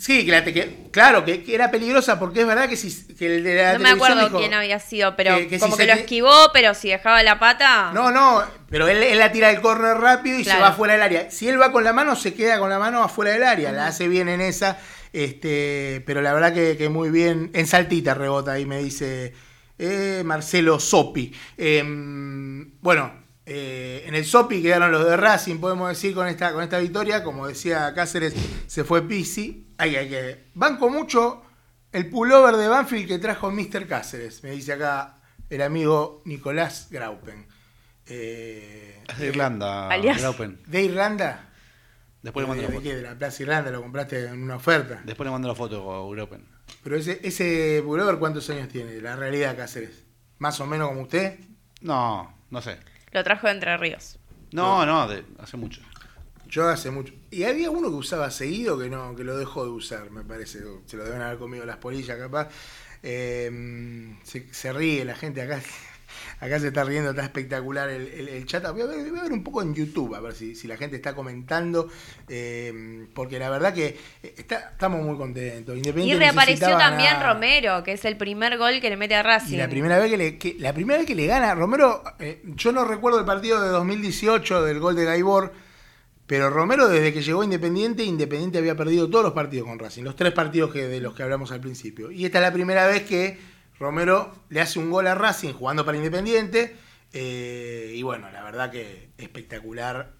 Sí, 0.00 0.24
que 0.24 0.32
la 0.32 0.42
que- 0.42 0.88
claro, 0.90 1.26
que, 1.26 1.44
que 1.44 1.54
era 1.54 1.70
peligrosa 1.70 2.18
porque 2.18 2.40
es 2.40 2.46
verdad 2.46 2.70
que, 2.70 2.76
si, 2.76 2.90
que 3.14 3.36
el 3.36 3.44
de 3.44 3.54
la 3.56 3.72
No 3.74 3.80
me 3.80 3.90
acuerdo 3.90 4.24
dijo- 4.28 4.38
quién 4.38 4.54
había 4.54 4.78
sido, 4.78 5.14
pero 5.14 5.36
que- 5.36 5.46
que 5.46 5.56
si 5.56 5.60
como 5.60 5.76
que 5.76 5.86
lo 5.86 5.92
esquivó, 5.92 6.32
pero 6.54 6.72
si 6.72 6.88
dejaba 6.88 7.22
la 7.22 7.38
pata... 7.38 7.90
No, 7.92 8.10
no, 8.10 8.42
pero 8.70 8.88
él, 8.88 9.02
él 9.02 9.18
la 9.18 9.30
tira 9.30 9.48
del 9.48 9.60
córner 9.60 9.98
rápido 9.98 10.38
y 10.38 10.44
se 10.44 10.56
va 10.58 10.72
fuera 10.72 10.94
del 10.94 11.02
área. 11.02 11.30
Si 11.30 11.48
él 11.50 11.60
va 11.60 11.70
con 11.70 11.84
la 11.84 11.92
mano, 11.92 12.16
se 12.16 12.32
queda 12.32 12.58
con 12.58 12.70
la 12.70 12.78
mano 12.78 13.02
afuera 13.02 13.32
del 13.32 13.42
área. 13.42 13.72
La 13.72 13.88
hace 13.88 14.08
bien 14.08 14.30
en 14.30 14.40
esa. 14.40 14.78
Este, 15.12 16.02
pero 16.06 16.22
la 16.22 16.32
verdad 16.32 16.54
que, 16.54 16.78
que 16.78 16.88
muy 16.88 17.10
bien. 17.10 17.50
En 17.52 17.66
saltita 17.66 18.14
rebota 18.14 18.52
ahí, 18.52 18.64
me 18.64 18.78
dice 18.82 19.34
eh, 19.78 20.22
Marcelo 20.24 20.80
Sopi. 20.80 21.30
Em, 21.58 22.70
bueno, 22.80 23.12
eh, 23.44 24.04
en 24.06 24.14
el 24.14 24.24
Sopi 24.24 24.62
quedaron 24.62 24.92
los 24.92 25.04
de 25.04 25.16
Racing, 25.16 25.58
podemos 25.58 25.88
decir, 25.90 26.14
con 26.14 26.26
esta, 26.26 26.52
con 26.52 26.62
esta 26.62 26.78
victoria. 26.78 27.22
Como 27.22 27.46
decía 27.46 27.92
Cáceres, 27.94 28.32
se 28.66 28.82
fue 28.84 29.02
Pisi. 29.06 29.66
Ay, 29.80 29.96
ay, 29.96 30.14
ay. 30.14 30.44
Banco 30.54 30.88
mucho 30.90 31.42
el 31.92 32.08
pullover 32.08 32.56
de 32.56 32.68
Banfield 32.68 33.08
que 33.08 33.18
trajo 33.18 33.50
Mr. 33.50 33.86
Cáceres, 33.88 34.42
me 34.44 34.50
dice 34.50 34.72
acá 34.74 35.16
el 35.48 35.62
amigo 35.62 36.22
Nicolás 36.24 36.88
Graupen. 36.90 37.46
Eh, 38.06 39.02
Es 39.08 39.18
de 39.18 39.26
Irlanda, 39.28 39.88
Alias. 39.88 40.18
Graupen. 40.18 40.60
¿De 40.66 40.82
Irlanda? 40.82 41.46
Después 42.22 42.44
le 42.44 42.48
mando 42.48 42.62
¿De, 42.62 42.68
la 42.68 42.72
de 42.72 42.78
foto. 42.78 42.88
qué? 42.90 42.96
¿De 42.96 43.02
la 43.02 43.14
Plaza 43.14 43.42
Irlanda? 43.42 43.70
¿Lo 43.70 43.82
compraste 43.82 44.26
en 44.26 44.42
una 44.42 44.56
oferta? 44.56 45.00
Después 45.04 45.26
le 45.26 45.30
mando 45.32 45.48
la 45.48 45.54
foto 45.54 45.92
a 46.10 46.14
Graupen. 46.14 46.46
Pero 46.84 46.96
ese, 46.96 47.18
ese 47.22 47.82
pullover, 47.84 48.16
¿cuántos 48.18 48.48
años 48.50 48.68
tiene? 48.68 49.00
La 49.00 49.16
realidad 49.16 49.56
Cáceres. 49.56 50.04
¿Más 50.38 50.60
o 50.60 50.66
menos 50.66 50.88
como 50.88 51.02
usted? 51.02 51.38
No, 51.80 52.34
no 52.50 52.60
sé. 52.62 52.78
Lo 53.12 53.24
trajo 53.24 53.46
de 53.46 53.54
Entre 53.54 53.76
Ríos. 53.76 54.18
No, 54.52 54.84
no, 54.86 55.08
de, 55.08 55.24
hace 55.38 55.56
mucho. 55.56 55.80
Yo 56.50 56.68
hace 56.68 56.90
mucho. 56.90 57.12
Y 57.30 57.44
había 57.44 57.70
uno 57.70 57.88
que 57.88 57.94
usaba 57.94 58.30
seguido 58.30 58.78
que 58.78 58.88
no, 58.90 59.14
que 59.14 59.22
lo 59.24 59.36
dejó 59.36 59.64
de 59.64 59.70
usar, 59.70 60.10
me 60.10 60.22
parece. 60.24 60.60
Se 60.86 60.96
lo 60.96 61.04
deben 61.04 61.22
haber 61.22 61.38
comido 61.38 61.64
las 61.64 61.76
polillas, 61.76 62.18
capaz. 62.18 62.48
Eh, 63.02 64.14
se, 64.24 64.52
se 64.52 64.72
ríe 64.72 65.04
la 65.04 65.14
gente 65.14 65.42
acá. 65.42 65.60
Acá 66.40 66.58
se 66.58 66.68
está 66.68 66.84
riendo, 66.84 67.10
está 67.10 67.22
espectacular 67.22 67.88
el, 67.90 68.08
el- 68.08 68.28
el 68.28 68.46
chat. 68.46 68.66
Voy 68.72 68.80
a, 68.82 68.86
ver, 68.86 69.10
voy 69.10 69.18
a 69.20 69.22
ver 69.24 69.32
un 69.32 69.44
poco 69.44 69.62
en 69.62 69.74
YouTube, 69.74 70.14
a 70.14 70.20
ver 70.20 70.34
si, 70.34 70.54
si 70.54 70.66
la 70.66 70.76
gente 70.76 70.96
está 70.96 71.14
comentando. 71.14 71.88
eh, 72.28 73.06
porque 73.14 73.38
la 73.38 73.48
verdad 73.50 73.72
que 73.74 73.96
eh, 74.22 74.34
está- 74.36 74.70
estamos 74.72 75.02
muy 75.02 75.16
contentos. 75.16 75.76
Y 75.76 76.14
reapareció 76.18 76.66
también. 76.78 77.20
Romero, 77.22 77.82
que 77.84 77.92
es 77.92 78.04
el 78.06 78.16
primer 78.16 78.56
gol 78.58 78.80
que 78.80 78.88
le 78.90 78.96
mete 78.96 79.14
a 79.14 79.22
Racing. 79.22 79.54
Y 79.54 79.58
la 79.58 79.68
primera 79.68 79.98
vez 79.98 80.10
que 80.10 80.16
le, 80.16 80.38
que- 80.38 80.56
la 80.58 80.72
primera 80.72 80.98
vez 80.98 81.06
que 81.06 81.14
le 81.14 81.26
gana, 81.26 81.54
Romero, 81.54 82.02
eh, 82.18 82.40
yo 82.44 82.72
no 82.72 82.84
recuerdo 82.84 83.18
el 83.20 83.24
partido 83.26 83.60
de 83.62 83.68
2018 83.68 84.64
del 84.64 84.80
gol 84.80 84.96
de 84.96 85.04
Gaibor, 85.04 85.52
pero 86.30 86.48
Romero 86.48 86.86
desde 86.88 87.12
que 87.12 87.22
llegó 87.22 87.40
a 87.40 87.44
Independiente, 87.44 88.04
Independiente 88.04 88.58
había 88.58 88.76
perdido 88.76 89.10
todos 89.10 89.24
los 89.24 89.32
partidos 89.32 89.66
con 89.66 89.80
Racing, 89.80 90.04
los 90.04 90.14
tres 90.14 90.32
partidos 90.32 90.72
que, 90.72 90.86
de 90.86 91.00
los 91.00 91.12
que 91.12 91.24
hablamos 91.24 91.50
al 91.50 91.60
principio. 91.60 92.12
Y 92.12 92.24
esta 92.24 92.38
es 92.38 92.42
la 92.42 92.52
primera 92.52 92.86
vez 92.86 93.02
que 93.02 93.36
Romero 93.80 94.32
le 94.48 94.60
hace 94.60 94.78
un 94.78 94.90
gol 94.92 95.08
a 95.08 95.16
Racing 95.16 95.52
jugando 95.52 95.84
para 95.84 95.98
Independiente. 95.98 96.76
eh, 97.12 97.94
y 97.96 98.00
bueno, 98.04 98.30
la 98.30 98.44
verdad 98.44 98.70
que 98.70 99.08
espectacular, 99.18 100.12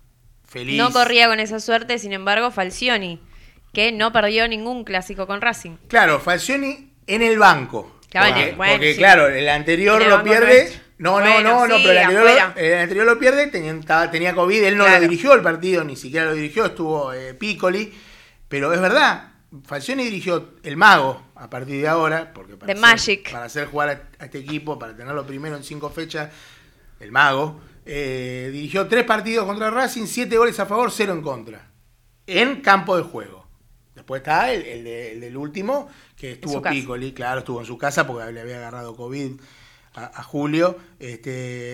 feliz. 0.49 0.77
No 0.79 0.91
corría 0.91 1.29
con 1.29 1.39
esa 1.39 1.61
suerte, 1.61 1.97
sin 2.01 2.13
embargo, 2.13 2.51
Falcioni, 2.51 3.21
que 3.73 3.93
no 3.93 4.13
perdió 4.13 4.49
ningún 4.49 4.83
clásico 4.83 5.29
con 5.29 5.41
Racing. 5.41 5.77
Claro, 5.87 6.19
Falcioni 6.19 6.93
en 7.07 7.23
el 7.23 7.39
banco. 7.39 8.01
Claro, 8.09 8.35
porque, 8.35 8.53
bueno, 8.57 8.73
porque, 8.73 8.95
sí. 8.95 8.99
claro, 8.99 9.29
el 9.29 9.49
anterior 9.49 10.03
el 10.03 10.11
lo 10.11 10.25
pierde. 10.25 10.73
No, 10.75 10.90
no, 11.01 11.13
Bueno, 11.13 11.41
no, 11.43 11.67
no, 11.67 11.77
sí, 11.77 11.83
pero 11.85 11.93
el 11.93 11.99
anterior, 11.99 12.29
afuera. 12.29 12.55
el 12.57 12.79
anterior 12.79 13.07
lo 13.07 13.19
pierde, 13.19 13.47
tenía, 13.49 14.11
tenía 14.11 14.35
COVID, 14.35 14.63
él 14.65 14.77
no 14.77 14.85
Claro. 14.85 15.03
lo 15.03 15.09
dirigió 15.09 15.33
el 15.35 15.43
partido, 15.43 15.83
ni 15.85 15.97
siquiera 15.97 16.27
lo 16.27 16.35
dirigió, 16.35 16.67
estuvo 16.67 17.13
eh, 17.13 17.35
Piccoli. 17.35 17.93
Pero 18.49 18.73
es 18.73 18.81
verdad, 18.81 19.33
Falcioni 19.65 20.05
dirigió 20.05 20.55
el 20.63 20.77
mago 20.77 21.23
a 21.37 21.49
partir 21.49 21.81
de 21.81 21.89
ahora, 21.89 22.33
porque 22.35 22.57
para, 22.57 22.67
The 22.67 22.73
hacer, 22.73 22.81
Magic. 22.83 23.33
para 23.33 23.45
hacer 23.45 23.67
jugar 23.69 24.09
a, 24.19 24.25
este 24.25 24.39
equipo, 24.39 24.79
para 24.79 24.97
tenerlo 24.97 25.25
primero 25.27 25.57
en 25.57 25.65
cinco 25.65 25.89
fechas, 25.91 26.31
el 27.01 27.13
mago, 27.13 27.61
eh, 27.87 28.51
dirigió 28.53 28.87
tres 28.87 29.05
partidos 29.05 29.47
contra 29.47 29.71
Racing, 29.71 30.07
siete 30.07 30.37
goles 30.37 30.59
a 30.61 30.67
favor, 30.67 30.91
cero 30.93 31.13
en 31.15 31.23
contra, 31.23 31.71
en 32.27 32.61
campo 32.61 32.97
de 32.97 33.03
juego. 33.05 33.47
Después 33.95 34.21
está 34.21 34.53
el, 34.53 34.63
el 34.67 34.85
de- 34.85 35.13
el 35.13 35.21
del 35.21 35.37
último, 35.37 35.89
que 36.17 36.33
estuvo. 36.33 36.61
Piccoli, 36.63 37.13
claro, 37.13 37.41
estuvo 37.41 37.61
en 37.61 37.67
su 37.67 37.79
casa 37.79 38.07
porque 38.07 38.31
le 38.33 38.41
había 38.41 38.59
agarrado 38.59 38.95
COVID 38.97 39.33
a, 39.95 40.05
a 40.21 40.23
Julio. 40.23 40.79
Este, 40.99 41.31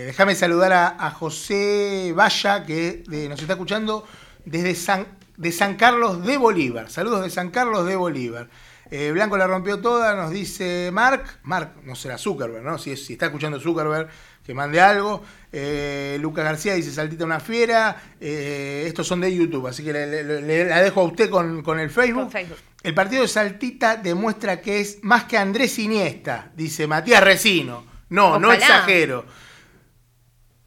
déjame 0.06 0.34
saludar 0.34 0.72
a, 0.72 1.06
a 1.06 1.10
José 1.10 2.12
Valla, 2.16 2.64
que 2.64 3.02
de- 3.08 3.28
nos 3.28 3.40
está 3.40 3.54
escuchando 3.54 4.06
desde 4.44 4.74
San, 4.74 5.06
de 5.36 5.52
San 5.52 5.76
Carlos 5.76 6.24
de 6.24 6.36
Bolívar. 6.36 6.90
Saludos 6.90 7.22
de 7.22 7.30
San 7.30 7.50
Carlos 7.50 7.86
de 7.86 7.96
Bolívar. 7.96 8.48
Eh, 8.90 9.10
Blanco 9.12 9.36
la 9.36 9.48
rompió 9.48 9.80
toda, 9.80 10.14
nos 10.14 10.30
dice 10.30 10.90
Mark. 10.92 11.24
Mark, 11.42 11.72
no 11.84 11.96
será 11.96 12.18
Zuckerberg, 12.18 12.64
¿no? 12.64 12.78
Si, 12.78 12.92
es- 12.92 13.04
si 13.04 13.14
está 13.14 13.26
escuchando 13.26 13.58
Zuckerberg, 13.60 14.08
que 14.44 14.54
mande 14.54 14.80
algo. 14.80 15.24
Eh, 15.52 16.18
Lucas 16.20 16.44
García 16.44 16.74
dice 16.74 16.92
Saltita 16.92 17.24
una 17.24 17.40
fiera. 17.40 18.00
Eh, 18.20 18.84
estos 18.86 19.06
son 19.08 19.20
de 19.20 19.34
YouTube, 19.34 19.66
así 19.66 19.82
que 19.82 19.92
le, 19.92 20.06
le- 20.22 20.40
le- 20.42 20.64
la 20.66 20.80
dejo 20.82 21.00
a 21.00 21.04
usted 21.04 21.28
con, 21.28 21.62
con 21.62 21.80
el 21.80 21.90
Facebook. 21.90 22.22
Con 22.22 22.30
Facebook. 22.30 22.58
El 22.84 22.94
partido 22.94 23.22
de 23.22 23.28
Saltita 23.28 23.96
demuestra 23.96 24.60
que 24.60 24.78
es 24.78 24.98
más 25.02 25.24
que 25.24 25.36
Andrés 25.36 25.76
Iniesta, 25.80 26.52
dice 26.54 26.86
Matías 26.86 27.24
Resino. 27.24 27.95
No, 28.08 28.38
no 28.38 28.48
Ojalá. 28.48 28.54
exagero. 28.64 29.24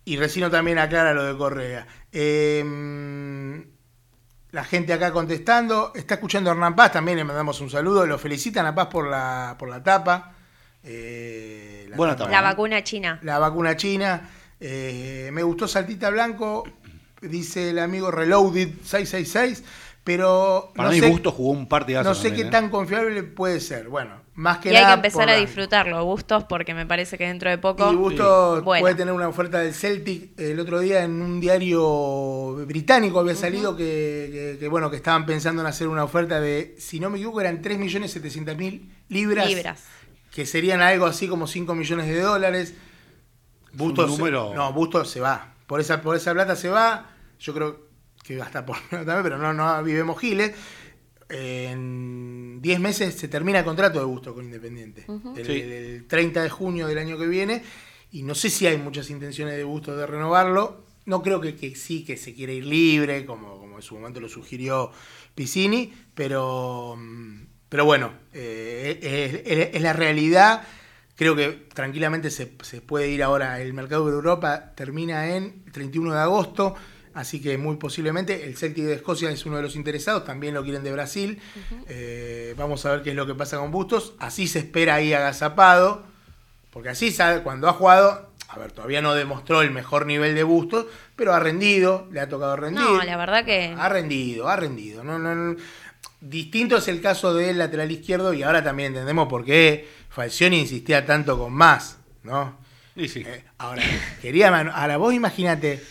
Y 0.06 0.18
Resino 0.18 0.50
también 0.50 0.80
aclara 0.80 1.14
lo 1.14 1.24
de 1.24 1.38
Correa. 1.38 1.86
Eh, 2.12 3.66
la 4.52 4.64
gente 4.64 4.94
acá 4.94 5.12
contestando. 5.12 5.92
Está 5.96 6.16
escuchando 6.16 6.50
a 6.50 6.54
Hernán 6.54 6.76
Paz, 6.76 6.94
también 6.94 7.18
le 7.18 7.24
mandamos 7.24 7.60
un 7.62 7.70
saludo. 7.70 8.06
Lo 8.06 8.18
felicitan 8.18 8.66
a 8.66 8.74
Paz 8.74 8.88
por 8.88 9.08
la, 9.08 9.56
por 9.60 9.70
la 9.70 9.84
tapa. 9.84 10.34
Eh, 10.84 11.86
la 11.90 11.96
Buena 11.98 12.14
tapa. 12.16 12.30
tapa. 12.30 12.42
La 12.42 12.48
vacuna 12.50 12.84
china. 12.84 13.20
La 13.22 13.40
vacuna 13.40 13.78
china. 13.78 14.30
Eh, 14.60 15.30
me 15.32 15.44
gustó 15.44 15.68
Saltita 15.68 16.10
Blanco, 16.10 16.64
dice 17.22 17.70
el 17.70 17.80
amigo 17.80 18.10
Reloaded 18.12 18.70
666. 18.84 19.64
Pero 20.04 20.72
Para 20.76 20.90
no 20.90 20.96
mi 20.96 21.02
sé- 21.02 21.10
gusto 21.10 21.32
jugó 21.32 21.52
un 21.52 21.68
partidazo. 21.68 22.10
no 22.10 22.16
sé 22.16 22.30
también, 22.30 22.44
qué 22.46 22.48
¿eh? 22.48 22.52
tan 22.52 22.70
confiable 22.70 23.22
puede 23.24 23.60
ser. 23.60 23.90
Bueno, 23.90 24.22
más 24.40 24.60
que 24.60 24.72
Y 24.72 24.76
hay 24.76 24.86
que 24.86 24.94
empezar 24.94 25.26
por 25.26 25.30
a 25.32 25.36
disfrutarlo, 25.36 26.06
Bustos, 26.06 26.46
porque 26.46 26.74
me 26.74 26.86
parece 26.86 27.18
que 27.18 27.26
dentro 27.28 27.50
de 27.50 27.58
poco. 27.58 27.92
Y 27.92 27.96
Busto 27.96 28.58
Sí. 28.58 28.64
Bueno. 28.64 28.82
puede 28.84 28.96
tener 28.96 29.14
una 29.14 29.28
oferta 29.28 29.60
del 29.60 29.74
Celtic. 29.74 30.40
El 30.40 30.60
otro 30.60 30.80
día 30.80 31.04
en 31.04 31.22
un 31.22 31.40
diario 31.42 32.54
británico 32.66 33.20
había 33.20 33.36
salido 33.36 33.76
que, 33.76 34.30
que- 34.32 34.58
que, 34.60 34.68
bueno 34.68 34.90
que 34.90 34.96
estaban 34.96 35.26
pensando 35.26 35.62
en 35.62 35.68
hacer 35.68 35.88
una 35.88 36.04
oferta 36.04 36.40
de, 36.40 36.76
si 36.80 37.00
no 37.00 37.10
me 37.10 37.18
equivoco, 37.18 37.42
eran 37.42 37.62
3.700.000 37.62 38.90
libras, 39.10 39.48
Libras. 39.48 39.84
que 40.32 40.46
serían 40.46 40.82
algo 40.82 41.06
así 41.06 41.28
como 41.28 41.46
5 41.48 41.76
millones 41.76 42.08
de 42.08 42.22
dólares. 42.22 42.74
Busto 43.74 44.04
un 44.06 44.12
se- 44.12 44.18
número- 44.18 44.54
no, 44.56 44.72
Busto 44.74 45.04
se 45.06 45.20
va. 45.20 45.54
Por 45.68 45.80
esa, 45.82 46.02
por 46.02 46.16
esa 46.16 46.34
plata 46.34 46.56
se 46.56 46.70
va. 46.70 47.08
Yo 47.40 47.54
creo 47.54 47.88
que 48.24 48.38
va 48.38 48.46
a 48.46 48.48
estar 48.48 48.66
por 48.66 48.78
también, 48.90 49.22
pero 49.24 49.38
no, 49.38 49.54
no 49.54 49.84
vivemos 49.84 50.20
giles. 50.20 50.54
En 51.30 52.60
10 52.62 52.80
meses 52.80 53.16
se 53.16 53.28
termina 53.28 53.60
el 53.60 53.66
contrato 53.66 54.00
de 54.00 54.06
Busto 54.06 54.34
con 54.34 54.46
Independiente. 54.46 55.06
el, 55.36 55.46
Sí. 55.46 55.52
el- 55.54 55.72
el 55.72 56.08
30 56.08 56.44
de 56.44 56.50
junio 56.50 56.88
del 56.88 56.98
año 56.98 57.18
que 57.18 57.28
viene. 57.28 57.64
Y 58.12 58.24
no 58.24 58.34
sé 58.36 58.50
si 58.50 58.66
hay 58.68 58.78
muchas 58.78 59.10
intenciones 59.10 59.56
de 59.56 59.64
Busto 59.64 59.96
de 59.96 60.06
renovarlo. 60.08 60.84
No 61.06 61.22
creo 61.22 61.40
que, 61.42 61.56
que 61.56 61.76
sí, 61.76 62.04
que 62.04 62.18
se 62.18 62.34
quiere 62.34 62.54
ir 62.56 62.66
libre, 62.66 63.26
como, 63.26 63.58
como 63.60 63.78
en 63.78 63.82
su 63.82 63.96
momento 63.96 64.20
lo 64.20 64.30
sugirió 64.30 64.92
Piscini. 65.36 65.94
Pero, 66.16 66.96
mm, 66.98 67.42
pero 67.70 67.86
bueno, 67.86 68.12
eh, 68.34 69.00
es, 69.46 69.52
es- 69.58 69.76
es 69.76 69.82
la 69.82 69.94
realidad. 69.94 70.64
Creo 71.16 71.36
que 71.36 71.68
tranquilamente 71.74 72.32
se, 72.32 72.52
se 72.64 72.82
puede 72.82 73.10
ir 73.10 73.22
ahora. 73.24 73.62
El 73.62 73.74
mercado 73.74 74.06
de 74.08 74.14
Europa 74.14 74.72
termina 74.76 75.36
en 75.36 75.64
el 75.66 75.72
31 75.72 76.14
de 76.14 76.20
agosto. 76.20 76.76
Así 77.14 77.42
que 77.42 77.58
muy 77.58 77.78
posiblemente 77.78 78.46
el 78.46 78.56
Celtic 78.56 78.86
de 78.86 78.94
Escocia 78.94 79.30
es 79.32 79.46
uno 79.46 79.58
de 79.58 79.64
los 79.64 79.76
interesados, 79.76 80.24
también 80.26 80.54
lo 80.54 80.64
quieren 80.64 80.84
de 80.84 80.92
Brasil. 80.92 81.42
Eh, 81.88 82.54
vamos 82.58 82.86
a 82.86 82.92
ver 82.92 83.02
qué 83.02 83.10
es 83.12 83.16
lo 83.16 83.26
que 83.26 83.36
pasa 83.36 83.58
con 83.58 83.72
Bustos. 83.72 84.14
Así 84.20 84.48
se 84.48 84.60
espera 84.60 84.96
ahí 84.96 85.12
agazapado, 85.14 86.04
porque 86.72 86.90
así 86.90 87.12
sabe, 87.12 87.42
cuando 87.42 87.68
ha 87.68 87.74
jugado, 87.74 88.30
a 88.48 88.60
ver, 88.60 88.72
todavía 88.72 89.02
no 89.02 89.14
demostró 89.16 89.62
el 89.62 89.72
mejor 89.72 90.06
nivel 90.06 90.36
de 90.36 90.44
Bustos, 90.44 90.86
pero 91.16 91.34
ha 91.34 91.40
rendido, 91.40 92.08
le 92.12 92.20
ha 92.20 92.30
tocado 92.30 92.56
rendir. 92.56 92.82
No, 92.84 93.04
la 93.04 93.18
verdad 93.18 93.44
que. 93.44 93.76
Ha 93.78 93.90
rendido, 93.90 94.48
ha 94.48 94.56
rendido. 94.56 95.04
No, 95.04 95.18
no, 95.20 95.34
no. 95.36 95.56
Distinto 96.22 96.78
es 96.78 96.88
el 96.90 97.02
caso 97.02 97.34
del 97.34 97.58
lateral 97.58 97.92
izquierdo 97.92 98.34
y 98.34 98.44
ahora 98.44 98.64
también 98.64 98.88
entendemos 98.88 99.28
por 99.28 99.46
qué 99.46 99.88
Falcioni 100.10 100.60
insistía 100.60 101.06
tanto 101.06 101.38
con 101.38 101.54
más, 101.54 101.98
¿no? 102.24 102.58
Y 102.96 103.08
sí. 103.08 103.24
Eh, 103.26 103.44
ahora, 103.58 103.82
quería 104.22 104.52
mano- 104.52 104.72
ahora 104.76 104.98
vos 104.98 105.14
imagínate 105.14 105.82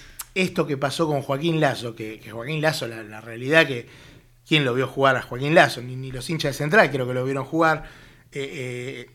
esto 0.42 0.66
que 0.66 0.76
pasó 0.76 1.06
con 1.06 1.22
Joaquín 1.22 1.60
Lazo, 1.60 1.94
que, 1.94 2.20
Joaquín 2.30 2.60
Lazo, 2.60 2.86
la, 2.86 3.20
realidad 3.20 3.66
que 3.66 3.86
quién 4.46 4.64
lo 4.64 4.74
vio 4.74 4.86
jugar 4.86 5.16
a 5.16 5.22
Joaquín 5.22 5.54
Lazo, 5.54 5.82
ni, 5.82 6.10
los 6.12 6.28
hinchas 6.30 6.52
de 6.52 6.58
Central 6.58 6.90
creo 6.90 7.06
que 7.06 7.14
lo 7.14 7.24
vieron 7.24 7.44
jugar. 7.44 7.84
eh, 8.32 9.06
eh, 9.06 9.10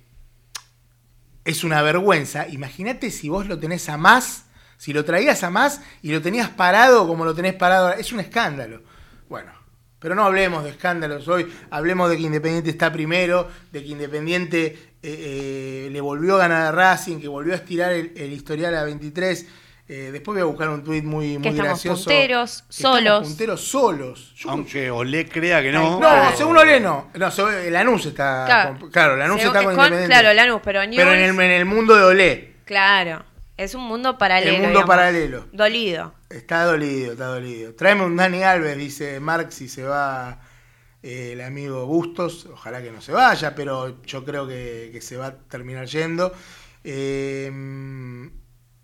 es 1.46 1.64
una 1.64 1.82
vergüenza. 1.82 2.48
Imagínate 2.48 3.12
si 3.12 3.30
vos 3.30 3.48
lo 3.48 3.60
tenés 3.60 3.90
a 3.90 3.98
más, 3.98 4.46
si 4.78 4.94
lo 4.94 5.06
traías 5.06 5.44
a 5.44 5.50
más 5.50 5.82
y 6.02 6.12
lo 6.12 6.22
tenías 6.22 6.50
parado 6.50 7.08
como 7.08 7.26
lo 7.26 7.34
tenés 7.34 7.54
parado 7.54 7.88
ahora. 7.88 8.00
Es 8.00 8.12
un 8.12 8.20
escándalo. 8.20 8.82
Bueno, 9.30 9.52
pero 10.00 10.16
no 10.16 10.24
hablemos 10.24 10.64
de 10.64 10.72
escándalos 10.72 11.28
hoy, 11.28 11.52
hablemos 11.70 12.10
de 12.10 12.18
que 12.18 12.24
Independiente 12.24 12.70
está 12.70 12.92
primero, 12.92 13.50
de 13.72 13.82
que 13.82 13.90
Independiente 13.90 14.66
eh, 14.66 14.76
eh, 15.02 15.90
le 15.92 16.02
volvió 16.02 16.36
a 16.36 16.40
ganar 16.40 16.68
a 16.68 16.72
Racing, 16.72 17.20
que 17.20 17.28
volvió 17.28 17.54
a 17.54 17.58
estirar 17.58 17.94
el, 17.94 18.14
el 18.16 18.32
historial 18.32 18.76
a 18.76 18.84
23. 18.84 19.48
Eh, 19.86 20.10
después 20.14 20.34
voy 20.36 20.42
a 20.42 20.46
buscar 20.46 20.70
un 20.70 20.82
tuit 20.84 21.04
muy, 21.04 21.34
muy 21.34 21.42
Que 21.42 21.50
estamos 21.50 21.70
gracioso. 21.72 22.04
punteros, 22.06 22.62
Que 22.64 22.74
estamos 22.74 22.98
solos. 23.00 23.28
punteros 23.28 23.62
solos. 23.62 24.34
Yo- 24.38 24.50
Aunque 24.50 24.90
Olé 24.90 25.28
crea 25.28 25.62
que 25.62 25.72
no. 25.74 26.00
no, 26.00 26.10
pero- 26.10 26.38
según 26.38 26.58
Olé 26.58 26.80
no. 26.80 27.12
No, 27.14 27.30
Lanús 27.70 28.06
está. 28.06 28.46
Claro. 28.46 28.80
con- 28.80 28.92
claro, 28.92 29.18
Lanús 29.18 29.42
Según- 29.42 29.56
está 29.58 29.66
con, 29.66 29.76
con- 29.76 29.84
Independiente. 29.86 30.22
claro, 30.22 30.34
Lanús, 30.34 30.62
pero 30.64 30.80
Pero 30.80 31.14
en 31.14 31.20
el, 31.22 31.30
en 31.42 31.52
el 31.52 31.66
mundo 31.66 31.96
de 31.98 32.04
Olé. 32.04 32.54
Claro. 32.66 33.26
Es 33.58 33.76
un 33.76 33.84
mundo 33.84 34.18
paralelo. 34.18 34.52
El 34.54 34.58
mundo 34.62 34.70
digamos. 34.80 34.88
paralelo. 34.88 35.46
Dolido. 35.52 36.16
Está 36.30 36.64
dolido, 36.64 37.12
está 37.12 37.26
dolido. 37.26 37.76
Tráeme 37.76 38.04
un 38.06 38.16
Dani 38.16 38.42
Alves, 38.42 38.78
dice 38.78 39.20
Marx, 39.20 39.54
si 39.54 39.68
se 39.70 39.84
va 39.84 40.40
eh, 41.04 41.32
el 41.34 41.42
amigo 41.42 41.86
Bustos. 41.86 42.48
Ojalá 42.52 42.82
que 42.82 42.90
no 42.90 43.02
se 43.02 43.12
vaya, 43.12 43.54
pero 43.54 44.02
yo 44.04 44.24
creo 44.26 44.48
que, 44.48 44.90
que 44.94 45.02
se 45.02 45.18
va 45.18 45.28
a 45.28 45.36
terminar 45.38 45.86
yendo. 45.88 46.34
Eh, 46.86 47.52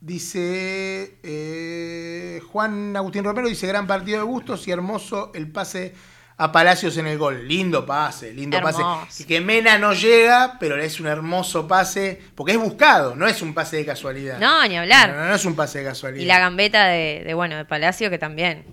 dice 0.01 1.19
eh, 1.23 2.41
Juan 2.51 2.95
Agustín 2.95 3.23
Romero, 3.23 3.47
dice 3.47 3.67
gran 3.67 3.87
partido 3.87 4.19
de 4.19 4.23
Bustos 4.23 4.67
y 4.67 4.71
hermoso 4.71 5.31
el 5.33 5.51
pase 5.51 5.93
a 6.37 6.51
Palacios 6.53 6.95
en 6.97 7.07
el 7.07 7.17
gol. 7.17 7.47
Lindo 7.47 7.85
pase, 7.85 8.33
lindo 8.33 8.57
Hermoso. 8.57 8.77
pase. 9.05 9.23
Y 9.23 9.25
que 9.25 9.41
Mena 9.41 9.77
no 9.77 9.93
llega, 9.93 10.57
pero 10.59 10.77
es 10.81 10.99
un 11.01 11.07
hermoso 11.07 11.67
pase, 11.67 12.21
porque 12.35 12.53
es 12.53 12.57
buscado, 12.57 13.15
no 13.15 13.27
es 13.27 13.41
un 13.41 13.53
pase 13.53 13.75
de 13.77 13.85
casualidad. 13.85 14.39
No, 14.39 14.65
ni 14.67 14.77
hablar. 14.77 15.09
No, 15.11 15.15
no, 15.17 15.25
no 15.27 15.35
es 15.35 15.43
un 15.45 15.55
pase 15.55 15.79
de 15.79 15.85
casualidad. 15.85 16.23
Y 16.23 16.25
la 16.25 16.39
gambeta 16.39 16.87
de, 16.87 17.23
de, 17.25 17.33
bueno, 17.33 17.57
de 17.57 17.65
Palacio 17.65 18.09
que 18.09 18.17
también. 18.17 18.65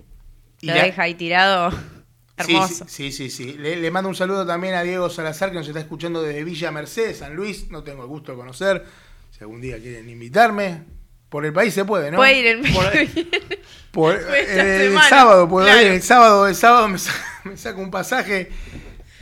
Lo 0.63 0.75
la- 0.75 0.85
deja 0.85 1.03
ahí 1.03 1.15
tirado. 1.15 1.71
Hermoso. 2.37 2.85
Sí, 2.87 3.11
sí, 3.11 3.31
sí. 3.31 3.53
sí. 3.53 3.59
Le, 3.59 3.77
le 3.77 3.91
mando 3.91 4.11
un 4.11 4.15
saludo 4.15 4.47
también 4.47 4.75
a 4.75 4.83
Diego 4.83 5.09
Salazar, 5.11 5.51
que 5.51 5.57
nos 5.57 5.67
está 5.67 5.81
escuchando 5.81 6.23
desde 6.23 6.45
Villa 6.45 6.71
Mercedes, 6.71 7.19
San 7.19 7.35
Luis. 7.35 7.69
No 7.71 7.83
tengo 7.83 8.03
el 8.03 8.09
gusto 8.09 8.31
de 8.33 8.39
conocer. 8.39 8.85
Si 9.31 9.41
algún 9.43 9.61
día 9.61 9.79
quieren 9.81 10.09
invitarme, 10.09 10.85
por 11.29 11.45
el 11.45 11.53
país 11.53 11.75
se 11.75 11.85
puede, 11.85 12.11
¿no? 12.11 12.17
Puede 12.19 12.39
ir 12.39 12.47
el 12.47 12.61
Por-. 12.73 12.93
Por- 13.93 14.15
eh, 14.15 14.87
el 14.87 14.99
sábado 15.09 15.49
puedo 15.49 15.67
Claro. 15.67 15.81
ir, 15.83 15.89
el 15.93 16.03
sábado, 16.03 16.47
el 16.47 16.55
sábado 16.55 16.89
me, 16.89 16.99
sa- 16.99 17.15
me 17.45 17.57
saco 17.57 17.81
un 17.81 17.91
pasaje. 17.91 18.51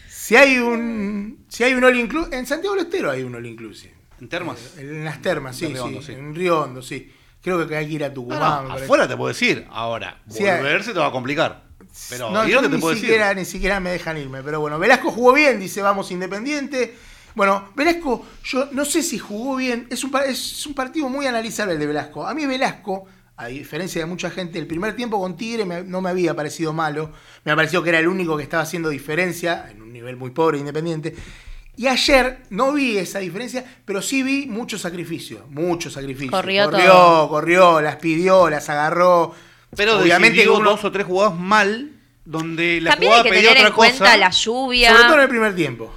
Si 0.08 0.36
hay 0.36 0.58
un 0.58 1.44
si 1.48 1.64
hay 1.64 1.74
un 1.74 1.84
all 1.84 1.98
inclusive, 1.98 2.36
en 2.36 2.46
Santiago 2.46 2.74
del 2.76 2.86
Estero 2.86 3.10
hay 3.10 3.22
un 3.22 3.34
all 3.34 3.46
inclusive. 3.46 3.94
¿En 4.20 4.28
termas? 4.28 4.58
En 4.78 5.04
las 5.04 5.20
termas, 5.20 5.56
sí, 5.56 5.66
En 5.66 5.72
Río 5.72 5.84
Hondo, 5.84 6.00
sí, 6.00 6.06
sí. 6.06 6.12
En 6.12 6.34
Río 6.34 6.60
Hondo, 6.62 6.82
sí. 6.82 7.12
Creo 7.42 7.68
que 7.68 7.76
hay 7.76 7.86
que 7.86 7.92
ir 7.92 8.04
a 8.04 8.12
Tucumán. 8.14 8.62
No, 8.62 8.68
parece. 8.68 8.84
afuera 8.86 9.06
te 9.06 9.16
puedo 9.16 9.28
decir. 9.28 9.66
Ahora, 9.70 10.22
Sí, 10.30 10.44
volver 10.44 10.82
se 10.82 10.92
te 10.94 10.98
va 10.98 11.08
a 11.08 11.10
complicar. 11.12 11.64
Pero 12.08 12.30
no, 12.30 12.44
ir 12.46 12.50
yo 12.54 12.62
te 12.62 12.68
ni 12.70 12.78
puedo 12.78 12.94
siquiera, 12.96 13.26
decir. 13.28 13.38
ni 13.38 13.44
siquiera 13.44 13.80
me 13.80 13.90
dejan 13.90 14.16
irme. 14.16 14.42
Pero 14.42 14.60
bueno, 14.60 14.78
Velasco 14.78 15.10
jugó 15.10 15.32
bien, 15.34 15.60
dice 15.60 15.82
vamos 15.82 16.10
Independiente. 16.10 16.94
Bueno, 17.34 17.68
Velasco, 17.74 18.24
yo 18.44 18.68
no 18.72 18.84
sé 18.84 19.02
si 19.02 19.18
jugó 19.18 19.56
bien. 19.56 19.86
Es 19.90 20.04
un, 20.04 20.12
es 20.26 20.66
un 20.66 20.74
partido 20.74 21.08
muy 21.08 21.26
analizable 21.26 21.74
el 21.74 21.80
de 21.80 21.86
Velasco. 21.86 22.26
A 22.26 22.32
mí 22.34 22.46
Velasco, 22.46 23.06
a 23.36 23.46
diferencia 23.46 24.00
de 24.00 24.06
mucha 24.06 24.30
gente, 24.30 24.58
el 24.58 24.66
primer 24.66 24.94
tiempo 24.94 25.18
con 25.20 25.36
Tigre 25.36 25.64
me- 25.64 25.82
no 25.82 26.00
me 26.00 26.10
había 26.10 26.34
parecido 26.34 26.72
malo. 26.72 27.10
Me 27.44 27.50
ha 27.52 27.56
parecido 27.56 27.82
que 27.82 27.88
era 27.88 27.98
el 27.98 28.06
único 28.08 28.36
que 28.36 28.44
estaba 28.44 28.62
haciendo 28.62 28.88
diferencia, 28.88 29.66
en 29.70 29.82
un 29.82 29.92
nivel 29.92 30.16
muy 30.16 30.30
pobre 30.30 30.58
e 30.58 30.60
Independiente. 30.60 31.14
Y 31.76 31.88
ayer 31.88 32.42
no 32.50 32.72
vi 32.72 32.98
esa 32.98 33.18
diferencia, 33.18 33.64
pero 33.84 34.00
sí 34.00 34.22
vi 34.22 34.46
mucho 34.46 34.78
sacrificio, 34.78 35.44
mucho 35.50 35.90
sacrificio. 35.90 36.30
Corrió 36.30 36.70
corrió, 36.70 36.86
todo. 36.92 37.28
corrió, 37.30 37.80
las 37.80 37.96
pidió, 37.96 38.48
las 38.48 38.68
agarró. 38.68 39.34
Pero 39.76 39.98
obviamente 39.98 40.48
uno- 40.48 40.70
dos 40.70 40.84
o 40.84 40.92
tres 40.92 41.04
jugadas 41.04 41.36
mal, 41.36 41.90
donde 42.24 42.80
la 42.80 42.90
También 42.92 43.10
hay 43.12 43.18
jugada 43.18 43.24
que 43.24 43.30
pedía 43.30 43.48
tener 43.48 43.56
otra 43.64 43.68
en 43.70 43.74
cuenta 43.74 43.98
cosa. 44.04 44.16
la 44.16 44.30
lluvia. 44.30 44.90
Sobre 44.92 45.02
todo 45.02 45.14
en 45.16 45.20
el 45.22 45.28
primer 45.28 45.54
tiempo. 45.56 45.92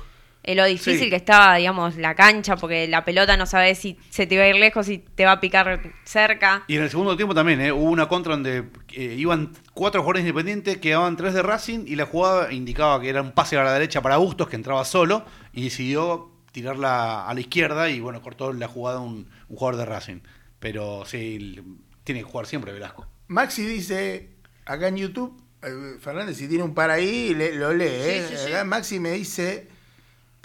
Eh, 0.47 0.55
lo 0.55 0.65
difícil 0.65 1.01
Sí. 1.01 1.09
que 1.11 1.15
estaba, 1.17 1.55
digamos, 1.57 1.97
la 1.97 2.15
cancha, 2.15 2.55
porque 2.55 2.87
la 2.87 3.05
pelota 3.05 3.37
no 3.37 3.45
sabes 3.45 3.77
si 3.77 3.97
se 4.09 4.25
te 4.25 4.37
va 4.37 4.45
a 4.45 4.47
ir 4.47 4.55
lejos, 4.55 4.85
si 4.87 4.97
te 4.97 5.25
va 5.25 5.33
a 5.33 5.39
picar 5.39 5.79
cerca. 6.05 6.63
Y 6.67 6.77
en 6.77 6.83
el 6.83 6.89
segundo 6.89 7.15
tiempo 7.15 7.35
también, 7.35 7.61
¿eh? 7.61 7.71
hubo 7.71 7.83
una 7.91 8.07
contra 8.07 8.31
donde 8.33 8.63
eh, 8.93 9.15
iban 9.17 9.51
cuatro 9.73 10.01
jugadores 10.01 10.21
independientes, 10.21 10.77
quedaban 10.77 11.15
tres 11.17 11.33
de 11.35 11.43
Racing 11.43 11.81
y 11.85 11.95
la 11.95 12.05
jugada 12.05 12.51
indicaba 12.51 12.99
que 12.99 13.09
era 13.09 13.21
un 13.21 13.33
pase 13.33 13.57
a 13.57 13.63
la 13.63 13.73
derecha 13.73 14.01
para 14.01 14.17
Bustos, 14.17 14.47
que 14.47 14.55
entraba 14.55 14.83
solo, 14.85 15.25
y 15.53 15.65
decidió 15.65 16.31
tirarla 16.53 17.27
a 17.27 17.33
la 17.33 17.39
izquierda 17.39 17.89
y 17.89 17.99
bueno, 17.99 18.21
cortó 18.23 18.51
la 18.53 18.67
jugada 18.67 18.99
un, 18.99 19.29
un 19.49 19.55
jugador 19.57 19.75
de 19.79 19.85
Racing. 19.85 20.19
Pero 20.59 21.03
sí, 21.05 21.61
tiene 22.03 22.21
que 22.21 22.25
jugar 22.25 22.47
siempre 22.47 22.71
Velasco. 22.71 23.05
Maxi 23.27 23.65
dice 23.65 24.29
acá 24.65 24.87
en 24.87 24.97
YouTube, 24.97 25.39
eh, 25.61 25.97
Fernández, 25.99 26.37
si 26.37 26.47
tiene 26.47 26.63
un 26.63 26.73
par 26.73 26.89
ahí, 26.89 27.35
le- 27.35 27.53
lo 27.55 27.73
lee. 27.73 27.85
¿eh? 27.87 28.25
Sí, 28.29 28.35
sí, 28.37 28.43
sí. 28.45 28.51
Acá 28.53 28.63
Maxi 28.63 28.99
me 28.99 29.11
dice, 29.11 29.67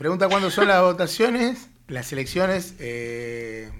pregunta 0.03 0.29
cuándo 0.29 0.51
son 0.51 0.67
las 0.67 0.83
votaciones. 0.83 1.69
Las 1.87 2.13
elecciones 2.13 2.75
eh, 2.81 3.71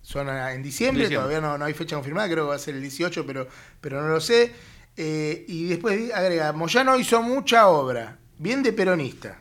son 0.00 0.28
en 0.28 0.62
diciembre, 0.62 1.06
Diciembre. 1.06 1.16
todavía 1.16 1.40
no, 1.40 1.58
no 1.58 1.64
hay 1.64 1.74
fecha 1.74 1.96
confirmada, 1.96 2.28
creo 2.28 2.44
que 2.44 2.50
va 2.50 2.54
a 2.54 2.60
ser 2.60 2.76
el 2.76 2.82
18, 2.82 3.26
pero, 3.26 3.48
pero 3.80 4.00
no 4.00 4.06
lo 4.06 4.20
sé. 4.20 4.52
Eh, 4.96 5.44
y 5.48 5.66
después 5.66 6.14
agrega, 6.14 6.52
Moyano 6.52 6.96
hizo 6.96 7.20
mucha 7.20 7.66
obra, 7.66 8.16
bien 8.38 8.62
de 8.62 8.72
peronista. 8.72 9.40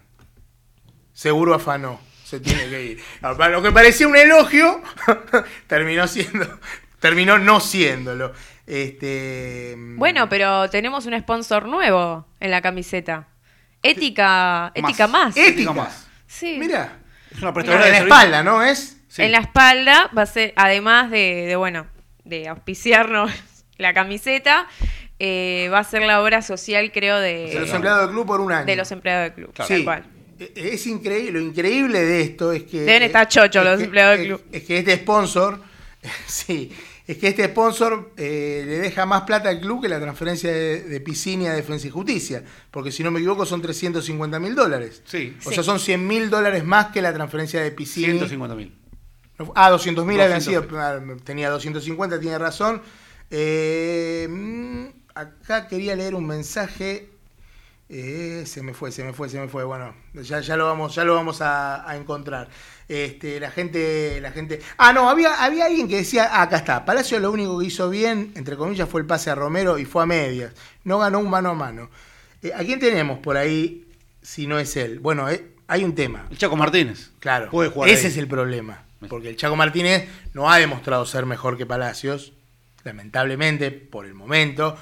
Seguro 1.14 1.54
afanó, 1.54 2.00
se 2.24 2.40
tiene 2.40 2.68
que 2.70 2.86
ir. 2.86 3.04
Para 3.22 3.50
Lo 3.50 3.62
que 3.62 3.72
parecía 3.72 4.08
un 4.08 4.18
elogio, 4.18 4.82
terminó 5.68 6.08
siendo, 6.08 6.60
terminó 7.00 7.38
no 7.38 7.60
siéndolo. 7.60 8.34
Este, 8.66 9.76
Bueno, 9.78 10.28
pero 10.28 10.72
tenemos 10.72 11.06
un 11.06 11.20
sponsor 11.20 11.68
nuevo 11.68 12.26
en 12.40 12.50
la 12.50 12.64
camiseta. 12.64 13.28
Ética, 13.84 14.72
ética 14.74 15.06
más. 15.06 15.38
Ética. 15.38 15.50
Ética 15.52 15.74
más. 15.74 16.11
Sí. 16.42 16.58
Mira, 16.60 16.98
Es 17.32 17.38
una 17.40 17.48
en 17.50 17.54
prestadora 17.54 17.86
de 17.86 17.92
la 17.92 17.98
servicio. 18.00 18.16
espalda, 18.18 18.44
¿no 18.44 18.64
es? 18.64 18.98
Sí. 19.08 19.22
En 19.24 19.32
la 19.32 19.38
espalda 19.40 20.10
va 20.18 20.24
a 20.24 20.26
ser, 20.26 20.54
además 20.56 21.12
de, 21.12 21.46
de, 21.48 21.56
bueno, 21.56 21.86
de 22.24 22.48
auspiciarnos 22.48 23.32
la 23.78 23.94
camiseta, 23.94 24.68
eh, 25.20 25.70
va 25.72 25.80
a 25.80 25.84
ser 25.84 26.02
la 26.02 26.22
obra 26.22 26.42
social, 26.42 26.92
creo, 26.92 27.20
de, 27.20 27.48
De 27.54 27.60
los 27.60 27.70
empleados 27.74 28.02
del 28.08 28.10
club 28.12 28.26
por 28.26 28.42
un 28.42 28.52
año. 28.52 28.66
de 28.66 28.76
los 28.76 28.92
empleados 28.92 29.26
del 29.26 29.34
club. 29.34 29.54
Claro. 29.54 29.68
tal 29.68 29.78
Sí. 29.78 29.84
cual. 29.84 30.04
Eh, 30.40 30.52
Es 30.74 30.88
increíble, 30.88 31.32
lo 31.34 31.40
increíble 31.40 32.00
de 32.00 32.22
esto 32.22 32.52
es 32.52 32.64
que... 32.64 32.80
Deben 32.82 33.04
estar 33.04 33.28
chochos 33.28 33.64
es 33.64 33.70
los 33.70 33.78
que- 33.78 33.86
empleados 33.86 34.18
del 34.18 34.22
es- 34.22 34.28
club. 34.38 34.46
Es 34.52 34.64
que 34.64 34.78
este 34.80 34.96
sponsor, 34.98 35.62
sí, 36.26 36.72
es 37.08 37.18
que 37.18 37.28
este 37.30 37.46
sponsor 37.46 38.12
eh, 38.18 38.64
le 38.66 38.78
deja 38.80 39.06
más 39.06 39.24
plata 39.24 39.50
al 39.50 39.60
club 39.60 39.82
que 39.82 39.90
la 39.90 40.00
transferencia 40.00 40.52
de, 40.52 40.84
de 40.84 41.02
Piscini 41.02 41.48
a 41.48 41.54
Defensa 41.54 41.88
y 41.88 41.90
Justicia, 41.90 42.44
porque 42.70 42.92
si 42.92 43.04
no 43.04 43.12
me 43.12 43.20
equivoco 43.20 43.46
son 43.46 43.62
350 43.62 44.40
mil 44.40 44.56
dólares. 44.56 45.02
Sí, 45.06 45.36
O 45.46 45.50
Sí. 45.50 45.56
sea, 45.56 45.64
son 45.64 45.80
100 45.80 46.06
mil 46.08 46.30
dólares 46.30 46.64
más 46.64 46.88
que 46.88 47.02
la 47.02 47.14
transferencia 47.14 47.62
de 47.62 47.72
Piscini. 47.72 48.06
150 48.08 48.56
mil. 48.56 48.76
Ah, 49.56 49.70
200 49.72 50.06
mil 50.06 50.22
habían 50.22 50.40
200. 50.40 50.66
sido. 50.68 50.80
ah, 50.80 51.00
Tenía 51.24 51.50
250, 51.50 52.20
tiene 52.20 52.38
razón. 52.38 52.82
Eh, 53.32 54.28
mm, 54.30 54.86
acá 55.16 55.68
quería 55.68 55.96
leer 55.96 56.14
un 56.16 56.28
mensaje. 56.28 57.10
Eh, 57.94 58.44
se 58.46 58.64
me 58.64 58.74
fue, 58.74 58.90
se 58.90 59.04
me 59.04 59.12
fue, 59.12 59.28
se 59.28 59.38
me 59.38 59.50
fue. 59.50 59.66
Bueno, 59.66 59.94
ya, 60.14 60.40
ya 60.40 60.56
lo 60.56 60.66
vamos, 60.66 60.96
ya 60.96 61.04
lo 61.04 61.14
vamos 61.14 61.42
a, 61.42 61.90
a 61.90 61.98
encontrar. 61.98 62.48
Este, 62.88 63.38
la 63.42 63.52
gente, 63.52 64.20
la 64.22 64.32
gente. 64.32 64.62
Ah, 64.78 64.94
no, 64.94 65.10
había, 65.10 65.44
había 65.44 65.66
alguien 65.66 65.90
que 65.90 65.98
decía, 65.98 66.30
ah, 66.32 66.44
acá 66.44 66.56
está. 66.58 66.86
Palacio 66.86 67.20
lo 67.20 67.30
único 67.32 67.60
que 67.60 67.66
hizo 67.66 67.90
bien, 67.90 68.32
entre 68.36 68.56
comillas, 68.56 68.88
fue 68.88 69.02
el 69.02 69.08
pase 69.08 69.30
a 69.30 69.36
Romero 69.36 69.78
y 69.78 69.84
fue 69.84 70.04
a 70.04 70.06
medias. 70.06 70.54
No 70.86 71.00
ganó 71.00 71.20
un 71.20 71.30
mano 71.30 71.50
a 71.50 71.54
mano. 71.54 71.90
Eh, 72.42 72.54
¿A 72.56 72.60
quién 72.60 72.80
tenemos 72.80 73.20
por 73.20 73.36
ahí 73.36 73.86
si 74.22 74.48
no 74.48 74.58
es 74.58 74.78
él? 74.78 75.00
Bueno, 75.00 75.30
eh, 75.30 75.52
hay 75.68 75.84
un 75.84 75.94
tema. 75.94 76.28
El 76.32 76.38
Chaco 76.38 76.56
Martínez. 76.56 77.12
Claro, 77.20 77.52
Puede 77.52 77.72
jugar 77.72 77.90
ese 77.90 78.08
ahí. 78.08 78.12
es 78.14 78.18
el 78.18 78.30
problema. 78.30 78.86
Porque 79.10 79.28
el 79.28 79.36
Chaco 79.36 79.58
Martínez 79.58 80.08
no 80.34 80.50
ha 80.50 80.58
demostrado 80.60 81.06
ser 81.06 81.26
mejor 81.26 81.58
que 81.58 81.66
Palacios, 81.66 82.32
lamentablemente, 82.86 83.70
por 83.72 84.06
el 84.06 84.14
momento. 84.14 84.78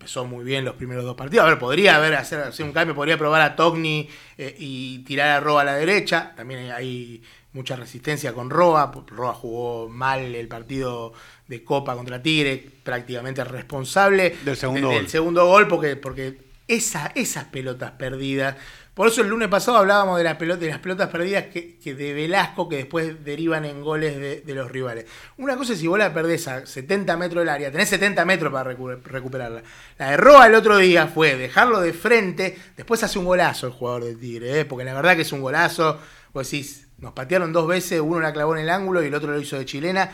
Empezó 0.00 0.24
muy 0.24 0.46
bien 0.46 0.64
los 0.64 0.76
primeros 0.76 1.04
dos 1.04 1.14
partidos. 1.14 1.44
A 1.44 1.50
ver, 1.50 1.58
podría 1.58 1.96
haber 1.96 2.14
hacer, 2.14 2.40
hacer 2.40 2.64
un 2.64 2.72
cambio, 2.72 2.94
podría 2.94 3.18
probar 3.18 3.42
a 3.42 3.54
Togni 3.54 4.08
eh, 4.38 4.56
y 4.58 5.00
tirar 5.00 5.28
a 5.28 5.40
Roa 5.40 5.60
a 5.60 5.64
la 5.64 5.74
derecha. 5.74 6.32
También 6.34 6.72
hay, 6.72 7.22
mucha 7.52 7.76
resistencia 7.76 8.32
con 8.32 8.48
Roa. 8.48 8.90
Roa 9.08 9.34
jugó 9.34 9.90
mal 9.90 10.34
el 10.34 10.48
partido 10.48 11.12
de 11.48 11.62
Copa 11.62 11.94
contra 11.96 12.22
Tigre, 12.22 12.64
prácticamente 12.82 13.44
responsable 13.44 14.36
Del 14.42 14.56
segundo 14.56 14.88
gol. 14.88 14.96
del 14.96 15.08
segundo 15.08 15.46
gol, 15.46 15.68
porque, 15.68 15.96
porque 15.96 16.38
esa, 16.66 17.12
esas 17.14 17.44
pelotas 17.44 17.90
perdidas. 17.90 18.56
Por 18.94 19.06
eso 19.08 19.22
el 19.22 19.28
lunes 19.28 19.48
pasado 19.48 19.78
hablábamos 19.78 20.18
de, 20.18 20.24
de 20.24 20.68
las 20.68 20.78
pelotas 20.80 21.08
perdidas 21.08 21.44
que, 21.46 21.78
de 21.94 22.12
Velasco 22.12 22.68
que 22.68 22.76
después 22.76 23.24
derivan 23.24 23.64
en 23.64 23.80
goles 23.82 24.16
de, 24.18 24.40
de 24.42 24.54
los 24.54 24.70
rivales. 24.70 25.06
Una 25.38 25.56
cosa 25.56 25.72
es 25.72 25.78
si 25.78 25.86
vos 25.86 25.98
la 25.98 26.12
perdés 26.12 26.48
a 26.48 26.66
70 26.66 27.16
metros 27.16 27.42
del 27.42 27.48
área, 27.48 27.70
tenés 27.70 27.88
70 27.88 28.24
metros 28.24 28.52
para 28.52 28.72
recu- 28.76 29.00
recuperarla. 29.02 29.62
La 29.98 30.10
de 30.10 30.16
Roa 30.16 30.46
el 30.48 30.54
otro 30.54 30.76
día 30.76 31.06
fue 31.06 31.36
dejarlo 31.36 31.80
de 31.80 31.92
frente, 31.92 32.58
después 32.76 33.02
hace 33.02 33.18
un 33.18 33.24
golazo 33.24 33.68
el 33.68 33.72
jugador 33.72 34.04
del 34.04 34.18
Tigre, 34.18 34.60
¿eh? 34.60 34.64
porque 34.64 34.84
la 34.84 34.92
verdad 34.94 35.16
que 35.16 35.22
es 35.22 35.32
un 35.32 35.40
golazo. 35.40 35.98
Vos 36.32 36.50
decís, 36.50 36.86
nos 36.98 37.12
patearon 37.12 37.52
dos 37.52 37.66
veces, 37.66 38.00
uno 38.00 38.20
la 38.20 38.32
clavó 38.32 38.54
en 38.54 38.62
el 38.62 38.70
ángulo 38.70 39.02
y 39.02 39.06
el 39.06 39.14
otro 39.14 39.32
lo 39.32 39.40
hizo 39.40 39.58
de 39.58 39.64
chilena. 39.64 40.10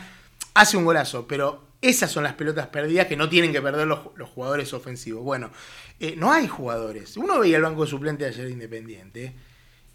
Hace 0.53 0.77
un 0.77 0.85
golazo, 0.85 1.27
pero 1.27 1.66
esas 1.87 2.11
son 2.11 2.23
las 2.23 2.33
pelotas 2.33 2.67
perdidas 2.67 3.07
que 3.07 3.15
no 3.17 3.27
tienen 3.29 3.51
que 3.51 3.61
perder 3.61 3.87
los, 3.87 3.99
los 4.15 4.29
jugadores 4.29 4.73
ofensivos. 4.73 5.23
Bueno, 5.23 5.49
eh, 5.99 6.15
no 6.17 6.31
hay 6.31 6.47
jugadores. 6.47 7.17
Uno 7.17 7.39
veía 7.39 7.57
el 7.57 7.63
banco 7.63 7.83
de 7.85 7.89
suplente 7.89 8.23
de 8.23 8.29
ayer 8.29 8.45
de 8.45 8.51
Independiente. 8.51 9.33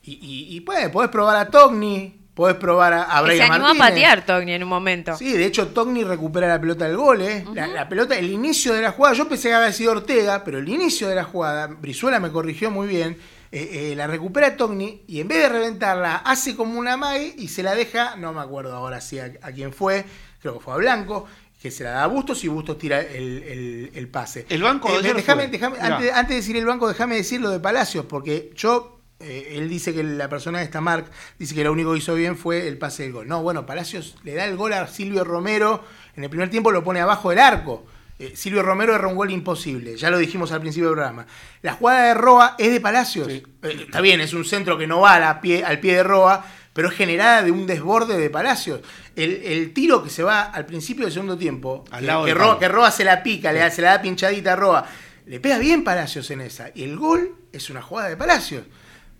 Y, 0.04 0.12
y, 0.14 0.56
y 0.56 0.60
podés 0.60 0.88
probar 1.10 1.36
a 1.36 1.48
Togni, 1.48 2.18
podés 2.34 2.56
probar 2.56 2.92
a, 2.92 3.02
a 3.18 3.22
Que 3.22 3.30
se 3.30 3.36
Brian 3.36 3.52
animó 3.52 3.74
Martínez. 3.74 3.80
a 3.80 3.88
patear 4.16 4.26
Togni 4.26 4.52
en 4.52 4.62
un 4.64 4.68
momento. 4.68 5.16
Sí, 5.16 5.32
de 5.32 5.44
hecho 5.46 5.68
Togni 5.68 6.02
recupera 6.02 6.48
la 6.48 6.60
pelota 6.60 6.86
del 6.86 6.96
gol, 6.96 7.22
¿eh? 7.22 7.44
la, 7.54 7.68
la 7.68 7.88
pelota, 7.88 8.16
el 8.18 8.28
inicio 8.30 8.72
de 8.74 8.82
la 8.82 8.90
jugada, 8.90 9.14
yo 9.14 9.28
pensé 9.28 9.48
que 9.50 9.54
había 9.54 9.72
sido 9.72 9.92
Ortega, 9.92 10.42
pero 10.42 10.58
el 10.58 10.68
inicio 10.68 11.08
de 11.08 11.14
la 11.14 11.22
jugada, 11.24 11.68
Brizuela 11.68 12.18
me 12.18 12.32
corrigió 12.32 12.70
muy 12.72 12.88
bien, 12.88 13.16
eh, 13.52 13.92
eh, 13.92 13.94
la 13.94 14.08
recupera 14.08 14.56
Togni 14.56 15.02
y 15.06 15.20
en 15.20 15.28
vez 15.28 15.38
de 15.42 15.48
reventarla, 15.50 16.16
hace 16.16 16.56
como 16.56 16.80
una 16.80 16.96
mague 16.96 17.34
y 17.38 17.46
se 17.46 17.62
la 17.62 17.74
deja, 17.76 18.16
no 18.16 18.32
me 18.32 18.40
acuerdo 18.40 18.74
ahora 18.74 19.00
sí 19.00 19.20
a, 19.20 19.26
a 19.42 19.52
quién 19.52 19.72
fue, 19.72 20.04
creo 20.40 20.54
que 20.54 20.64
fue 20.64 20.74
a 20.74 20.78
Blanco, 20.78 21.26
que 21.62 21.70
se 21.70 21.84
la 21.84 21.90
da 21.92 22.02
a 22.04 22.06
Bustos 22.08 22.42
y 22.42 22.48
Bustos 22.48 22.76
tira 22.76 23.00
el, 23.00 23.42
el- 23.44 23.90
el 23.94 24.08
pase. 24.08 24.46
El 24.48 24.62
banco 24.62 24.88
de 25.00 25.08
Eh, 25.10 25.12
déjame- 25.14 25.78
antes, 25.94 26.12
antes 26.12 26.28
de 26.30 26.34
decir 26.34 26.56
el 26.56 26.66
banco, 26.66 26.88
déjame 26.88 27.14
decir 27.16 27.40
lo 27.40 27.50
de 27.50 27.60
Palacios, 27.60 28.04
porque 28.06 28.50
yo, 28.56 28.98
eh, 29.20 29.52
él 29.56 29.68
dice 29.68 29.94
que 29.94 30.02
la 30.02 30.28
persona 30.28 30.58
de 30.58 30.64
esta 30.64 30.80
Mark 30.80 31.06
dice 31.38 31.54
que 31.54 31.62
lo 31.62 31.70
único 31.72 31.92
que 31.92 31.98
hizo 31.98 32.14
bien 32.16 32.36
fue 32.36 32.66
el 32.66 32.78
pase 32.78 33.04
del 33.04 33.12
gol. 33.12 33.28
No, 33.28 33.42
bueno, 33.42 33.64
Palacios 33.64 34.16
le 34.24 34.34
da 34.34 34.44
el 34.44 34.56
gol 34.56 34.72
a 34.72 34.88
Silvio 34.88 35.22
Romero, 35.22 35.84
en 36.16 36.24
el 36.24 36.30
primer 36.30 36.50
tiempo 36.50 36.72
lo 36.72 36.82
pone 36.82 37.00
abajo 37.00 37.30
del 37.30 37.38
arco. 37.38 37.86
Eh, 38.18 38.32
Silvio 38.34 38.62
Romero 38.62 38.94
erra 38.94 39.06
un 39.08 39.14
gol 39.16 39.30
imposible, 39.30 39.96
ya 39.96 40.10
lo 40.10 40.18
dijimos 40.18 40.50
al 40.52 40.60
principio 40.60 40.88
del 40.88 40.96
programa. 40.96 41.26
La 41.62 41.74
jugada 41.74 42.08
de 42.08 42.14
Roa 42.14 42.56
es 42.58 42.72
de 42.72 42.80
Palacios. 42.80 43.28
Sí. 43.28 43.42
Está 43.62 44.00
bien, 44.00 44.20
es 44.20 44.34
un 44.34 44.44
centro 44.44 44.76
que 44.76 44.86
no 44.88 45.00
va 45.00 45.14
a 45.14 45.20
la 45.20 45.40
pie, 45.40 45.64
al 45.64 45.78
pie 45.80 45.94
de 45.96 46.02
Roa, 46.02 46.44
pero 46.72 46.88
es 46.88 46.94
generada 46.94 47.42
de 47.42 47.50
un 47.50 47.66
desborde 47.66 48.16
de 48.18 48.30
Palacios. 48.30 48.80
El, 49.16 49.42
el 49.44 49.72
tiro 49.74 50.02
que 50.02 50.10
se 50.10 50.22
va 50.22 50.42
al 50.42 50.64
principio 50.66 51.04
del 51.04 51.12
segundo 51.12 51.36
tiempo, 51.36 51.84
Al 51.90 52.00
que- 52.00 52.06
lado 52.06 52.24
que, 52.24 52.30
del 52.30 52.38
Roa, 52.38 52.58
que 52.58 52.68
Roa 52.68 52.90
se 52.90 53.04
la 53.04 53.22
pica, 53.22 53.52
le 53.52 53.70
se 53.70 53.82
la 53.82 53.90
da 53.92 54.02
pinchadita 54.02 54.52
a 54.54 54.56
Roa. 54.56 54.86
Le 55.26 55.38
pega 55.40 55.58
bien 55.58 55.84
Palacios 55.84 56.30
en 56.30 56.40
esa. 56.40 56.70
Y 56.74 56.82
el 56.82 56.96
gol 56.96 57.36
es 57.52 57.70
una 57.70 57.82
jugada 57.82 58.08
de 58.08 58.16
Palacios. 58.16 58.64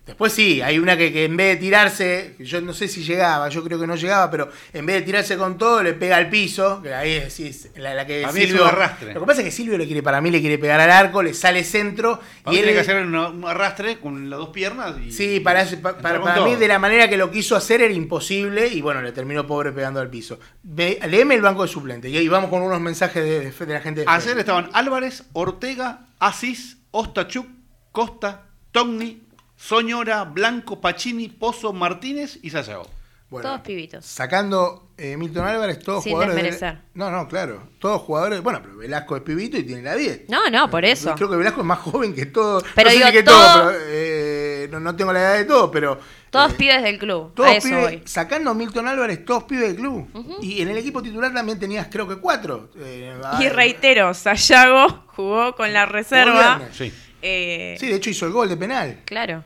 Después 0.05 0.33
sí, 0.33 0.61
hay 0.61 0.81
una 0.81 0.97
que, 0.97 1.13
que 1.13 1.27
en 1.27 1.37
vez 1.37 1.55
de 1.55 1.57
tirarse, 1.65 2.35
yo 2.41 2.61
no 2.61 2.73
sé 2.73 2.89
si 2.89 3.05
llegaba, 3.05 3.49
yo 3.51 3.63
creo 3.63 3.79
que 3.79 3.87
no 3.87 3.95
llegaba, 3.95 4.29
pero 4.33 4.51
en 4.73 4.85
vez 4.85 4.97
de 4.97 5.03
tirarse 5.03 5.37
con 5.37 5.57
todo, 5.57 5.81
le 5.81 5.93
pega 5.93 6.17
al 6.17 6.29
piso, 6.29 6.83
que 6.83 6.93
ahí 6.93 7.13
es, 7.13 7.71
la, 7.77 7.95
la 7.95 8.05
que 8.05 8.25
A 8.25 8.33
mí 8.33 8.41
Silvio 8.41 8.65
arrastre. 8.67 9.15
Lo 9.15 9.21
que 9.21 9.27
pasa 9.27 9.41
es 9.43 9.45
que 9.45 9.53
Silvio 9.53 9.79
le 9.79 9.87
quiere, 9.87 10.03
para 10.03 10.21
mí 10.21 10.33
le 10.33 10.41
quiere 10.41 10.59
pegar 10.59 10.81
al 10.81 10.91
arco, 10.91 11.23
le 11.23 11.33
sale 11.35 11.63
centro 11.63 12.19
Para 12.43 12.53
y 12.57 12.59
él 12.59 12.65
tiene 12.65 12.73
que 12.75 12.81
hacer 12.81 13.07
una- 13.07 13.29
un 13.29 13.45
arrastre 13.45 14.01
con 14.01 14.29
las 14.29 14.41
dos 14.41 14.49
piernas. 14.49 14.97
Y 15.07 15.13
Sí, 15.13 15.39
para, 15.39 15.65
para, 15.81 15.99
para 16.21 16.45
mí 16.45 16.57
de 16.57 16.67
la 16.67 16.81
manera 16.81 17.09
que 17.09 17.17
lo 17.17 17.31
quiso 17.31 17.55
hacer 17.55 17.81
era 17.81 17.95
imposible 17.95 18.67
y 18.67 18.81
bueno, 18.83 19.03
le 19.03 19.13
terminó 19.13 19.47
pobre 19.47 19.71
pegando 19.71 20.01
al 20.01 20.11
piso. 20.11 20.41
Ve, 20.65 20.99
léeme 21.09 21.37
el 21.37 21.43
banco 21.43 21.63
de 21.63 21.69
suplente 21.69 22.09
y 22.09 22.17
ahí 22.17 22.27
vamos 22.27 22.51
con 22.51 22.61
unos 22.63 22.81
mensajes 22.81 23.23
de, 23.23 23.51
de- 23.53 23.67
de 23.67 23.73
la 23.73 23.81
gente 23.81 24.01
de 24.01 24.07
Ayer 24.09 24.37
estaban 24.37 24.69
Álvarez, 24.73 25.23
Ortega, 25.33 26.07
Asís, 26.19 26.79
Ostachuk, 26.91 27.47
Costa, 27.93 28.47
Togni, 28.73 29.23
Soñora, 29.67 30.25
Blanco, 30.25 30.81
Pacini, 30.81 31.29
Pozo, 31.29 31.73
Martínez 31.73 32.39
y 32.43 32.51
Sayago. 32.51 32.89
Bueno, 33.31 33.49
Todos 33.49 33.61
pibitos. 33.63 34.05
Sacando 34.05 34.89
eh, 34.99 35.17
Milton 35.17 35.47
Álvarez, 35.47 35.79
todos 35.79 36.03
Sin 36.03 36.13
jugadores. 36.13 36.37
de- 36.37 36.51
desmerecer. 36.51 36.83
no, 36.95 37.11
no, 37.11 37.29
claro. 37.29 37.63
Todos 37.79 38.03
jugadores. 38.03 38.43
Bueno, 38.43 38.61
pero 38.61 38.77
Velasco 38.77 39.17
es 39.17 39.23
pibito 39.23 39.57
y 39.57 39.63
tiene 39.63 39.83
la 39.83 39.95
10. 39.95 40.29
No, 40.29 40.51
no, 40.51 40.69
por 40.69 40.85
eso. 40.85 41.15
Creo 41.15 41.31
que 41.31 41.37
Velasco 41.37 41.61
es 41.61 41.67
más 41.67 41.79
joven 41.79 42.13
que 42.15 42.27
todo. 42.27 42.63
Pero 42.75 42.91
no 42.91 42.93
sé 42.93 42.99
digo, 42.99 43.11
que 43.13 43.23
todo- 43.23 43.41
todo, 43.53 43.69
pero, 43.69 43.79
eh, 43.87 44.69
no, 44.71 44.81
no 44.81 44.95
tengo 44.97 45.13
la 45.13 45.21
edad 45.21 45.35
de 45.37 45.45
todo, 45.45 45.71
pero. 45.71 45.99
Todos 46.29 46.53
eh, 46.53 46.57
pibes 46.59 46.83
del 46.83 46.99
club. 46.99 47.33
Todos 47.35 47.49
a 47.49 47.55
eso 47.55 47.69
pibes, 47.69 47.83
voy. 47.85 48.03
sacando 48.05 48.55
Milton 48.55 48.89
Álvarez, 48.89 49.25
todos 49.25 49.45
pibes 49.45 49.69
del 49.69 49.77
club. 49.77 50.39
Y 50.43 50.61
en 50.61 50.69
el 50.69 50.77
equipo 50.77 51.01
titular 51.01 51.33
también 51.33 51.59
tenías, 51.59 51.87
creo 51.91 52.07
que 52.09 52.17
cuatro. 52.17 52.69
Eh, 52.77 53.15
Y 53.41 53.49
reitero, 53.49 54.13
Sayago 54.13 55.05
jugó 55.15 55.55
con 55.55 55.73
la 55.73 55.87
reserva. 55.87 56.61
Sí. 56.73 56.93
Eh, 57.23 57.77
Sí, 57.79 57.87
de 57.89 57.95
hecho 57.97 58.11
hizo 58.11 58.27
el 58.27 58.33
gol 58.33 58.49
de 58.49 58.57
penal. 58.57 58.99
Claro. 59.05 59.45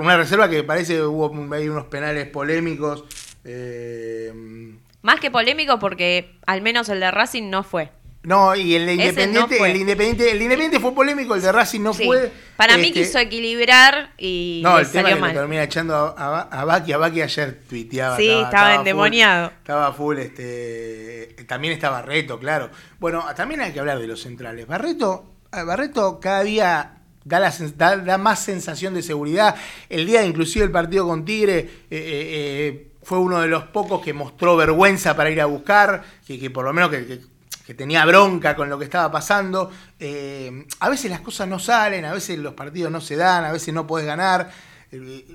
Una 0.00 0.16
reserva 0.16 0.48
que 0.48 0.62
parece 0.62 1.02
hubo 1.02 1.54
ahí 1.54 1.68
unos 1.68 1.86
penales 1.86 2.26
polémicos. 2.28 3.04
eh, 3.44 4.32
Más 5.02 5.20
que 5.20 5.30
polémico 5.30 5.78
porque 5.78 6.36
al 6.46 6.62
menos 6.62 6.88
el 6.88 7.00
de 7.00 7.10
Racing 7.10 7.50
no 7.50 7.62
fue. 7.62 7.90
no, 8.22 8.54
y 8.56 8.74
el 8.74 8.86
de 8.86 8.94
Independiente, 8.94 9.58
no 9.58 9.66
el 9.66 9.72
de 9.74 9.78
Independiente, 9.80 10.30
el 10.30 10.38
de 10.38 10.44
Independiente 10.44 10.80
fue 10.80 10.94
polémico, 10.94 11.34
el 11.34 11.42
de 11.42 11.52
Racing 11.52 11.82
no 11.82 11.92
Sí. 11.92 12.04
fue. 12.06 12.32
Para 12.56 12.78
mí 12.78 12.86
este, 12.88 13.00
quiso 13.02 13.18
equilibrar 13.18 14.12
y 14.16 14.60
No, 14.64 14.78
el 14.78 14.86
tema 14.90 15.02
salió 15.02 15.08
es 15.08 15.14
que 15.14 15.20
lo 15.20 15.26
mal. 15.26 15.34
termina 15.34 15.62
echando 15.64 15.94
a, 15.94 16.14
a, 16.16 16.40
a 16.60 16.64
Baki. 16.64 16.92
A 16.92 16.98
Baki 16.98 17.20
ayer 17.20 17.60
tuiteaba. 17.68 18.16
Sí, 18.16 18.30
estaba 18.30 18.70
full- 18.70 18.78
endemoniado. 18.78 19.48
estaba 19.58 19.92
full, 19.92 20.18
este. 20.18 21.36
También 21.46 21.74
está 21.74 21.90
Barreto, 21.90 22.38
claro. 22.38 22.70
Bueno, 22.98 23.24
también 23.36 23.60
hay 23.60 23.72
que 23.72 23.80
hablar 23.80 23.98
de 23.98 24.06
los 24.06 24.22
centrales. 24.22 24.66
Barreto, 24.66 25.34
eh, 25.52 25.62
Barreto 25.64 26.18
cada 26.20 26.42
día 26.44 26.92
da, 27.24 28.18
más 28.18 28.40
sensación 28.40 28.94
de 28.94 29.02
seguridad. 29.02 29.54
El 29.88 30.06
día 30.06 30.24
inclusive 30.24 30.64
el 30.64 30.70
partido 30.70 31.06
con 31.06 31.24
Tigre 31.24 31.58
eh, 31.58 31.68
eh, 31.90 31.90
eh, 31.90 32.90
fue 33.02 33.18
uno 33.18 33.40
de 33.40 33.48
los 33.48 33.64
pocos 33.64 34.02
que 34.02 34.12
mostró 34.12 34.56
vergüenza 34.56 35.16
para 35.16 35.30
ir 35.30 35.40
a 35.40 35.46
buscar, 35.46 36.04
que, 36.26 36.50
por 36.50 36.64
lo 36.64 36.72
menos 36.72 36.90
que, 36.90 37.20
tenía 37.74 38.04
bronca 38.04 38.54
con 38.54 38.68
lo 38.68 38.78
que 38.78 38.84
estaba 38.84 39.10
pasando. 39.10 39.70
A 40.80 40.88
veces 40.88 41.10
las 41.10 41.20
cosas 41.20 41.48
no 41.48 41.58
salen, 41.58 42.04
a 42.04 42.12
veces 42.12 42.38
los 42.38 42.54
partidos 42.54 42.92
no 42.92 43.00
se 43.00 43.16
dan, 43.16 43.44
a 43.44 43.52
veces 43.52 43.72
no 43.72 43.86
puedes 43.86 44.06
ganar. 44.06 44.50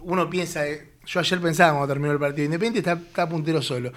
Uno 0.01 0.29
piensa, 0.29 0.63
yo 1.05 1.19
ayer 1.19 1.41
pensaba 1.41 1.71
cuando 1.71 1.87
terminó 1.87 2.13
el 2.13 2.19
partido 2.19 2.45
Independiente, 2.45 2.79
está, 2.79 3.01
está 3.01 3.27
puntero 3.27 3.61
solo. 3.61 3.91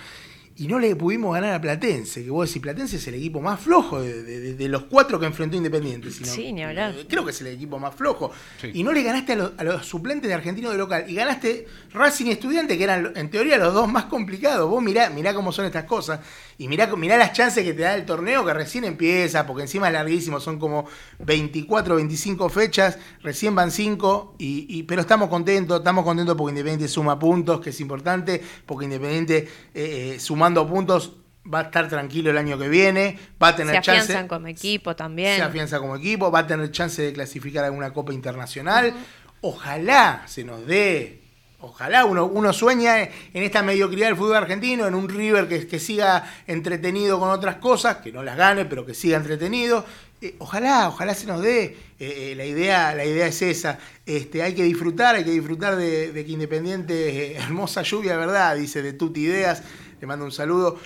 Y 0.56 0.66
no 0.68 0.78
le 0.78 0.94
pudimos 0.94 1.32
ganar 1.34 1.54
a 1.54 1.60
Platense, 1.60 2.22
que 2.22 2.30
vos 2.30 2.46
decís, 2.46 2.60
Platense 2.60 2.96
es 2.96 3.06
el 3.08 3.14
equipo 3.14 3.40
más 3.40 3.58
flojo 3.58 4.02
de, 4.02 4.22
de- 4.22 4.40
de- 4.40 4.54
de 4.54 4.68
los 4.68 4.84
cuatro 4.84 5.18
que 5.18 5.24
enfrentó 5.24 5.56
Independiente. 5.56 6.10
si 6.10 6.24
no- 6.24 6.30
Sí, 6.30 6.52
ni 6.52 6.62
hablar. 6.62 6.94
eh, 6.94 7.06
Creo 7.08 7.24
que 7.24 7.30
es 7.30 7.40
el 7.40 7.46
equipo 7.46 7.78
más 7.78 7.94
flojo. 7.94 8.30
Sí. 8.60 8.70
Y 8.74 8.82
no 8.82 8.92
le 8.92 9.02
ganaste 9.02 9.32
a 9.32 9.36
los, 9.36 9.52
a 9.56 9.64
los 9.64 9.86
suplentes 9.86 10.28
de 10.28 10.34
Argentino 10.34 10.70
de 10.70 10.76
local. 10.76 11.04
Y 11.08 11.14
ganaste 11.14 11.66
Racing 11.94 12.26
y 12.26 12.30
Estudiante, 12.32 12.76
que 12.76 12.84
eran 12.84 13.12
en 13.16 13.30
teoría 13.30 13.56
los 13.56 13.72
dos 13.72 13.90
más 13.90 14.04
complicados. 14.04 14.68
Vos 14.68 14.82
mirá, 14.82 15.08
mirá 15.08 15.32
cómo 15.34 15.52
son 15.52 15.64
estas 15.64 15.84
cosas. 15.84 16.20
Y 16.58 16.68
mirá, 16.68 16.86
mirá 16.96 17.16
las 17.16 17.32
chances 17.32 17.64
que 17.64 17.72
te 17.72 17.82
da 17.82 17.94
el 17.94 18.04
torneo, 18.04 18.44
que 18.44 18.52
recién 18.54 18.84
empieza, 18.84 19.46
porque 19.46 19.62
encima 19.62 19.88
es 19.88 19.92
larguísimo, 19.94 20.38
son 20.40 20.58
como 20.58 20.86
24, 21.18 21.96
25 21.96 22.48
fechas, 22.48 22.98
recién 23.22 23.54
van 23.54 23.70
5, 23.70 24.36
y, 24.38 24.66
y- 24.68 24.82
pero 24.84 25.00
estamos 25.00 25.28
contentos, 25.28 25.78
estamos 25.78 26.04
contentos 26.04 26.36
porque 26.36 26.50
Independiente 26.52 26.88
suma 26.88 27.18
puntos, 27.18 27.60
que 27.60 27.70
es 27.70 27.80
importante, 27.80 28.42
porque 28.66 28.84
Independiente 28.84 29.38
eh, 29.74 30.12
eh, 30.14 30.20
sumando 30.20 30.66
puntos 30.68 31.16
va 31.52 31.60
a 31.60 31.62
estar 31.62 31.88
tranquilo 31.88 32.30
el 32.30 32.38
año 32.38 32.56
que 32.58 32.68
viene, 32.68 33.18
va 33.42 33.48
a 33.48 33.56
tener 33.56 33.74
Se 33.76 33.80
chance 33.82 34.00
afianzan 34.02 34.28
como 34.28 34.46
equipo 34.46 34.94
también. 34.94 35.36
se 35.36 35.42
afianza 35.42 35.80
como 35.80 35.96
equipo, 35.96 36.30
va 36.30 36.40
a 36.40 36.46
tener 36.46 36.70
chance 36.70 37.02
de 37.02 37.12
clasificar 37.12 37.64
a 37.64 37.68
alguna 37.68 37.92
copa 37.92 38.12
internacional. 38.12 38.94
Ojalá 39.40 40.22
se 40.26 40.44
nos 40.44 40.64
dé, 40.66 41.21
ojalá 41.62 42.04
uno, 42.04 42.26
uno 42.26 42.52
sueña 42.52 43.00
en 43.02 43.10
esta 43.42 43.62
mediocridad 43.62 44.08
del 44.08 44.16
fútbol 44.16 44.36
argentino, 44.36 44.86
en 44.86 44.94
un 44.94 45.08
River 45.08 45.48
que, 45.48 45.66
que 45.66 45.78
siga 45.78 46.24
entretenido 46.46 47.18
con 47.18 47.30
otras 47.30 47.56
cosas, 47.56 47.96
que 47.98 48.12
no 48.12 48.22
las 48.22 48.36
gane, 48.36 48.64
pero 48.66 48.84
que 48.86 48.94
siga 48.94 49.16
entretenido. 49.16 49.84
Eh, 50.20 50.34
ojalá, 50.38 50.88
ojalá 50.88 51.14
se 51.14 51.26
nos 51.26 51.40
dé. 51.42 51.76
Eh, 51.98 52.32
eh, 52.32 52.34
la, 52.36 52.44
idea, 52.44 52.94
la 52.94 53.04
idea 53.04 53.26
es 53.26 53.42
esa. 53.42 53.78
Este, 54.06 54.42
hay 54.42 54.54
que 54.54 54.62
disfrutar, 54.62 55.16
hay 55.16 55.24
que 55.24 55.30
disfrutar 55.32 55.74
de, 55.76 56.12
de 56.12 56.24
que 56.24 56.32
Independiente, 56.32 57.34
hermosa 57.36 57.82
lluvia, 57.82 58.16
¿verdad? 58.16 58.54
Dice 58.56 58.82
de 58.82 58.92
Tuti 58.92 59.22
Ideas. 59.22 59.62
Le 60.00 60.06
mando 60.06 60.24
un 60.24 60.32
saludo. 60.32 60.78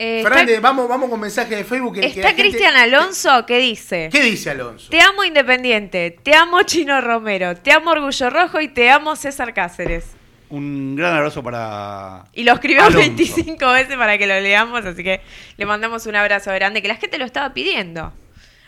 Eh, 0.00 0.20
Fernández, 0.22 0.56
está 0.56 0.60
vamos, 0.68 0.88
vamos 0.88 1.10
con 1.10 1.18
mensaje 1.18 1.56
de 1.56 1.64
Facebook. 1.64 1.94
que- 1.94 2.00
que 2.02 2.06
está 2.06 2.28
gente- 2.28 2.42
Cristian 2.42 2.76
Alonso 2.76 3.44
que 3.46 3.58
dice: 3.58 4.08
¿Qué 4.12 4.22
dice 4.22 4.50
Alonso? 4.50 4.90
Te 4.90 5.00
amo 5.00 5.24
Independiente, 5.24 6.16
te 6.22 6.34
amo 6.34 6.62
Chino 6.62 7.00
Romero, 7.00 7.56
te 7.56 7.72
amo 7.72 7.90
Orgullo 7.90 8.30
Rojo 8.30 8.60
y 8.60 8.68
te 8.68 8.90
amo 8.90 9.16
César 9.16 9.52
Cáceres. 9.54 10.04
Un 10.50 10.96
gran 10.96 11.14
abrazo 11.14 11.42
para. 11.42 12.24
Y 12.32 12.42
lo 12.44 12.52
escribió 12.54 12.80
Alonso. 12.82 12.98
25 12.98 13.66
veces 13.72 13.96
para 13.96 14.16
que 14.18 14.26
lo 14.26 14.38
leamos, 14.40 14.84
así 14.84 15.02
que 15.04 15.20
le 15.56 15.66
mandamos 15.66 16.06
un 16.06 16.16
abrazo 16.16 16.50
grande, 16.52 16.80
que 16.82 16.88
la 16.88 16.96
gente 16.96 17.18
lo 17.18 17.24
estaba 17.24 17.52
pidiendo. 17.52 18.12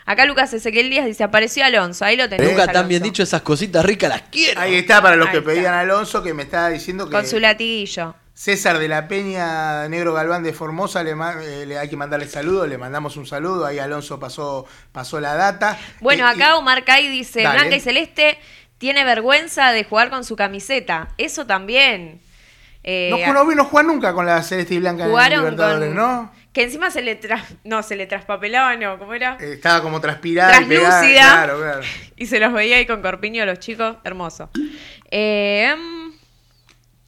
Acá 0.05 0.25
Lucas 0.25 0.51
Ezequiel 0.53 0.89
Díaz 0.89 1.05
dice, 1.05 1.23
apareció 1.23 1.63
Alonso, 1.63 2.03
ahí 2.05 2.17
lo 2.17 2.27
tenés. 2.27 2.47
Nunca 2.47 2.63
Alonso. 2.63 2.79
tan 2.81 2.87
bien 2.87 3.03
dicho 3.03 3.23
esas 3.23 3.41
cositas 3.43 3.85
ricas, 3.85 4.09
las 4.09 4.23
quiero. 4.31 4.59
Ahí 4.59 4.75
está, 4.75 5.01
para 5.01 5.15
los 5.15 5.27
Ahí 5.27 5.31
que 5.33 5.37
está. 5.39 5.49
pedían 5.51 5.73
a 5.73 5.79
Alonso, 5.81 6.21
que 6.23 6.33
me 6.33 6.43
estaba 6.43 6.69
diciendo 6.69 7.05
que 7.05 7.11
Con 7.11 7.25
su 7.25 7.39
latiguillo. 7.39 8.15
César 8.33 8.79
de 8.79 8.87
la 8.87 9.07
Peña 9.07 9.87
Negro 9.89 10.13
Galván 10.13 10.41
de 10.41 10.53
Formosa, 10.53 11.03
le, 11.03 11.11
eh, 11.11 11.65
le 11.67 11.77
hay 11.77 11.87
que 11.89 11.95
mandarle 11.97 12.27
saludos, 12.27 12.67
le 12.67 12.77
mandamos 12.79 13.15
un 13.17 13.27
saludo, 13.27 13.65
ahí 13.67 13.77
Alonso 13.77 14.19
pasó, 14.19 14.65
pasó 14.91 15.19
la 15.19 15.35
data. 15.35 15.77
Bueno, 15.99 16.25
Y- 16.25 16.33
acá 16.35 16.57
Omar 16.57 16.83
Kai 16.83 17.07
dice, 17.07 17.43
Dale. 17.43 17.59
Blanca 17.59 17.75
y 17.75 17.79
Celeste 17.79 18.39
tiene 18.81 19.03
vergüenza 19.03 19.73
de 19.73 19.83
jugar 19.83 20.09
con 20.09 20.23
su 20.23 20.35
camiseta. 20.35 21.09
Eso 21.19 21.45
también. 21.45 22.19
Eh, 22.83 23.11
no, 23.27 23.33
no 23.33 23.45
vino 23.45 23.63
Juan 23.63 23.85
nunca 23.85 24.11
con 24.11 24.25
la 24.25 24.41
Celeste 24.41 24.73
y 24.73 24.79
Blanca 24.79 25.05
en 25.05 25.11
Libertadores, 25.11 25.89
con... 25.89 25.95
¿no? 25.95 26.31
Que 26.51 26.63
encima 26.63 26.89
se 26.89 27.03
le 27.03 27.13
tras... 27.13 27.43
No, 27.63 27.83
se 27.83 27.95
le 27.95 28.07
traspapelaba, 28.07 28.75
no, 28.77 28.97
¿cómo 28.97 29.13
era? 29.13 29.37
Eh, 29.39 29.53
estaba 29.53 29.83
como 29.83 30.01
transpirada 30.01 30.63
y 30.63 30.65
pegada, 30.65 30.99
claro, 31.03 31.59
claro. 31.59 31.81
Y 32.17 32.25
se 32.25 32.39
los 32.39 32.51
veía 32.53 32.77
ahí 32.77 32.87
con 32.87 33.03
corpiño 33.03 33.45
los 33.45 33.59
chicos. 33.59 33.97
Hermoso. 34.03 34.49
Eh, 35.11 35.75
mm, 35.77 36.13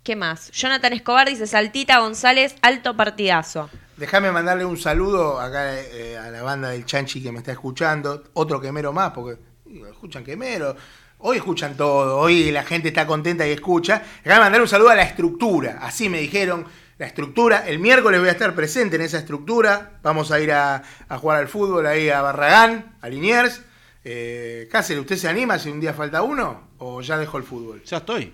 ¿Qué 0.04 0.16
más? 0.16 0.52
Jonathan 0.52 0.94
Escobar 0.94 1.28
dice, 1.28 1.48
Saltita 1.48 1.98
González, 1.98 2.54
alto 2.62 2.96
partidazo. 2.96 3.72
Déjame 3.98 4.32
mandarle 4.32 4.64
un 4.64 4.78
saludo 4.78 5.42
acá 5.42 5.74
eh, 5.76 6.20
a 6.20 6.30
la 6.30 6.44
banda 6.44 6.70
del 6.70 6.86
Chanchi 6.86 7.24
que 7.24 7.32
me 7.32 7.40
está 7.40 7.52
escuchando. 7.52 8.26
Otro 8.34 8.62
quemero 8.62 8.94
más, 8.94 9.12
porque 9.12 9.42
escuchan 9.90 10.24
quemero. 10.24 10.76
Hoy 11.26 11.38
escuchan 11.38 11.78
todo, 11.78 12.18
hoy 12.18 12.52
la 12.52 12.64
gente 12.64 12.90
está 12.90 13.08
contenta 13.08 13.48
y 13.48 13.52
escucha. 13.52 14.04
Déjame 14.26 14.44
mandar 14.44 14.60
un 14.60 14.68
saludo 14.68 14.90
a 14.90 14.96
la 14.96 15.04
estructura. 15.04 15.80
Así 15.82 16.10
me 16.10 16.20
dijeron, 16.20 16.66
la 16.98 17.06
estructura. 17.06 17.66
El 17.66 17.80
miércoles 17.80 18.20
voy 18.20 18.28
a 18.28 18.34
estar 18.34 18.54
presente 18.54 18.98
en 18.98 19.04
esa 19.04 19.20
estructura. 19.20 20.00
Vamos 20.04 20.32
a 20.32 20.42
ir 20.42 20.52
a, 20.52 20.84
a 21.08 21.18
jugar 21.18 21.38
al 21.40 21.48
fútbol 21.48 21.86
ahí 21.88 22.10
a 22.10 22.22
Barragán, 22.22 22.98
a 23.00 23.08
Liniers. 23.08 23.62
Eh, 24.04 24.68
Cáceres, 24.70 25.00
¿usted 25.00 25.16
se 25.16 25.30
anima 25.30 25.58
si 25.60 25.70
un 25.70 25.80
día 25.80 25.94
falta 25.94 26.24
uno? 26.24 26.72
¿O 26.80 27.00
ya 27.00 27.18
dejó 27.18 27.38
el 27.38 27.46
fútbol? 27.46 27.82
Ya 27.86 27.98
estoy. 28.00 28.34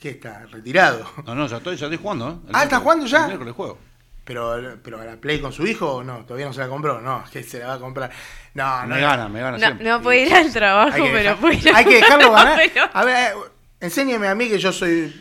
¿Qué 0.00 0.08
está? 0.08 0.46
¿Retirado? 0.46 1.06
No, 1.26 1.34
no, 1.34 1.46
ya 1.46 1.58
estoy, 1.58 1.76
ya 1.76 1.84
estoy 1.84 1.98
jugando, 1.98 2.30
¿eh? 2.30 2.48
El 2.48 2.56
Ah, 2.56 2.62
¿está 2.64 2.78
jugando 2.78 3.04
ya? 3.04 3.20
El 3.24 3.26
miércoles 3.26 3.54
juego. 3.54 3.78
Pero, 4.24 4.78
pero 4.84 5.00
a 5.00 5.04
la 5.04 5.16
Play 5.16 5.40
con 5.40 5.52
su 5.52 5.66
hijo 5.66 5.94
o 5.96 6.04
no, 6.04 6.24
todavía 6.24 6.46
no 6.46 6.52
se 6.52 6.60
la 6.60 6.68
compró, 6.68 7.00
no, 7.00 7.24
que 7.32 7.42
se 7.42 7.58
la 7.58 7.66
va 7.68 7.74
a 7.74 7.78
comprar. 7.80 8.10
No, 8.54 8.82
no. 8.86 8.94
me 8.94 9.00
gana, 9.00 9.28
me 9.28 9.40
gana 9.40 9.58
No, 9.58 9.64
siempre. 9.66 9.88
no 9.88 10.00
puede 10.02 10.26
ir 10.26 10.34
al 10.34 10.52
trabajo, 10.52 10.96
pero 10.98 11.16
dejar- 11.18 11.36
puede 11.38 11.54
ir 11.56 11.74
hay 11.74 11.84
que 11.84 11.94
dejarlo 11.96 12.30
ganar. 12.32 12.60
Pero- 12.72 12.88
A 12.92 13.04
ver, 13.04 13.32
eh, 13.32 13.34
enséñeme 13.80 14.28
a 14.28 14.34
mí 14.34 14.48
que 14.48 14.58
yo 14.58 14.72
soy 14.72 15.12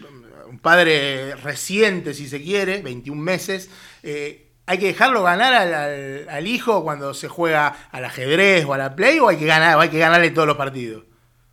un 0.47 0.59
padre 0.59 1.35
reciente, 1.37 2.13
si 2.13 2.27
se 2.27 2.41
quiere, 2.43 2.81
21 2.81 3.19
meses. 3.21 3.69
eh, 4.03 4.47
¿Hay 4.67 4.77
que 4.77 4.85
dejarlo 4.87 5.23
ganar 5.23 5.53
al, 5.53 5.73
al- 5.73 6.29
al 6.29 6.47
hijo 6.47 6.83
cuando 6.83 7.13
se 7.15 7.27
juega 7.27 7.75
al 7.91 8.05
ajedrez 8.05 8.63
o 8.65 8.73
a 8.73 8.77
la 8.77 8.95
Play 8.95 9.19
o 9.19 9.27
hay 9.27 9.37
que 9.37 9.45
ganar, 9.45 9.75
o 9.77 9.81
hay 9.81 9.89
que 9.89 9.97
ganarle 9.97 10.29
todos 10.29 10.47
los 10.47 10.55
partidos? 10.55 11.03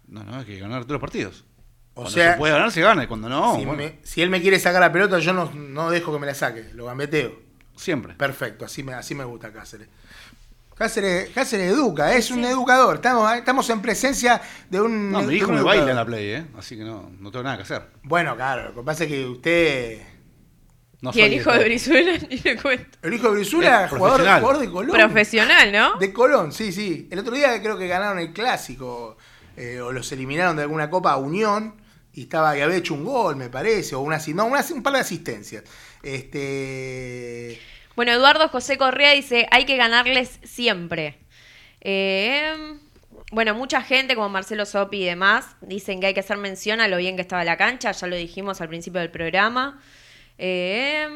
No, 0.07 0.23
no, 0.23 0.37
hay 0.39 0.45
que 0.45 0.59
ganar 0.59 0.83
todos 0.83 0.93
los 0.93 1.01
partidos. 1.01 1.45
O 1.99 2.03
cuando 2.03 2.11
sea, 2.13 2.33
se 2.33 2.39
puede 2.39 2.53
ganar, 2.53 2.71
se 2.71 2.81
gana. 2.81 3.05
Y 3.05 3.07
cuando 3.07 3.29
no, 3.29 3.57
si, 3.57 3.65
bueno, 3.65 3.83
me- 3.83 3.99
si 4.05 4.23
él 4.23 4.31
me 4.31 4.41
quiere 4.41 4.59
sacar 4.61 4.81
la 4.81 4.93
pelota, 4.93 5.19
yo 5.19 5.33
no, 5.33 5.51
no 5.53 5.91
dejo 5.91 6.13
que 6.13 6.19
me 6.21 6.27
la 6.27 6.35
saque, 6.35 6.71
lo 6.75 6.87
gambeteo. 6.87 7.33
siempre. 7.77 8.15
Perfecto, 8.15 8.65
así 8.65 8.83
me, 8.83 8.95
así 8.95 9.15
me 9.15 9.25
gusta 9.25 9.53
Cáceres. 9.53 9.89
Cáceres, 10.77 11.31
Cáceres 11.31 11.73
educa, 11.73 12.15
es 12.15 12.31
un 12.31 12.45
educador. 12.45 12.97
Estamos, 12.97 13.33
estamos 13.33 13.69
en 13.71 13.83
presencia 13.83 14.41
de 14.71 14.81
un. 14.81 15.11
No, 15.11 15.23
mi 15.23 15.35
hijo 15.35 15.51
me 15.51 15.61
baila 15.61 15.91
en 15.91 15.97
la 15.97 16.05
Play, 16.07 16.31
¿eh? 16.31 16.47
Así 16.57 16.77
que 16.77 16.85
no, 16.85 17.11
no 17.19 17.33
tengo 17.33 17.43
nada 17.43 17.57
que 17.57 17.65
hacer. 17.65 17.83
Bueno, 18.05 18.37
claro, 18.37 18.69
lo 18.69 18.75
que 18.77 18.83
pasa 18.87 19.03
es 19.05 19.11
que 19.11 19.27
usted. 19.27 20.03
No 21.01 21.11
y 21.13 21.21
el 21.21 21.33
hijo 21.35 21.53
de. 21.53 21.65
Brizuela, 21.65 22.13
ni 22.31 22.37
le 22.39 22.57
cuento. 22.57 22.97
El 23.03 23.13
hijo 23.15 23.27
de 23.29 23.35
Brisula, 23.35 23.85
Es 23.87 23.91
jugador, 23.91 24.21
jugador 24.21 24.59
de 24.59 24.71
Colón. 24.71 24.93
Profesional, 24.97 25.73
¿no? 25.73 25.99
De 25.99 26.13
Colón, 26.13 26.53
sí, 26.53 26.71
sí. 26.73 27.09
El 27.11 27.19
otro 27.19 27.35
día 27.35 27.61
creo 27.61 27.77
que 27.77 27.89
ganaron 27.89 28.21
el 28.21 28.33
clásico, 28.33 29.17
eh, 29.57 29.81
o 29.81 29.91
los 29.91 30.11
eliminaron 30.13 30.55
de 30.57 30.63
alguna 30.63 30.89
copa 30.91 31.11
a 31.13 31.17
Unión, 31.17 31.75
y 32.19 32.23
estaba 32.23 32.55
que 32.55 32.63
había 32.63 32.77
hecho 32.77 32.95
un 32.95 33.05
gol, 33.05 33.37
me 33.37 33.49
parece, 33.49 33.95
o 33.95 34.01
una, 34.01 34.19
no, 34.35 34.47
una- 34.47 34.65
un 34.73 34.83
par 34.83 34.95
de 34.95 35.01
asistencias. 35.01 35.63
Este. 36.03 37.59
Bueno, 37.97 38.13
Eduardo 38.13 38.49
José 38.49 38.79
Correa 38.79 39.13
dice, 39.13 39.47
hay 39.51 39.65
que 39.67 39.77
ganarles 39.77 40.39
siempre. 40.45 41.19
Eh, 41.81 42.77
bueno, 43.33 43.55
mucha 43.55 43.83
gente 43.83 44.15
como 44.15 44.29
Marcelo 44.29 44.67
Sopi 44.67 45.03
y 45.03 45.05
demás 45.05 45.57
dicen 45.61 46.01
que 46.01 46.07
hay 46.09 46.15
que 46.15 46.21
hacer 46.21 46.37
mención 46.39 46.81
a 46.81 46.89
lo 46.89 46.97
bien 46.97 47.17
que 47.17 47.23
estaba 47.23 47.45
la 47.45 47.57
cancha, 47.57 47.93
ya 47.93 48.07
lo 48.07 48.17
dijimos 48.17 48.61
al 48.61 48.69
principio 48.69 49.01
del 49.01 49.11
programa. 49.11 49.81
Eh, 50.39 51.07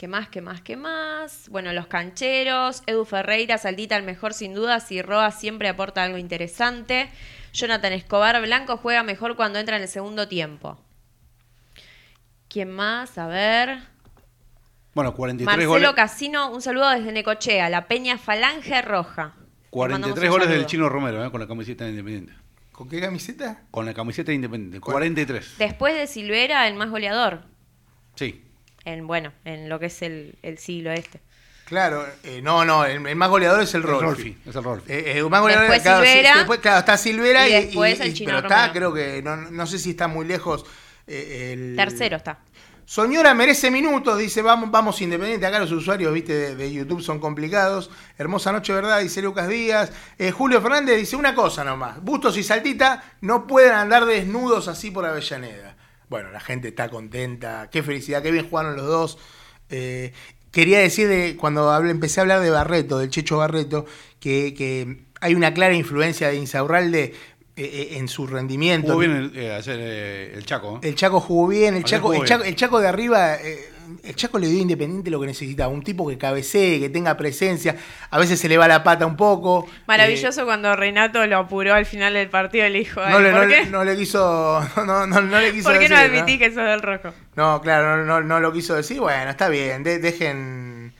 ¿Qué 0.00 0.08
más, 0.08 0.30
qué 0.30 0.40
más, 0.40 0.62
qué 0.62 0.78
más? 0.78 1.50
Bueno, 1.50 1.74
los 1.74 1.86
cancheros, 1.86 2.82
Edu 2.86 3.04
Ferreira, 3.04 3.58
Saldita 3.58 3.98
el 3.98 4.02
mejor 4.02 4.32
sin 4.32 4.54
dudas 4.54 4.90
y 4.90 5.02
Roa 5.02 5.30
siempre 5.30 5.68
aporta 5.68 6.02
algo 6.02 6.16
interesante. 6.16 7.10
Jonathan 7.52 7.92
Escobar 7.92 8.40
Blanco 8.40 8.78
juega 8.78 9.02
mejor 9.02 9.36
cuando 9.36 9.58
entra 9.58 9.76
en 9.76 9.82
el 9.82 9.88
segundo 9.88 10.26
tiempo. 10.26 10.78
¿Quién 12.48 12.70
más? 12.70 13.18
A 13.18 13.26
ver. 13.26 13.80
Bueno, 14.94 15.12
43 15.12 15.44
Marcelo 15.44 15.68
goles. 15.68 15.92
Casino, 15.94 16.50
un 16.50 16.62
saludo 16.62 16.88
desde 16.88 17.12
Necochea, 17.12 17.68
la 17.68 17.86
Peña 17.86 18.16
Falange 18.16 18.80
Roja. 18.80 19.34
Le 19.70 19.80
mandamos 19.80 20.18
43 20.18 20.24
un 20.24 20.30
goles 20.30 20.48
del. 20.48 20.64
Chino 20.64 20.88
Romero, 20.88 21.22
¿eh? 21.22 21.30
Con 21.30 21.42
la 21.42 21.46
camiseta 21.46 21.84
de 21.84 21.90
Independiente. 21.90 22.32
¿Con 22.72 22.88
qué 22.88 23.02
camiseta? 23.02 23.64
Con 23.70 23.84
la 23.84 23.92
camiseta 23.92 24.28
de 24.28 24.36
Independiente. 24.36 24.80
43. 24.80 25.56
Después 25.58 25.92
de 25.92 26.06
Silvera, 26.06 26.66
el 26.68 26.74
más 26.76 26.88
goleador. 26.88 27.42
Sí. 28.14 28.46
En, 28.92 29.06
bueno, 29.06 29.32
en 29.44 29.68
lo 29.68 29.78
que 29.78 29.86
es 29.86 30.02
el, 30.02 30.34
el 30.42 30.58
siglo 30.58 30.90
este. 30.92 31.20
Claro, 31.64 32.04
eh, 32.24 32.40
no, 32.42 32.64
no, 32.64 32.84
el, 32.84 33.06
el 33.06 33.14
más 33.16 33.28
goleador 33.30 33.62
es 33.62 33.72
el 33.74 33.82
El 33.82 33.86
Rolfi. 33.88 34.04
Rolfi. 34.04 34.36
Es 34.46 34.56
el 34.56 34.64
Rolfi. 34.64 34.92
Eh, 34.92 35.04
eh, 35.06 35.18
el 35.18 35.30
más 35.30 35.40
goleador 35.40 35.64
Después 35.70 35.82
claro, 35.82 36.02
sí, 36.04 36.08
Silvera. 36.10 36.36
después, 36.38 36.58
claro, 36.60 36.78
está 36.80 36.96
Silvera 36.96 37.48
Y 37.48 37.52
y, 37.52 37.54
después 37.66 37.98
y- 37.98 38.02
el 38.02 38.08
y- 38.08 38.14
Chino 38.14 38.32
pero 38.34 38.48
está, 38.48 38.72
creo 38.72 38.92
que 38.92 39.22
no, 39.22 39.36
no 39.36 39.66
sé 39.66 39.78
si 39.78 39.90
está 39.90 40.08
muy 40.08 40.26
lejos. 40.26 40.64
eh, 41.06 41.52
el, 41.52 41.76
Tercero 41.76 42.16
está. 42.16 42.38
Soñora 42.86 43.34
merece 43.34 43.70
minutos, 43.70 44.18
dice, 44.18 44.42
vamos, 44.42 44.68
vamos 44.72 45.00
Independiente. 45.00 45.46
Acá 45.46 45.60
los 45.60 45.70
usuarios, 45.70 46.12
viste, 46.12 46.32
de, 46.34 46.56
de 46.56 46.72
YouTube 46.72 47.00
son 47.02 47.20
complicados. 47.20 47.88
Hermosa 48.18 48.50
noche, 48.50 48.72
¿verdad? 48.72 48.98
Dice 49.00 49.22
Lucas 49.22 49.46
Díaz. 49.48 49.92
Eh, 50.18 50.32
Julio 50.32 50.60
Fernández 50.60 50.96
dice 50.98 51.14
una 51.14 51.36
cosa 51.36 51.62
nomás. 51.62 52.02
Bustos 52.02 52.36
y 52.36 52.42
Saltita 52.42 53.04
no 53.20 53.46
pueden 53.46 53.74
andar 53.74 54.06
desnudos 54.06 54.66
así 54.66 54.90
por 54.90 55.06
Avellaneda. 55.06 55.76
Bueno, 56.10 56.30
la 56.32 56.40
gente 56.40 56.68
está 56.68 56.90
contenta. 56.90 57.70
Qué 57.72 57.82
felicidad, 57.82 58.22
qué 58.22 58.30
bien 58.30 58.46
jugaron 58.50 58.76
los 58.76 58.84
dos. 58.86 59.18
Eh, 59.70 60.12
quería 60.50 60.80
decir, 60.80 61.08
de, 61.08 61.36
cuando 61.38 61.70
hablé- 61.70 61.90
empecé 61.90 62.20
a 62.20 62.22
hablar 62.22 62.40
de 62.40 62.50
Barreto, 62.50 62.98
del 62.98 63.08
Checho 63.08 63.38
Barreto, 63.38 63.86
que, 64.18 64.52
que 64.52 65.04
hay 65.20 65.34
una 65.34 65.54
clara 65.54 65.72
influencia 65.74 66.28
de 66.28 66.36
Insaurralde 66.36 67.04
eh, 67.04 67.14
eh, 67.56 67.88
en 67.92 68.08
su 68.08 68.26
rendimiento. 68.26 68.88
Jugó 68.88 68.98
bien 68.98 69.12
el, 69.12 69.32
eh, 69.36 70.32
el 70.34 70.44
Chaco. 70.44 70.80
¿eh? 70.82 70.88
El 70.88 70.94
Chaco 70.96 71.20
jugó 71.20 71.46
bien, 71.46 71.76
el 71.76 71.84
Chaco, 71.84 72.08
jugó 72.08 72.22
el, 72.22 72.28
Chaco, 72.28 72.42
bien. 72.42 72.52
el 72.52 72.56
Chaco 72.56 72.80
de 72.80 72.88
arriba, 72.88 73.36
eh, 73.36 73.69
el 74.04 74.14
Chaco 74.14 74.38
le 74.38 74.46
dio 74.48 74.58
Independiente 74.60 75.10
lo 75.10 75.20
que 75.20 75.26
necesitaba, 75.26 75.68
un 75.72 75.82
tipo 75.82 76.06
que 76.08 76.18
cabecee, 76.18 76.78
que 76.80 76.88
tenga 76.88 77.16
presencia, 77.16 77.76
a 78.10 78.18
veces 78.18 78.38
se 78.40 78.48
le 78.48 78.56
va 78.58 78.68
la 78.68 78.82
pata 78.82 79.06
un 79.06 79.16
poco. 79.16 79.66
Maravilloso 79.86 80.44
cuando 80.44 80.74
Renato 80.76 81.26
lo 81.26 81.38
apuró 81.38 81.74
al 81.74 81.86
final 81.86 82.14
del 82.14 82.28
partido 82.28 82.66
y 82.66 82.70
le 82.70 82.78
dijo, 82.80 83.00
Eh, 83.00 83.04
"Ay, 83.06 83.12
no, 83.12 83.20
le, 83.20 83.30
¿por 83.30 83.40
no, 83.40 83.46
le- 83.46 83.66
no 83.66 83.84
le 83.84 83.96
quiso, 83.96 84.60
no, 84.86 85.06
no, 85.06 85.20
no 85.20 85.40
le 85.40 85.52
quiso 85.52 85.68
¿Por 85.70 85.78
qué 85.78 85.88
no 85.88 85.96
admití 85.96 86.38
que 86.38 86.46
sos 86.52 86.64
del 86.64 86.82
rojo? 86.82 87.12
No, 87.36 87.60
claro, 87.60 87.96
no, 87.98 88.04
no, 88.04 88.20
no 88.20 88.40
lo 88.40 88.52
quiso 88.52 88.74
decir, 88.74 89.00
bueno, 89.00 89.30
está 89.30 89.48
bien, 89.48 89.82
de- 89.82 89.98
dejen, 89.98 90.92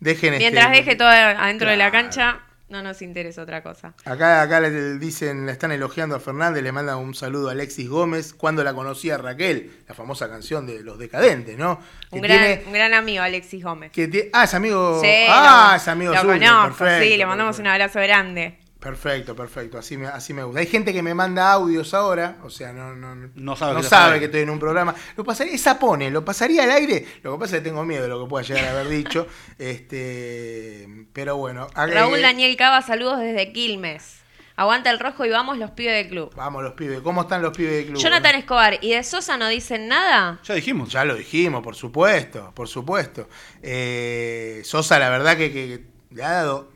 dejen 0.00 0.36
Mientras 0.38 0.66
este, 0.66 0.76
deje 0.78 0.96
todo 0.96 1.08
adentro 1.08 1.70
de 1.70 1.76
la 1.76 1.90
cancha, 1.90 2.40
no 2.74 2.82
nos 2.82 3.00
interesa 3.02 3.42
otra 3.42 3.62
cosa. 3.62 3.94
Acá, 4.04 4.42
acá 4.42 4.60
le 4.60 4.98
dicen, 4.98 5.46
le 5.46 5.52
están 5.52 5.70
elogiando 5.72 6.16
a 6.16 6.20
Fernández, 6.20 6.62
le 6.62 6.72
mandan 6.72 6.98
un 6.98 7.14
saludo 7.14 7.48
a 7.48 7.52
Alexis 7.52 7.88
Gómez, 7.88 8.34
cuando 8.34 8.64
la 8.64 8.74
conocía 8.74 9.16
Raquel, 9.16 9.70
la 9.88 9.94
famosa 9.94 10.28
canción 10.28 10.66
de 10.66 10.82
Los 10.82 10.98
Decadentes, 10.98 11.56
¿no? 11.56 11.80
Un 12.10 12.20
gran, 12.20 12.38
tiene- 12.38 12.62
un 12.66 12.72
gran 12.72 12.92
amigo, 12.92 13.22
Alexis 13.22 13.62
Gómez. 13.62 13.92
que 13.92 14.30
ah, 14.32 14.44
es 14.44 14.54
amigo. 14.54 15.00
Sí, 15.00 15.08
ah, 15.28 15.68
lo- 15.70 15.76
es 15.76 15.88
amigo 15.88 16.12
Lo 16.14 16.20
suyo, 16.20 16.32
conozco, 16.32 16.76
perfecto, 16.78 17.04
sí, 17.12 17.16
le 17.16 17.26
mandamos 17.26 17.58
un 17.60 17.66
abrazo 17.68 18.00
grande. 18.00 18.58
Perfecto, 18.84 19.34
perfecto, 19.34 19.78
así 19.78 19.96
me, 19.96 20.06
así 20.08 20.34
me 20.34 20.44
gusta. 20.44 20.60
Hay 20.60 20.66
gente 20.66 20.92
que 20.92 21.02
me 21.02 21.14
manda 21.14 21.50
audios 21.50 21.94
ahora, 21.94 22.36
o 22.42 22.50
sea, 22.50 22.70
no, 22.70 22.94
no, 22.94 23.30
No 23.34 23.56
sabe 23.56 23.80
que 23.80 23.88
sabe 23.88 24.22
estoy 24.22 24.42
en 24.42 24.50
un 24.50 24.58
programa. 24.58 24.94
Lo 25.16 25.24
pasaría, 25.24 25.54
esa 25.54 25.78
pone, 25.78 26.10
lo 26.10 26.22
pasaría 26.22 26.64
al 26.64 26.70
aire. 26.70 27.06
Lo 27.22 27.32
que 27.32 27.38
pasa 27.38 27.56
es 27.56 27.62
que 27.62 27.70
tengo 27.70 27.82
miedo 27.82 28.02
de 28.02 28.08
lo 28.08 28.22
que 28.22 28.28
pueda 28.28 28.44
llegar 28.44 28.66
a 28.66 28.70
haber 28.72 28.88
dicho. 28.88 29.26
Este, 29.58 30.86
pero 31.12 31.36
bueno. 31.36 31.68
Raúl 31.74 32.20
Daniel 32.20 32.56
Cava, 32.56 32.82
saludos 32.82 33.20
desde 33.20 33.52
Quilmes. 33.52 34.20
Aguanta 34.56 34.90
el 34.90 34.98
rojo 34.98 35.24
y 35.24 35.30
vamos 35.30 35.56
los 35.56 35.70
pibes 35.70 35.94
del 35.94 36.08
club. 36.08 36.34
Vamos 36.36 36.62
los 36.62 36.74
pibes, 36.74 37.00
¿cómo 37.00 37.22
están 37.22 37.40
los 37.40 37.56
pibes 37.56 37.72
del 37.72 37.86
club? 37.86 37.98
Jonathan 37.98 38.34
Escobar, 38.34 38.78
¿y 38.82 38.92
de 38.92 39.02
Sosa 39.02 39.38
no 39.38 39.48
dicen 39.48 39.88
nada? 39.88 40.40
Ya 40.44 40.54
dijimos. 40.54 40.90
Ya 40.92 41.04
lo 41.04 41.14
dijimos, 41.14 41.62
por 41.62 41.74
supuesto, 41.74 42.52
por 42.54 42.68
supuesto. 42.68 43.28
Eh, 43.62 44.60
Sosa, 44.64 44.98
la 44.98 45.08
verdad 45.08 45.36
que, 45.36 45.52
que 45.52 45.84
le 46.14 46.22
ha 46.22 46.30
dado, 46.32 46.68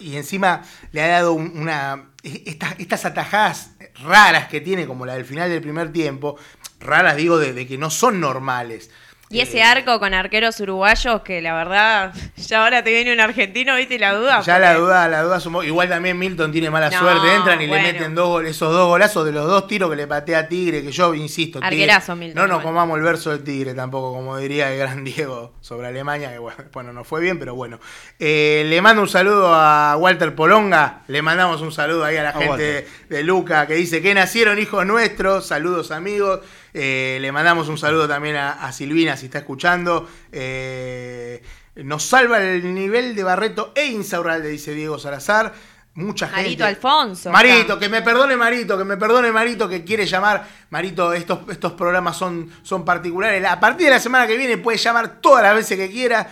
y 0.00 0.16
encima 0.16 0.62
le 0.92 1.02
ha 1.02 1.08
dado 1.08 1.32
un- 1.32 1.52
una, 1.58 2.10
estas, 2.22 2.74
estas 2.78 3.04
atajadas 3.04 3.70
raras 4.02 4.48
que 4.48 4.60
tiene, 4.60 4.86
como 4.86 5.06
la 5.06 5.14
del 5.14 5.24
final 5.24 5.48
del 5.50 5.60
primer 5.62 5.92
tiempo, 5.92 6.36
raras 6.80 7.16
digo 7.16 7.38
de 7.38 7.66
que 7.66 7.78
no 7.78 7.90
son 7.90 8.20
normales. 8.20 8.90
Y 9.28 9.40
ese 9.40 9.58
Eh, 9.58 9.62
arco 9.64 9.98
con 9.98 10.14
arqueros 10.14 10.60
uruguayos 10.60 11.22
que 11.22 11.42
la 11.42 11.52
verdad, 11.54 12.14
ya 12.36 12.62
ahora 12.62 12.84
te 12.84 12.90
viene 12.90 13.12
un 13.12 13.18
argentino, 13.18 13.74
¿viste? 13.74 13.96
Y 13.96 13.98
la 13.98 14.14
duda. 14.14 14.40
Ya 14.42 14.58
la 14.60 14.74
duda, 14.74 15.08
la 15.08 15.22
duda 15.22 15.40
sumó. 15.40 15.64
Igual 15.64 15.88
también 15.88 16.16
Milton 16.16 16.52
tiene 16.52 16.70
mala 16.70 16.90
No, 16.90 16.98
suerte. 17.00 17.34
Entran 17.34 17.60
y 17.60 17.66
bueno. 17.66 17.84
le 17.86 17.92
meten 17.92 18.14
dos 18.14 18.28
goles, 18.28 18.52
esos 18.52 18.72
dos 18.72 18.86
golazos 18.86 19.24
de 19.26 19.32
los 19.32 19.46
dos 19.48 19.66
tiros 19.66 19.90
que 19.90 19.96
le 19.96 20.06
patea 20.06 20.38
a 20.38 20.48
Tigre, 20.48 20.82
que 20.82 20.92
yo 20.92 21.12
insisto. 21.14 21.58
Tigre- 21.58 21.66
Arquerazo, 21.66 22.14
Milton, 22.14 22.40
No 22.40 22.46
nos 22.46 22.60
igual. 22.60 22.74
comamos 22.74 22.98
el 22.98 23.02
verso 23.02 23.30
del 23.30 23.42
Tigre 23.42 23.74
tampoco, 23.74 24.12
como 24.12 24.36
diría 24.38 24.70
el 24.72 24.78
gran 24.78 25.02
Diego 25.04 25.54
sobre 25.60 25.88
Alemania, 25.88 26.30
que 26.30 26.38
bueno, 26.38 26.58
bueno, 26.72 26.92
no 26.92 27.02
fue 27.02 27.20
bien, 27.20 27.38
pero 27.40 27.56
bueno. 27.56 27.80
Eh, 28.20 28.64
le 28.68 28.80
mando 28.80 29.02
un 29.02 29.08
saludo 29.08 29.52
a 29.52 29.96
Walter 29.96 30.36
Polonga. 30.36 31.02
Le 31.08 31.20
mandamos 31.22 31.62
un 31.62 31.72
saludo 31.72 32.04
ahí 32.04 32.16
a 32.16 32.22
la 32.22 32.28
A 32.28 32.32
gente 32.34 32.48
Walter. 32.48 32.86
de 33.08 33.22
Luca 33.24 33.66
que 33.66 33.74
dice 33.74 34.00
que 34.00 34.14
nacieron 34.14 34.58
hijos 34.60 34.86
nuestros. 34.86 35.46
Saludos 35.46 35.90
amigos. 35.90 36.40
Eh, 36.78 37.16
le 37.22 37.32
mandamos 37.32 37.70
un 37.70 37.78
saludo 37.78 38.06
también 38.06 38.36
a, 38.36 38.52
a 38.52 38.70
Silvina 38.70 39.16
si 39.16 39.26
está 39.26 39.38
escuchando. 39.38 40.06
Eh, 40.30 41.42
nos 41.76 42.04
salva 42.04 42.38
el 42.38 42.74
nivel 42.74 43.16
de 43.16 43.24
Barreto 43.24 43.72
e 43.74 43.86
Insaurralde, 43.86 44.50
dice 44.50 44.74
Diego 44.74 44.98
Salazar. 44.98 45.54
Mucha 45.94 46.26
gente. 46.28 46.42
Marito 46.42 46.64
Alfonso. 46.66 47.30
Marito, 47.30 47.72
acá. 47.72 47.80
que 47.80 47.88
me 47.88 48.02
perdone 48.02 48.36
Marito, 48.36 48.76
que 48.76 48.84
me 48.84 48.98
perdone 48.98 49.32
Marito 49.32 49.66
que 49.66 49.84
quiere 49.84 50.04
llamar. 50.04 50.46
Marito, 50.68 51.14
estos, 51.14 51.38
estos 51.48 51.72
programas 51.72 52.18
son, 52.18 52.52
son 52.62 52.84
particulares. 52.84 53.42
A 53.46 53.58
partir 53.58 53.86
de 53.86 53.92
la 53.92 54.00
semana 54.00 54.26
que 54.26 54.36
viene 54.36 54.58
puede 54.58 54.76
llamar 54.76 55.22
todas 55.22 55.42
las 55.44 55.54
veces 55.54 55.78
que 55.78 55.90
quiera. 55.90 56.28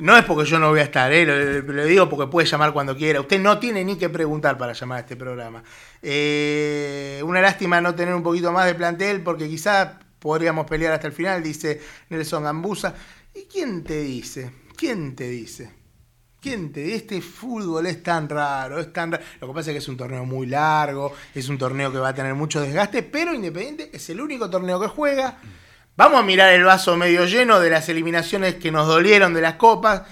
No 0.00 0.16
es 0.16 0.24
porque 0.24 0.48
yo 0.48 0.58
no 0.58 0.70
voy 0.70 0.80
a 0.80 0.84
estar, 0.84 1.12
¿eh? 1.12 1.26
lo, 1.26 1.84
digo 1.84 2.08
porque 2.08 2.30
puede 2.30 2.46
llamar 2.46 2.72
cuando 2.72 2.96
quiera. 2.96 3.20
Usted 3.20 3.40
no 3.40 3.58
tiene 3.58 3.84
ni 3.84 3.96
que 3.96 4.08
preguntar 4.08 4.56
para 4.56 4.72
llamar 4.72 4.98
a 4.98 5.00
este 5.00 5.16
programa. 5.16 5.62
Eh, 6.02 7.20
una 7.24 7.40
lástima 7.40 7.80
no 7.80 7.94
tener 7.94 8.14
un 8.14 8.22
poquito 8.22 8.52
más 8.52 8.66
de 8.66 8.74
plantel 8.74 9.22
porque 9.22 9.48
quizás 9.48 9.96
podríamos 10.18 10.66
pelear 10.66 10.92
hasta 10.92 11.08
el 11.08 11.12
final, 11.12 11.42
dice 11.42 11.80
Nelson 12.10 12.44
Gambusa. 12.44 12.94
¿Y 13.34 13.42
quién 13.44 13.82
te 13.82 14.00
dice? 14.00 14.52
¿Quién 14.76 15.16
te 15.16 15.28
dice? 15.28 15.78
¿Quién 16.40 16.72
te 16.72 16.94
Este 16.94 17.20
fútbol 17.20 17.86
es 17.86 18.00
tan 18.00 18.28
raro, 18.28 18.78
es 18.78 18.92
tan 18.92 19.10
raro. 19.10 19.24
Lo 19.40 19.48
que 19.48 19.54
pasa 19.54 19.70
es 19.70 19.74
que 19.74 19.78
es 19.78 19.88
un 19.88 19.96
torneo 19.96 20.24
muy 20.24 20.46
largo, 20.46 21.12
es 21.34 21.48
un 21.48 21.58
torneo 21.58 21.90
que 21.90 21.98
va 21.98 22.10
a 22.10 22.14
tener 22.14 22.34
mucho 22.34 22.60
desgaste, 22.60 23.02
pero 23.02 23.34
Independiente 23.34 23.90
es 23.92 24.08
el 24.10 24.20
único 24.20 24.48
torneo 24.48 24.80
que 24.80 24.86
juega. 24.86 25.38
Vamos 25.98 26.20
a 26.20 26.22
mirar 26.22 26.52
el 26.52 26.62
vaso 26.62 26.96
medio 26.96 27.24
lleno 27.24 27.58
de 27.58 27.70
las 27.70 27.88
eliminaciones 27.88 28.54
que 28.54 28.70
nos 28.70 28.86
dolieron 28.86 29.34
de 29.34 29.40
las 29.40 29.54
copas. 29.54 30.02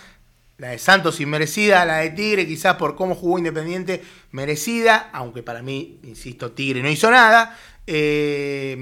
La 0.59 0.71
de 0.71 0.81
Santos 0.81 1.21
inmerecida, 1.21 1.85
la 1.85 1.99
de 1.99 2.11
Tigre 2.11 2.45
quizás 2.45 2.75
por 2.75 2.97
cómo 2.97 3.15
jugó 3.15 3.39
Independiente 3.39 4.03
merecida, 4.33 5.11
aunque 5.13 5.45
para 5.45 5.63
mí, 5.63 6.01
insisto, 6.03 6.51
Tigre 6.51 6.83
no 6.83 6.91
hizo 6.91 7.09
nada. 7.09 7.57
Eh, 7.87 8.75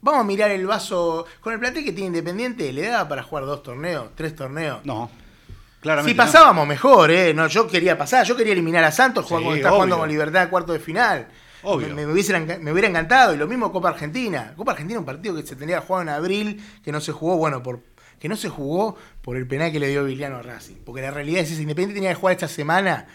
vamos 0.00 0.20
a 0.22 0.24
mirar 0.24 0.50
el 0.50 0.66
vaso 0.66 1.24
con 1.40 1.52
el 1.52 1.60
plantel 1.60 1.84
que 1.84 1.92
tiene 1.92 2.08
Independiente, 2.08 2.72
le 2.72 2.88
daba 2.88 3.08
para 3.08 3.22
jugar 3.22 3.44
dos 3.44 3.62
torneos, 3.62 4.08
tres 4.16 4.34
torneos. 4.34 4.84
No. 4.84 5.08
Claramente. 5.78 6.10
Si 6.10 6.16
no. 6.18 6.24
pasábamos 6.24 6.66
mejor, 6.66 7.12
¿eh? 7.12 7.32
No, 7.32 7.46
yo 7.46 7.68
quería 7.68 7.96
pasar, 7.96 8.26
yo 8.26 8.36
quería 8.36 8.54
eliminar 8.54 8.82
a 8.82 8.90
Santos, 8.90 9.24
jugar 9.24 9.44
Sí, 9.44 9.58
está 9.58 9.70
jugando 9.70 9.98
con 9.98 10.08
Libertad 10.08 10.50
cuarto 10.50 10.72
de 10.72 10.80
final. 10.80 11.28
Obvio. 11.62 11.94
Me, 11.94 12.06
me 12.06 12.12
hubiese 12.12 12.34
enca- 12.36 12.58
me 12.58 12.72
hubiera 12.72 12.88
encantado. 12.88 13.34
Y 13.34 13.36
lo 13.36 13.46
mismo 13.46 13.70
Copa 13.72 13.90
Argentina. 13.90 14.52
Copa 14.56 14.72
Argentina 14.72 14.98
un 14.98 15.04
partido 15.06 15.34
que 15.36 15.46
se 15.46 15.56
tenía 15.56 15.80
jugado 15.80 16.02
en 16.02 16.08
abril, 16.10 16.62
que 16.84 16.92
no 16.92 17.00
se 17.00 17.12
jugó, 17.12 17.36
bueno, 17.36 17.62
por 17.62 17.80
que 18.18 18.28
no 18.28 18.36
se 18.36 18.50
jugó 18.50 18.96
por 19.22 19.36
el 19.38 19.46
penal 19.46 19.72
que 19.72 19.80
le 19.80 19.88
dio 19.88 20.04
Viliano 20.04 20.36
a 20.36 20.42
Racing. 20.42 20.74
Porque 20.84 21.00
la 21.00 21.10
realidad 21.10 21.40
es 21.42 21.52
esa, 21.52 21.62
Independiente 21.62 21.94
tenía 21.94 22.10
que 22.10 22.16
jugar 22.20 22.34
esta 22.34 22.48
semana, 22.48 23.06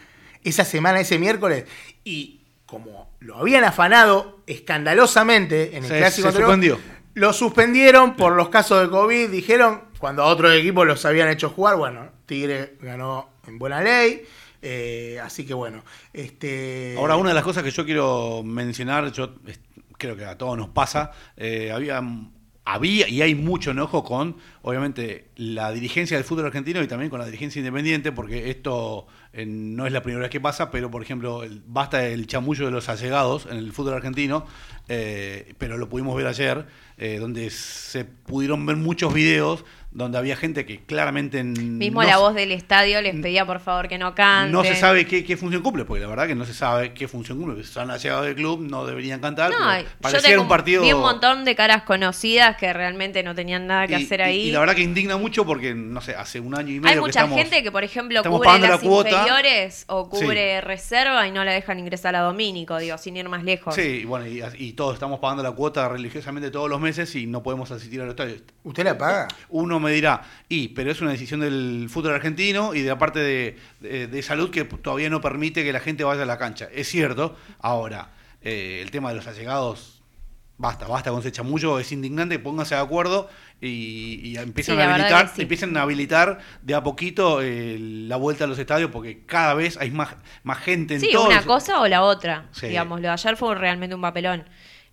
esa 0.43 0.65
semana, 0.65 0.99
ese 0.99 1.19
miércoles, 1.19 1.65
y 2.03 2.41
como 2.65 3.11
lo 3.19 3.37
habían 3.37 3.63
afanado 3.65 4.41
escandalosamente 4.47 5.77
en 5.77 5.83
el 5.83 5.89
Se- 5.89 5.97
clásico 5.97 6.31
se 6.31 6.37
anterior, 6.43 6.77
suspendió. 6.77 6.79
lo 7.13 7.33
suspendieron 7.33 8.15
por 8.15 8.33
los 8.33 8.49
casos 8.49 8.81
de 8.81 8.89
COVID, 8.89 9.29
dijeron, 9.29 9.83
cuando 9.99 10.23
a 10.23 10.25
otros 10.27 10.53
equipos 10.53 10.85
los 10.87 11.05
habían 11.05 11.29
hecho 11.29 11.49
jugar, 11.49 11.75
bueno, 11.77 12.09
Tigre 12.25 12.75
ganó 12.81 13.29
en 13.47 13.57
buena 13.59 13.81
ley, 13.81 14.23
eh, 14.67 15.19
así 15.23 15.45
que 15.45 15.53
bueno, 15.53 15.83
este... 16.11 16.95
Ahora, 16.97 17.17
una 17.17 17.29
de 17.29 17.35
las 17.35 17.43
cosas 17.43 17.63
que 17.63 17.69
yo 17.69 17.85
quiero 17.85 18.41
mencionar, 18.43 19.11
yo 19.11 19.35
creo 19.95 20.17
que 20.17 20.25
a 20.25 20.39
todos 20.39 20.57
nos 20.57 20.69
pasa, 20.69 21.11
eh, 21.37 21.71
había, 21.71 22.01
había 22.65 23.07
y 23.07 23.21
hay 23.21 23.35
mucho 23.35 23.69
enojo 23.69 24.03
con, 24.03 24.37
obviamente, 24.63 25.27
la 25.35 25.71
dirigencia 25.71 26.17
del 26.17 26.23
fútbol 26.23 26.47
argentino 26.47 26.81
y 26.81 26.87
también 26.87 27.11
con 27.11 27.19
la 27.19 27.27
dirigencia 27.27 27.59
independiente, 27.59 28.11
porque 28.11 28.49
esto 28.49 29.05
eh, 29.33 29.45
no 29.45 29.85
es 29.85 29.93
la 29.93 30.01
primera 30.01 30.23
vez 30.23 30.31
que 30.31 30.41
pasa, 30.41 30.71
pero, 30.71 30.89
por 30.89 31.03
ejemplo, 31.03 31.43
basta 31.67 32.03
el 32.07 32.25
chamullo 32.25 32.65
de 32.65 32.71
los 32.71 32.89
allegados 32.89 33.45
en 33.45 33.57
el 33.57 33.71
fútbol 33.71 33.93
argentino, 33.93 34.47
pero 34.87 35.77
lo 35.77 35.89
pudimos 35.89 36.17
ver 36.17 36.25
ayer, 36.25 36.65
donde 37.19 37.51
se 37.51 38.03
pudieron 38.03 38.65
ver 38.65 38.77
muchos 38.77 39.13
videos 39.13 39.63
donde 39.95 40.17
había 40.17 40.35
gente 40.35 40.65
que 40.65 40.81
claramente... 40.81 41.41
Mismo 41.41 42.03
no 42.03 42.07
la 42.09 42.17
voz 42.17 42.35
del 42.35 42.51
estadio 42.51 43.01
les 43.01 43.15
pedía 43.15 43.45
por 43.45 43.61
favor 43.61 43.87
que 43.87 43.97
no 43.97 44.13
canten. 44.13 44.51
no 44.51 44.63
se 44.65 44.75
sabe 44.75 45.07
qué, 45.07 45.23
qué 45.23 45.37
función 45.37 45.61
cumple, 45.63 45.85
porque 45.85 46.01
la 46.01 46.09
verdad 46.09 46.27
que 46.27 46.35
no 46.35 46.43
se 46.43 46.53
sabe 46.53 46.93
qué 46.93 47.07
función 47.07 47.39
cumple. 47.39 47.63
Si 47.63 47.71
Son 47.71 47.89
allegados 47.89 48.25
del 48.25 48.35
club, 48.35 48.59
no 48.59 48.85
deberían 48.85 49.21
cantar. 49.21 49.51
No, 49.51 49.57
pero 49.57 49.79
yo 49.83 49.87
parecía 50.01 50.29
tengo 50.31 50.41
un 50.41 50.49
partido. 50.49 50.83
vi 50.83 50.91
un 50.91 50.99
montón 50.99 51.45
de 51.45 51.55
caras 51.55 51.83
conocidas 51.83 52.57
que 52.57 52.73
realmente 52.73 53.23
no 53.23 53.33
tenían 53.35 53.67
nada 53.67 53.87
que 53.87 53.93
y, 53.97 54.03
hacer 54.03 54.21
ahí. 54.21 54.49
y 54.49 54.51
la 54.51 54.59
verdad 54.59 54.75
que 54.75 54.81
indigna 54.81 55.15
mucho 55.15 55.45
porque, 55.45 55.73
no 55.73 56.01
sé, 56.01 56.13
hace 56.13 56.41
un 56.41 56.55
año 56.55 56.73
y 56.73 56.79
medio 56.81 56.89
Hay 56.89 56.95
que 56.95 56.99
mucha 56.99 57.21
estamos- 57.21 57.39
gente 57.39 57.63
que, 57.63 57.71
por 57.71 57.85
ejemplo, 57.85 58.21
cubre 58.21 58.49
las 58.59 58.69
la 58.69 58.77
cuota. 58.79 59.09
inferiores 59.09 59.85
o 59.87 60.09
cubre 60.09 60.59
reserva 60.59 61.25
y 61.25 61.31
no 61.31 61.45
la 61.45 61.53
dejan 61.53 61.79
ingresar 61.79 62.17
a 62.17 62.19
Domínico, 62.19 62.77
digo, 62.79 62.97
sin 62.97 63.15
ir 63.15 63.29
más 63.29 63.45
lejos. 63.45 63.73
Sí, 63.73 64.01
y 64.01 64.03
bueno, 64.05 64.27
y, 64.27 64.43
y 64.57 64.73
todos 64.73 64.93
estamos 64.95 65.19
pagando 65.19 65.41
la 65.41 65.51
cuota 65.51 65.87
religiosamente 65.87 66.51
todos 66.51 66.69
los 66.69 66.81
meses 66.81 67.15
y 67.15 67.27
no 67.27 67.41
podemos 67.41 67.71
asistir 67.71 68.01
al 68.01 68.09
estadio. 68.09 68.35
¿Usted 68.63 68.83
la 68.83 68.97
paga? 68.97 69.27
Uno 69.47 69.79
me 69.85 69.91
dirá, 69.93 70.21
y, 70.49 70.67
pero 70.69 70.91
es 70.91 70.99
una 71.01 71.11
decisión 71.11 71.39
del 71.39 71.87
fútbol 71.89 72.13
argentino 72.13 72.73
y 72.73 72.81
de 72.81 72.89
la 72.89 72.97
parte 72.97 73.19
de, 73.19 73.57
de- 73.79 74.07
de 74.07 74.21
salud 74.21 74.49
que 74.51 74.65
todavía 74.65 75.09
no 75.09 75.21
permite 75.21 75.63
que 75.63 75.71
la 75.71 75.79
gente 75.79 76.03
vaya 76.03 76.23
a 76.23 76.25
la 76.25 76.37
cancha. 76.37 76.67
Es 76.73 76.89
cierto, 76.89 77.37
ahora, 77.59 78.09
eh, 78.41 78.79
el 78.83 78.91
tema 78.91 79.09
de 79.09 79.15
los 79.15 79.27
allegados, 79.27 80.01
basta, 80.57 80.87
basta 80.87 81.09
con 81.11 81.19
ese 81.21 81.31
chamullo, 81.31 81.79
es 81.79 81.91
indignante, 81.91 82.37
pónganse 82.39 82.75
de 82.75 82.81
acuerdo 82.81 83.29
y, 83.61 84.19
y 84.23 84.37
empiezan, 84.37 84.75
Sí, 84.75 84.81
a 84.81 84.93
habilitar, 84.93 85.31
sí. 85.35 85.41
empiecen 85.41 85.75
a 85.77 85.81
habilitar 85.81 86.39
de 86.61 86.75
a 86.75 86.83
poquito 86.83 87.41
eh, 87.41 87.77
la 87.79 88.15
vuelta 88.17 88.43
a 88.43 88.47
los 88.47 88.59
estadios 88.59 88.91
porque 88.91 89.23
cada 89.25 89.53
vez 89.53 89.77
hay 89.77 89.91
más, 89.91 90.15
más 90.43 90.59
gente 90.59 90.95
en 90.95 91.01
Sí, 91.01 91.09
todos 91.11 91.27
una 91.27 91.41
cosa 91.43 91.79
o 91.81 91.87
la 91.87 92.03
otra. 92.03 92.45
Sí. 92.51 92.67
Digamos, 92.67 92.99
lo 92.99 93.07
de 93.07 93.13
ayer 93.13 93.35
fue 93.37 93.55
realmente 93.55 93.95
un 93.95 94.01
papelón. 94.01 94.43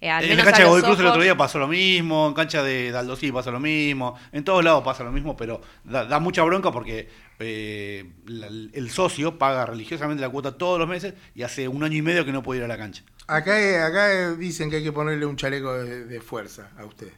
Eh, 0.02 0.10
al 0.10 0.24
En 0.24 0.36
la 0.36 0.42
cancha 0.42 0.62
de 0.62 0.68
Godoy 0.68 0.82
Cruz 0.82 0.98
el 0.98 1.06
otro 1.06 1.22
día 1.22 1.36
pasó 1.36 1.60
lo 1.60 1.68
mismo, 1.68 2.26
en 2.26 2.34
cancha 2.34 2.60
de 2.64 2.90
Daldosí 2.90 3.30
pasa 3.30 3.52
lo 3.52 3.60
mismo, 3.60 4.18
en 4.32 4.42
todos 4.42 4.64
lados 4.64 4.82
pasa 4.82 5.04
lo 5.04 5.12
mismo, 5.12 5.36
pero 5.36 5.60
da, 5.84 6.04
da 6.04 6.18
mucha 6.18 6.42
bronca 6.42 6.72
porque 6.72 7.08
eh, 7.38 8.10
la- 8.26 8.48
el 8.48 8.90
socio 8.90 9.38
paga 9.38 9.64
religiosamente 9.64 10.20
la 10.20 10.28
cuota 10.28 10.58
todos 10.58 10.78
los 10.80 10.88
meses 10.88 11.14
y 11.36 11.42
hace 11.44 11.68
un 11.68 11.84
año 11.84 11.96
y 11.98 12.02
medio 12.02 12.24
que 12.24 12.32
no 12.32 12.42
puede 12.42 12.58
ir 12.58 12.64
a 12.64 12.68
la 12.68 12.76
cancha. 12.76 13.04
Acá, 13.28 13.86
acá 13.86 14.32
dicen 14.34 14.70
que 14.70 14.76
hay 14.78 14.82
que 14.82 14.90
ponerle 14.92 15.24
un 15.24 15.36
chaleco 15.36 15.72
de, 15.74 16.04
de 16.04 16.20
fuerza 16.20 16.70
a 16.76 16.84
usted. 16.84 17.08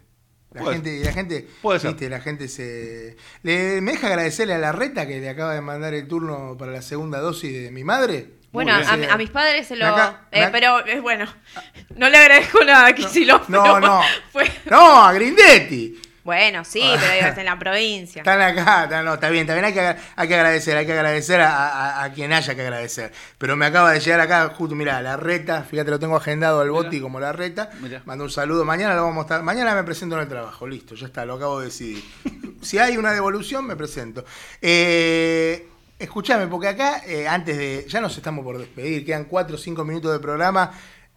La 0.52 0.60
Puede- 0.60 0.74
gente, 0.76 1.04
la 1.04 1.12
gente, 1.12 1.48
puede 1.62 1.80
ser. 1.80 1.90
viste, 1.92 2.08
la 2.10 2.20
gente 2.20 2.48
se. 2.48 3.16
Le, 3.42 3.80
¿Me 3.80 3.92
deja 3.92 4.06
agradecerle 4.08 4.52
a 4.54 4.58
la 4.58 4.72
reta 4.72 5.06
que 5.06 5.20
le 5.20 5.28
acaba 5.30 5.54
de 5.54 5.60
mandar 5.62 5.94
el 5.94 6.06
turno 6.06 6.54
para 6.58 6.70
la 6.70 6.82
segunda 6.82 7.18
dosis 7.18 7.50
de 7.50 7.70
mi 7.72 7.82
madre? 7.82 8.34
Bueno, 8.54 8.72
a, 9.10 9.16
mis 9.18 9.30
padres 9.30 9.66
se 9.68 9.76
lo... 9.76 9.86
Acá- 9.86 10.20
eh, 10.30 10.48
pero 10.52 10.84
es 10.86 11.02
bueno, 11.02 11.26
no 11.96 12.08
le 12.08 12.16
agradezco 12.16 12.64
nada 12.64 12.86
a 12.86 12.94
Kicillof, 12.94 13.48
No, 13.48 13.80
no. 13.80 14.00
fue- 14.32 14.50
No, 14.70 15.04
a 15.04 15.12
Grindetti. 15.12 16.00
Bueno, 16.22 16.64
sí, 16.64 16.80
pero 16.98 17.12
digo, 17.12 17.26
es 17.26 17.36
en 17.36 17.44
la 17.44 17.58
provincia. 17.58 18.20
Están 18.20 18.40
acá, 18.40 18.84
están- 18.84 19.04
no, 19.04 19.12
está 19.14 19.28
bien, 19.28 19.42
está 19.42 19.52
bien, 19.52 19.66
hay 19.66 19.74
que, 19.74 19.96
hay 20.16 20.28
que 20.28 20.34
agradecer, 20.34 20.74
hay 20.76 20.86
que 20.86 20.92
agradecer 20.94 21.40
a, 21.42 21.68
a- 21.68 22.04
a 22.04 22.12
quien 22.14 22.32
haya 22.32 22.54
que 22.54 22.62
agradecer. 22.62 23.12
Pero 23.36 23.56
me 23.56 23.66
acaba 23.66 23.92
de 23.92 24.00
llegar 24.00 24.20
acá, 24.20 24.48
justo, 24.56 24.74
mira, 24.74 25.02
la 25.02 25.18
reta, 25.18 25.64
fíjate, 25.64 25.90
lo 25.90 25.98
tengo 25.98 26.16
agendado 26.16 26.60
al 26.62 26.70
boti 26.70 26.98
como 27.00 27.20
la 27.20 27.32
reta. 27.32 27.68
Mirá. 27.80 28.00
Mando 28.06 28.24
un 28.24 28.30
saludo, 28.30 28.64
mañana 28.64 28.94
lo 28.94 29.02
vamos 29.02 29.18
a 29.18 29.26
estar, 29.26 29.42
mañana 29.42 29.74
me 29.74 29.82
presento 29.84 30.14
en 30.14 30.22
el 30.22 30.28
trabajo, 30.28 30.66
listo, 30.66 30.94
ya 30.94 31.08
está, 31.08 31.26
lo 31.26 31.34
acabo 31.34 31.58
de 31.58 31.66
decidir. 31.66 32.02
si 32.62 32.78
hay 32.78 32.96
una 32.96 33.12
devolución, 33.12 33.66
me 33.66 33.76
presento. 33.76 34.24
Eh, 34.62 35.68
escuchame, 36.04 36.46
porque 36.46 36.68
acá, 36.68 37.02
eh, 37.06 37.26
antes 37.28 37.56
de, 37.56 37.86
ya 37.88 38.00
nos 38.00 38.16
estamos 38.16 38.44
por 38.44 38.58
despedir, 38.58 39.04
quedan 39.04 39.24
4 39.24 39.56
o 39.56 39.58
5 39.58 39.84
minutos 39.84 40.12
de 40.12 40.18
programa. 40.20 40.70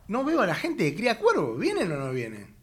No 0.07 0.23
veo 0.23 0.41
a 0.41 0.47
la 0.47 0.55
gente 0.55 0.83
de 0.83 0.95
Cría 0.95 1.17
Cuervo, 1.19 1.55
¿vienen 1.55 1.91
o 1.91 1.97
no 1.97 2.11
vienen? 2.11 2.55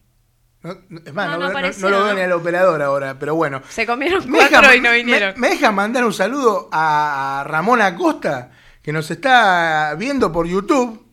No, 0.63 0.75
no- 0.89 1.01
es 1.05 1.13
más, 1.13 1.27
No, 1.27 1.39
veo- 1.39 1.91
lo 1.91 2.05
veo 2.15 2.25
al 2.25 2.33
operador 2.33 2.81
ahora, 2.83 3.19
pero 3.19 3.35
bueno. 3.35 3.61
Se 3.69 3.87
comieron 3.87 4.27
cuatro 4.31 4.61
deja- 4.63 4.77
y 4.77 4.81
no 4.81 4.93
vinieron. 4.93 5.35
Me, 5.35 5.49
me 5.49 5.55
deja 5.55 5.71
mandar 5.73 6.05
un 6.07 6.13
saludo 6.15 6.69
a 6.73 7.45
Ramón 7.47 7.83
Acosta, 7.83 8.51
que 8.83 8.91
nos 8.93 9.11
está 9.11 9.95
viendo 9.99 10.33
por 10.33 10.47
YouTube, 10.47 11.05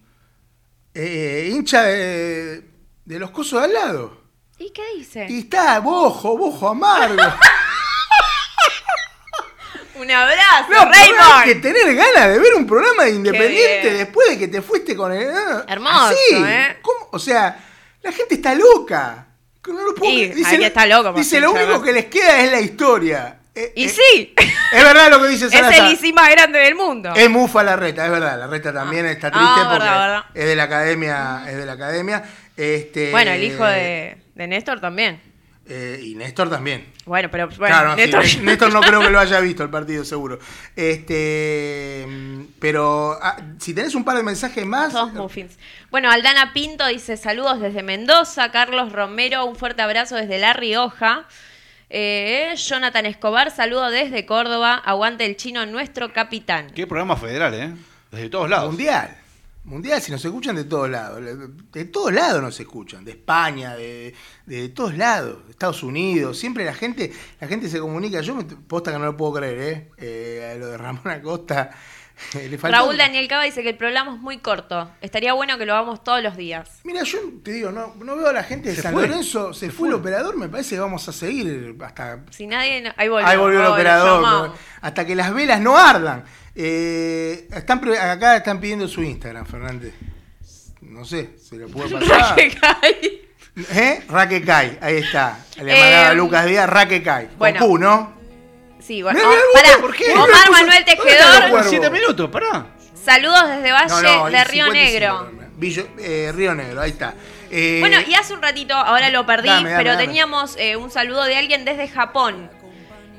eh, 0.93 1.49
hincha 1.53 1.84
de, 1.84 2.64
de 3.05 3.20
los 3.20 3.32
cosos 3.32 3.59
de 3.59 3.66
al 3.66 3.74
lado. 3.74 4.22
¿Y 4.57 4.70
qué 4.72 4.84
dice? 4.97 5.26
Y 5.30 5.39
está 5.39 5.80
bojo, 5.80 6.38
bojo 6.38 6.70
amargo. 6.70 7.22
Un 10.02 10.10
abrazo, 10.12 10.68
No, 10.72 10.80
hay 10.91 11.10
Raymond. 11.12 11.43
que 11.45 11.56
tener 11.56 11.95
ganas 11.95 12.30
de 12.30 12.39
ver 12.39 12.56
un 12.56 12.66
programa 12.66 13.04
de 13.06 13.12
Independiente 13.12 13.93
después 13.93 14.30
de 14.30 14.39
que 14.39 14.47
te 14.47 14.62
fuiste 14.62 14.95
con 14.95 15.12
el... 15.14 15.30
ah, 15.30 15.64
Hermoso, 15.68 15.95
así. 16.06 16.36
¿eh? 16.43 16.78
¿Cómo? 16.82 17.10
O 17.12 17.20
sea, 17.20 17.58
la 18.02 18.12
gente 18.12 18.36
está 18.36 18.56
loca. 18.56 19.28
No 19.68 19.80
lo 19.84 19.93
puedo 19.93 20.12
hay 20.12 20.32
que 20.32 20.66
estar 20.66 20.88
loco 20.88 21.14
Dice, 21.14 21.39
lo 21.39 21.52
único 21.52 21.84
que 21.84 21.91
les 21.91 22.06
queda 22.06 22.39
es 22.39 22.52
la 22.52 22.60
historia. 22.60 23.38
Eh, 23.54 23.74
Y 23.76 23.86
eh, 23.86 23.89
sí, 23.89 24.34
Es 24.72 24.84
verdad 24.84 25.12
lo 25.12 25.22
que 25.22 25.28
dice 25.28 25.45
es 25.45 25.54
el 25.54 25.91
ICI 25.93 26.14
más 26.14 26.30
grande 26.32 26.58
del 26.60 26.74
mundo. 26.74 27.14
Es 27.16 27.30
mufa 27.30 27.62
la 27.62 27.76
reta, 27.76 28.06
es 28.06 28.12
verdad. 28.12 28.39
La 28.39 28.47
reta 28.47 28.74
también 28.74 29.06
está 29.06 29.30
triste 29.30 29.47
Ah, 29.49 29.68
porque 29.70 29.84
verdad, 29.86 29.99
verdad. 30.08 30.26
es 30.34 30.45
de 30.45 30.56
la 30.56 30.64
academia, 30.64 31.43
es 31.47 31.58
de 31.58 31.66
la 31.66 31.74
academia. 31.74 32.24
Este, 32.58 33.12
Bueno, 33.12 33.32
el 33.32 33.43
hijo 33.43 33.64
de, 33.66 34.18
de 34.34 34.47
Néstor 34.47 34.80
también. 34.82 35.22
Eh, 35.74 36.02
y 36.04 36.16
Néstor 36.16 36.50
también. 36.50 36.86
Bueno, 37.06 37.30
pero 37.32 37.48
bueno, 37.48 37.66
claro, 37.66 37.96
Néstor... 37.96 38.74
No 38.74 38.82
creo 38.82 39.00
que 39.00 39.10
lo 39.10 39.20
haya 39.22 39.40
visto 39.40 39.64
el 39.64 39.70
partido, 39.70 40.04
seguro. 40.04 40.38
Este, 40.76 42.06
pero 42.60 43.18
ah, 43.22 43.38
si 43.58 43.74
tenés 43.74 43.96
un 43.96 44.04
par 44.04 44.18
de 44.18 44.24
mensajes 44.24 44.66
más. 44.66 44.92
Todos 44.92 45.14
muffins. 45.14 45.58
Bueno, 45.90 46.12
Aldana 46.12 46.52
Pinto 46.52 46.86
dice 46.88 47.16
saludos 47.16 47.62
desde 47.62 47.84
Mendoza. 47.84 48.52
Carlos 48.52 48.92
Romero, 48.92 49.46
un 49.46 49.56
fuerte 49.56 49.82
abrazo 49.82 50.18
desde 50.18 50.40
La 50.40 50.52
Rioja. 50.52 51.26
Eh, 51.90 52.54
Jonathan 52.58 53.06
Escobar, 53.06 53.50
saludo 53.50 53.90
desde 53.90 54.26
Córdoba. 54.26 54.76
Aguante 54.76 55.26
el 55.26 55.38
chino, 55.38 55.66
nuestro 55.66 56.12
capitán. 56.12 56.72
Qué 56.76 56.86
programa 56.86 57.16
federal, 57.16 57.54
¿eh? 57.54 57.74
Desde 58.12 58.30
todos 58.30 58.50
lados. 58.50 58.72
Mundial. 58.72 59.21
Mundial, 59.64 60.01
si 60.01 60.12
nos 60.12 60.26
escuchan 60.26 60.55
de 60.55 60.64
todos 60.64 60.89
lados. 60.89 61.22
De 61.72 61.86
todos 61.86 62.12
lados 62.12 62.41
nos 62.41 62.59
escuchan. 62.59 63.05
De 63.05 63.12
España, 63.12 63.76
de, 63.76 64.14
de 64.47 64.70
todos 64.70 64.97
lados. 64.97 65.45
De 65.45 65.51
Estados 65.51 65.84
Unidos. 65.84 66.39
Siempre 66.39 66.66
la 66.66 66.74
gente 66.74 67.12
la 67.39 67.47
gente 67.47 67.70
se 67.70 67.80
comunica. 67.80 68.22
Yo 68.22 68.34
me 68.34 68.43
posta 68.43 68.91
que 68.91 68.97
no 68.97 69.05
lo 69.05 69.16
puedo 69.16 69.34
creer, 69.34 69.59
¿eh? 69.62 69.91
eh 69.97 70.55
lo 70.59 70.68
de 70.68 70.78
Ramón 70.78 71.07
Acosta. 71.07 71.70
le 72.34 72.57
faltó- 72.57 72.76
Raúl 72.76 72.97
Daniel 72.97 73.28
Cava 73.28 73.43
dice 73.43 73.62
que 73.62 73.70
el 73.70 73.78
programa 73.78 74.16
es 74.16 74.20
muy 74.20 74.39
corto. 74.39 74.89
Estaría 74.99 75.34
bueno 75.34 75.57
que 75.59 75.66
lo 75.68 75.74
hagamos 75.76 76.03
todos 76.03 76.24
los 76.24 76.36
días. 76.36 76.80
Mira, 76.84 77.03
yo 77.03 77.20
te 77.43 77.51
digo, 77.53 77.72
no, 77.72 77.93
no 78.03 78.16
veo 78.16 78.30
a 78.30 78.34
la 78.34 78.43
gente 78.43 78.70
de 78.70 78.76
Se 78.76 78.82
San 78.82 78.93
fue. 78.93 79.07
Lorenzo. 79.07 79.53
Se, 79.53 79.70
fue, 79.70 79.89
el 79.89 79.93
operador, 79.93 80.38
me 80.38 80.49
parece 80.49 80.74
que 80.76 80.82
vamos 80.82 81.07
a 81.07 81.14
seguir 81.14 81.76
hasta 81.84 82.24
Si 82.32 82.47
nadie. 82.47 82.82
no- 82.82 82.93
Ahí 82.97 83.09
volvió. 83.09 83.28
Ahí 83.28 83.38
volvió 83.38 83.59
el 83.59 83.66
Ahora, 83.66 83.76
operador. 83.76 84.22
llamamos. 84.24 84.59
Hasta 84.82 85.05
que 85.05 85.16
las 85.16 85.32
velas 85.34 85.62
no 85.62 85.78
ardan. 85.78 86.24
Eh, 86.56 87.47
están, 87.54 87.82
acá 87.97 88.38
están 88.38 88.60
pidiendo 88.60 88.88
su 88.88 89.02
Instagram, 89.04 89.45
Fernández. 89.45 89.93
No 90.82 91.06
sé, 91.06 91.32
se 91.41 91.56
lo 91.56 91.68
puede 91.70 91.89
pasar. 91.99 92.30
Raque 92.38 92.52
Kai. 92.60 93.22
¿Eh? 93.74 94.04
Raque 94.10 94.41
Kai, 94.43 94.78
ahí 94.82 94.97
está. 94.97 95.39
Le 95.62 95.74
Eh, 95.74 95.80
mandaba 95.80 96.10
a 96.10 96.14
Lucas 96.14 96.45
Díaz, 96.45 96.70
Raque 96.70 97.02
Kai. 97.02 97.28
Con 97.28 97.38
bueno. 97.38 97.60
Q, 97.60 97.78
¿no? 97.78 98.14
Sí, 98.80 99.02
bueno. 99.02 99.20
Mirá, 99.20 99.30
mirá, 99.30 99.41
oh, 99.49 99.54
pará. 99.54 99.78
¿por 99.82 99.95
qué? 99.95 100.12
Omar 100.14 100.28
¿Dónde 100.28 100.52
Manuel 100.52 100.86
Tejedor. 100.86 101.64
Siete 101.66 101.89
minutos, 101.89 102.30
pará. 102.30 102.66
Saludos 103.04 103.47
desde 103.49 103.72
Valle 103.72 103.89
No, 103.89 104.02
no, 104.02 104.30
de 104.30 104.43
Río 104.43 104.66
55, 104.66 104.74
Negro. 104.74 105.32
Villo- 105.58 105.88
eh, 105.99 106.32
Río 106.34 106.54
Negro, 106.56 106.82
ahí 106.82 106.91
está. 106.91 107.14
Eh, 107.49 107.78
Bueno, 107.80 107.97
y 108.08 108.14
hace 108.16 108.34
un 108.34 108.41
ratito, 108.41 108.74
ahora 108.76 109.10
lo 109.10 109.26
perdí, 109.26 109.47
Dame, 109.49 109.70
dame, 109.72 109.84
pero 109.84 109.93
dame. 109.95 110.06
teníamos 110.06 110.56
eh, 110.58 110.76
un 110.76 110.89
saludo 110.91 111.24
de 111.26 111.36
alguien 111.36 111.66
desde 111.66 111.88
Japón 111.88 112.49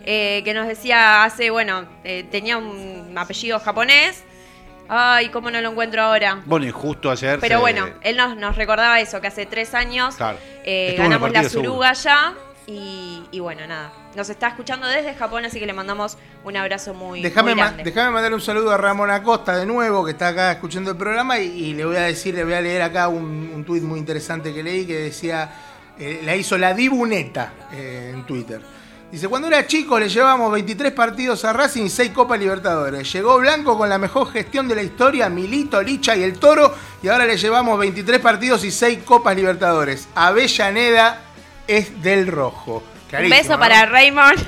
eh, 0.05 0.43
que 0.45 0.55
nos 0.55 0.67
decía 0.67 1.25
hace, 1.25 1.51
bueno, 1.51 1.85
eh, 2.05 2.25
tenía 2.31 2.57
un 2.59 3.13
apellido 3.17 3.59
japonés. 3.61 4.25
Ay, 4.89 5.29
cómo 5.31 5.51
no 5.51 5.61
lo 5.61 5.71
encuentro 5.71 6.03
ahora. 6.03 6.43
Bueno, 6.45 6.67
y 6.67 6.71
justo 6.71 7.11
ayer. 7.11 7.39
Pero 7.41 7.57
se- 7.57 7.61
bueno, 7.61 7.89
él 8.03 8.17
nos, 8.17 8.37
nos 8.37 8.57
recordaba 8.57 9.01
eso, 9.01 9.21
que 9.21 9.29
hace 9.29 9.47
tres 9.47 9.75
años 9.75 10.17
Claro. 10.17 10.39
eh, 10.65 10.95
ganamos 10.99 11.31
la. 11.33 11.49
Suruga 11.49 11.93
ya 11.95 12.35
Y, 12.67 13.25
y 13.33 13.41
bueno, 13.41 13.67
nada. 13.67 13.93
Nos 14.15 14.29
está 14.31 14.47
escuchando 14.49 14.87
desde 14.87 15.15
Japón, 15.15 15.45
así 15.45 15.59
que 15.59 15.67
le 15.67 15.73
mandamos 15.73 16.17
un 16.45 16.57
abrazo 16.57 16.95
muy, 16.95 17.21
Déjame 17.23 17.55
muy 17.55 17.61
ma- 17.61 17.67
grande. 17.69 17.83
déjame 17.85 18.11
mandar 18.11 18.33
un 18.35 18.41
saludo 18.41 18.71
a 18.71 18.77
Ramón 18.77 19.11
Acosta 19.11 19.57
de 19.57 19.67
nuevo, 19.67 20.05
que 20.05 20.13
está 20.13 20.29
acá 20.29 20.53
escuchando 20.53 20.93
el 20.93 20.97
programa, 20.97 21.39
y, 21.41 21.47
y 21.49 21.75
le 21.75 21.85
voy 21.87 21.97
a 21.97 22.03
decir, 22.03 22.35
le 22.37 22.45
voy 22.45 22.53
a 22.55 22.61
leer 22.61 22.83
acá 22.83 23.09
un, 23.09 23.51
un 23.53 23.65
tuit 23.65 23.83
muy 23.83 23.99
interesante 23.99 24.55
que 24.55 24.63
leí 24.63 24.87
que 24.87 24.97
decía, 24.97 25.51
eh, 25.99 26.21
la 26.25 26.37
hizo 26.37 26.57
la 26.57 26.73
Dibuneta 26.75 27.53
eh, 27.73 28.13
en 28.15 28.25
Twitter. 28.27 28.61
Dice, 29.13 29.29
cuando 29.29 29.47
era 29.49 29.67
chico 29.67 30.01
le 30.01 30.09
llevábamos 30.09 30.51
23 30.53 30.91
partidos 30.93 31.45
a 31.45 31.53
Racing 31.53 31.83
y 31.83 31.91
6 31.91 32.13
Copas 32.13 32.39
Libertadores. 32.41 33.13
Llegó 33.13 33.39
Blanco 33.39 33.77
con 33.77 33.91
la 33.91 33.99
mejor 33.99 34.33
gestión 34.33 34.67
de 34.69 34.75
la 34.75 34.83
historia, 34.83 35.29
Milito, 35.29 35.83
Licha 35.83 36.17
y 36.17 36.23
el 36.23 36.39
Toro, 36.39 36.75
y 37.03 37.09
ahora 37.09 37.27
le 37.27 37.37
llevamos 37.37 37.79
23 37.79 38.21
partidos 38.21 38.65
y 38.65 38.71
6 38.71 39.01
Copas 39.05 39.37
Libertadores. 39.37 40.09
Avellaneda 40.15 41.21
es 41.69 42.03
del 42.03 42.27
rojo. 42.27 42.83
Un 43.13 43.29
beso 43.29 43.53
¿no? 43.53 43.59
para 43.59 43.85
Raymond. 43.85 44.39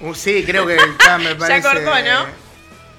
Uh, 0.00 0.14
Sí, 0.14 0.44
creo 0.46 0.64
que 0.64 0.76
ya 1.04 1.18
me 1.18 1.34
parece. 1.34 1.68
cortó, 1.68 1.90
¿no? 1.90 2.26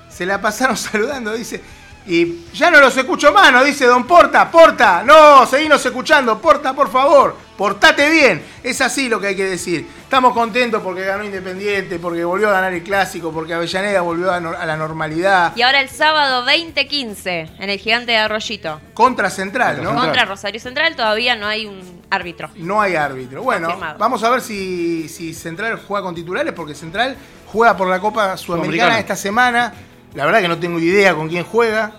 Se 0.09 0.26
la 0.26 0.41
pasaron 0.41 0.76
saludando, 0.78 1.32
dice. 1.34 1.61
Y 2.08 2.45
ya 2.53 2.70
no 2.70 2.80
los 2.80 2.95
escucho 2.95 3.34
más, 3.34 3.51
nos 3.51 3.66
dice 3.66 3.86
Don 3.86 4.06
Porta, 4.06 4.51
Porta, 4.51 5.01
no, 5.03 5.45
seguinos 5.47 5.84
escuchando, 5.84 6.39
Porta, 6.39 6.74
por 6.74 6.91
favor, 6.91 7.36
portate 7.58 8.08
bien. 8.12 8.43
Es 8.62 8.80
así 8.82 9.10
lo 9.10 9.20
que 9.20 9.28
hay 9.28 9.36
que 9.36 9.45
decir. 9.45 9.88
Estamos 10.03 10.32
contentos 10.34 10.84
porque 10.84 11.03
ganó 11.03 11.24
Independiente, 11.24 11.97
porque 11.97 12.24
volvió 12.24 12.49
a 12.49 12.51
ganar 12.51 12.74
el 12.74 12.84
clásico, 12.84 13.32
porque 13.32 13.56
Avellaneda 13.56 14.01
volvió 14.01 14.32
a, 14.32 14.39
la 14.39 14.78
normalidad. 14.78 15.53
Y 15.56 15.64
ahora 15.64 15.82
el 15.82 15.89
sábado 15.89 16.43
2015, 16.43 17.49
en 17.58 17.70
el 17.72 17.80
gigante 17.80 18.12
de 18.12 18.20
Arroyito. 18.20 18.80
Contra 18.93 19.32
Central, 19.32 19.84
¿no? 19.84 19.95
Contra 19.95 20.26
Rosario 20.26 20.60
Central 20.60 20.95
todavía 20.95 21.36
no 21.36 21.47
hay 21.47 21.66
un 21.66 22.03
árbitro. 22.12 22.51
No 22.58 22.82
hay 22.82 22.95
árbitro. 22.95 23.41
Bueno, 23.41 23.66
Confirmado. 23.68 23.97
vamos 23.97 24.24
a 24.24 24.30
ver 24.30 24.41
si, 24.41 25.10
si 25.10 25.34
Central 25.34 25.82
juega 25.88 26.03
con 26.03 26.14
titulares, 26.14 26.53
porque 26.53 26.76
Central 26.76 27.18
juega 27.47 27.76
por 27.76 27.88
la 27.88 27.99
Copa 27.99 28.38
Sudamericana 28.38 28.45
Sudamericana. 28.66 28.99
esta 28.99 29.16
semana. 29.16 29.74
La 30.16 30.26
verdad 30.26 30.41
que 30.41 30.47
no 30.47 30.57
tengo 30.57 30.80
idea 30.80 31.13
con 31.13 31.28
quién 31.28 31.43
juega, 31.43 31.91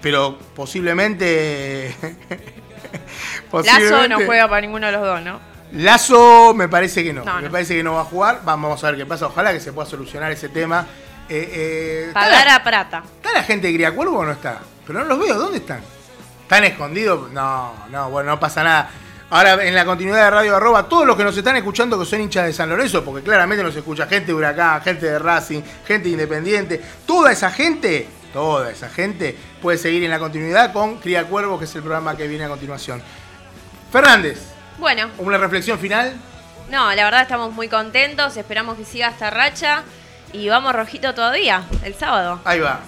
pero 0.00 0.38
posiblemente. 0.56 1.94
Lazo 3.52 4.08
no 4.08 4.16
juega 4.24 4.48
para 4.48 4.60
ninguno 4.62 4.86
de 4.86 4.92
los 4.92 5.02
dos, 5.02 5.22
¿no? 5.22 5.40
Lazo 5.72 6.54
me 6.54 6.68
parece 6.68 7.04
que 7.04 7.12
no. 7.12 7.24
No, 7.24 7.36
me 7.36 7.42
no. 7.42 7.50
parece 7.50 7.76
que 7.76 7.82
no 7.82 7.94
va 7.94 8.00
a 8.00 8.04
jugar. 8.04 8.40
Vamos 8.44 8.82
a 8.82 8.86
ver 8.90 8.96
qué 8.98 9.06
pasa. 9.06 9.26
Ojalá 9.26 9.52
que 9.52 9.60
se 9.60 9.72
pueda 9.72 9.86
solucionar 9.86 10.32
ese 10.32 10.48
tema. 10.48 10.86
Eh, 11.28 11.50
eh, 11.52 12.04
¿está, 12.08 12.20
Pagar 12.20 12.46
la, 12.46 12.54
a 12.54 12.64
Prata. 12.64 13.02
¿Está 13.16 13.32
la 13.34 13.42
gente 13.42 13.66
de 13.66 13.74
Criacuervo 13.74 14.18
o 14.18 14.24
no 14.24 14.32
está? 14.32 14.60
Pero 14.86 15.00
no 15.00 15.04
los 15.04 15.18
veo. 15.18 15.34
¿Dónde 15.38 15.58
están? 15.58 15.82
¿Están 16.42 16.64
escondidos? 16.64 17.30
No, 17.32 17.74
no, 17.90 18.08
bueno, 18.08 18.30
no 18.30 18.40
pasa 18.40 18.64
nada. 18.64 18.90
Ahora, 19.30 19.62
en 19.62 19.74
la 19.74 19.84
continuidad 19.84 20.24
de 20.24 20.30
Radio 20.30 20.56
Arroba, 20.56 20.88
todos 20.88 21.06
los 21.06 21.14
que 21.14 21.22
nos 21.24 21.36
están 21.36 21.54
escuchando 21.56 21.98
que 21.98 22.06
son 22.06 22.20
hinchas 22.22 22.46
de 22.46 22.52
San 22.54 22.68
Lorenzo, 22.70 23.04
porque 23.04 23.22
claramente 23.22 23.62
nos 23.62 23.76
escucha 23.76 24.06
gente 24.06 24.28
de 24.28 24.34
Huracán, 24.34 24.80
gente 24.80 25.04
de 25.04 25.18
Racing, 25.18 25.60
gente 25.86 26.08
Independiente, 26.08 26.80
toda 27.06 27.30
esa 27.30 27.50
gente, 27.50 28.08
toda 28.32 28.70
esa 28.70 28.88
gente 28.88 29.36
puede 29.60 29.76
seguir 29.76 30.02
en 30.04 30.10
la 30.10 30.18
continuidad 30.18 30.72
con 30.72 30.96
Cría 30.96 31.24
Cuervo, 31.24 31.58
que 31.58 31.66
es 31.66 31.74
el 31.74 31.82
programa 31.82 32.16
que 32.16 32.26
viene 32.26 32.44
a 32.44 32.48
continuación. 32.48 33.02
Fernández, 33.92 34.38
Bueno, 34.78 35.08
una 35.18 35.36
reflexión 35.36 35.78
final. 35.78 36.14
no, 36.70 36.94
la 36.94 37.04
verdad 37.04 37.20
estamos 37.22 37.52
muy 37.52 37.68
contentos, 37.68 38.34
esperamos 38.38 38.78
que 38.78 38.86
siga 38.86 39.08
esta 39.08 39.28
racha 39.28 39.82
y 40.32 40.48
vamos 40.48 40.74
rojito 40.74 41.12
todavía, 41.14 41.64
el 41.84 41.94
sábado. 41.94 42.40
Ahí 42.46 42.60
va. 42.60 42.80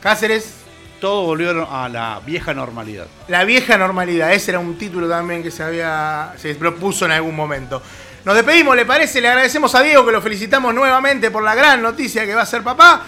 Cáceres, 0.00 0.54
Todo 1.00 1.22
volvió 1.22 1.66
a 1.70 1.88
la 1.88 2.20
vieja 2.24 2.52
normalidad. 2.52 3.06
La 3.28 3.44
vieja 3.44 3.78
normalidad, 3.78 4.32
ese 4.32 4.50
era 4.50 4.58
un 4.58 4.76
título 4.76 5.08
también 5.08 5.42
que 5.42 5.50
se 5.50 5.62
había 5.62 6.34
se 6.36 6.54
propuso 6.54 7.06
en 7.06 7.12
algún 7.12 7.34
momento. 7.34 7.82
Nos 8.24 8.34
despedimos, 8.34 8.76
¿le 8.76 8.84
parece? 8.84 9.20
Le 9.20 9.28
agradecemos 9.28 9.74
a 9.74 9.80
Diego 9.80 10.04
que 10.04 10.12
lo 10.12 10.20
felicitamos 10.20 10.74
nuevamente 10.74 11.30
por 11.30 11.42
la 11.42 11.54
gran 11.54 11.80
noticia 11.80 12.26
que 12.26 12.34
va 12.34 12.42
a 12.42 12.46
ser 12.46 12.62
papá. 12.62 13.02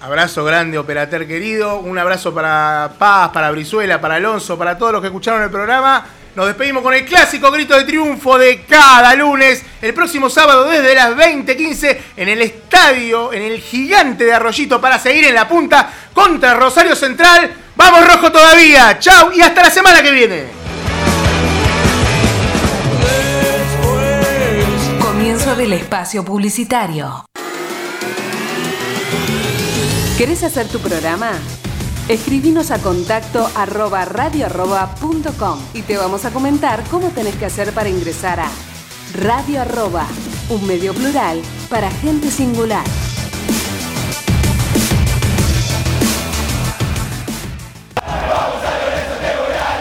Abrazo 0.00 0.44
grande, 0.44 0.78
operater 0.78 1.26
querido. 1.26 1.78
Un 1.80 1.98
abrazo 1.98 2.32
para 2.32 2.92
Paz, 2.98 3.30
para 3.30 3.50
Brizuela, 3.50 4.00
para 4.00 4.14
Alonso, 4.14 4.56
para 4.56 4.78
todos 4.78 4.92
los 4.92 5.00
que 5.02 5.08
escucharon 5.08 5.42
el 5.42 5.50
programa. 5.50 6.06
Nos 6.34 6.46
despedimos 6.46 6.82
con 6.82 6.94
el 6.94 7.04
clásico 7.04 7.50
grito 7.50 7.76
de 7.76 7.84
triunfo 7.84 8.38
de 8.38 8.62
cada 8.62 9.14
lunes. 9.14 9.62
El 9.82 9.94
próximo 9.94 10.30
sábado 10.30 10.68
desde 10.68 10.94
las 10.94 11.16
20.15 11.16 11.98
en 12.16 12.28
el 12.28 12.42
estadio, 12.42 13.32
en 13.32 13.42
el 13.42 13.60
gigante 13.60 14.24
de 14.24 14.32
Arroyito 14.32 14.80
para 14.80 14.98
seguir 14.98 15.24
en 15.24 15.34
la 15.34 15.48
punta 15.48 15.90
contra 16.12 16.54
Rosario 16.54 16.94
Central. 16.94 17.50
Vamos 17.76 18.06
rojo 18.06 18.30
todavía. 18.30 18.98
Chau 18.98 19.32
y 19.32 19.40
hasta 19.40 19.62
la 19.62 19.70
semana 19.70 20.02
que 20.02 20.10
viene. 20.10 20.44
Comienzo 25.00 25.56
del 25.56 25.72
espacio 25.72 26.24
publicitario. 26.24 27.24
¿Querés 30.16 30.42
hacer 30.42 30.66
tu 30.66 30.80
programa? 30.80 31.30
Escribinos 32.08 32.70
a 32.70 32.78
contacto 32.78 33.46
arroba 33.54 34.06
radio 34.06 34.46
arroba 34.46 34.94
punto 34.94 35.30
com 35.34 35.58
y 35.74 35.82
te 35.82 35.98
vamos 35.98 36.24
a 36.24 36.30
comentar 36.30 36.82
cómo 36.90 37.08
tenés 37.10 37.36
que 37.36 37.44
hacer 37.44 37.74
para 37.74 37.90
ingresar 37.90 38.40
a 38.40 38.48
Radio 39.12 39.60
Arroba, 39.60 40.06
un 40.48 40.66
medio 40.66 40.94
plural 40.94 41.42
para 41.68 41.90
gente 41.90 42.30
singular. 42.30 42.84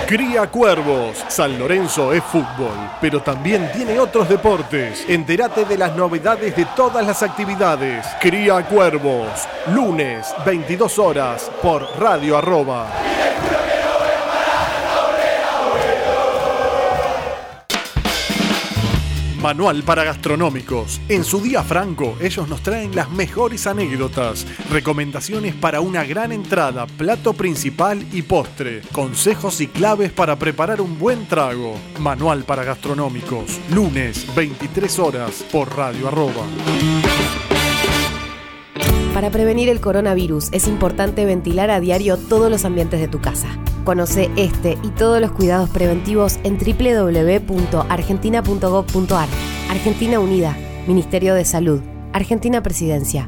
Cría 0.07 0.47
Cuervos. 0.47 1.21
San 1.27 1.59
Lorenzo 1.59 2.13
es 2.13 2.23
fútbol, 2.23 2.77
pero 3.01 3.21
también 3.21 3.69
tiene 3.73 3.99
otros 3.99 4.29
deportes. 4.29 5.03
Entérate 5.09 5.65
de 5.65 5.77
las 5.77 5.97
novedades 5.97 6.55
de 6.55 6.63
todas 6.77 7.05
las 7.05 7.21
actividades. 7.23 8.07
Cría 8.21 8.65
Cuervos. 8.65 9.27
Lunes, 9.73 10.33
22 10.45 10.97
horas, 10.97 11.51
por 11.61 11.85
Radio 11.99 12.37
Arroba. 12.37 12.87
Manual 19.47 19.83
para 19.83 20.03
gastronómicos. 20.03 20.99
En 21.07 21.23
su 21.23 21.39
día 21.39 21.63
franco, 21.63 22.17
ellos 22.19 22.49
nos 22.49 22.61
traen 22.61 22.93
las 22.93 23.09
mejores 23.11 23.65
anécdotas, 23.65 24.45
recomendaciones 24.69 25.55
para 25.55 25.79
una 25.79 26.03
gran 26.03 26.33
entrada, 26.33 26.85
plato 26.85 27.31
principal 27.31 28.05
y 28.11 28.23
postre, 28.23 28.81
consejos 28.91 29.61
y 29.61 29.67
claves 29.67 30.11
para 30.11 30.35
preparar 30.35 30.81
un 30.81 30.99
buen 30.99 31.27
trago. 31.27 31.75
Manual 31.97 32.43
para 32.43 32.65
gastronómicos. 32.65 33.61
Lunes, 33.73 34.27
23 34.35 34.99
horas, 34.99 35.45
por 35.49 35.73
Radio 35.77 36.09
Arroba. 36.09 36.43
Para 39.17 39.31
prevenir 39.31 39.67
el 39.69 39.81
coronavirus 39.81 40.49
es 40.51 40.67
importante 40.67 41.25
ventilar 41.25 41.71
a 41.71 41.79
diario 41.79 42.17
todos 42.17 42.51
los 42.51 42.65
ambientes 42.65 42.99
de 42.99 43.07
tu 43.07 43.19
casa. 43.19 43.47
Conoce 43.83 44.29
este 44.35 44.77
y 44.83 44.89
todos 44.89 45.19
los 45.19 45.31
cuidados 45.31 45.71
preventivos 45.71 46.37
en 46.43 46.59
www.argentina.gov.ar. 46.59 49.29
Argentina 49.71 50.19
Unida, 50.19 50.55
Ministerio 50.85 51.33
de 51.33 51.45
Salud, 51.45 51.81
Argentina 52.13 52.61
Presidencia. 52.61 53.27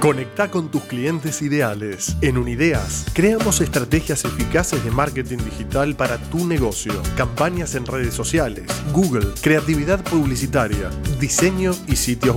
Conecta 0.00 0.48
con 0.48 0.70
tus 0.70 0.84
clientes 0.84 1.42
ideales. 1.42 2.16
En 2.20 2.38
Unideas, 2.38 3.06
creamos 3.14 3.60
estrategias 3.60 4.24
eficaces 4.24 4.84
de 4.84 4.92
marketing 4.92 5.38
digital 5.38 5.96
para 5.96 6.18
tu 6.18 6.46
negocio, 6.46 6.92
campañas 7.16 7.74
en 7.74 7.84
redes 7.84 8.14
sociales, 8.14 8.66
Google, 8.92 9.26
creatividad 9.42 10.04
publicitaria, 10.04 10.90
diseño 11.18 11.72
y 11.88 11.96
sitios 11.96 12.36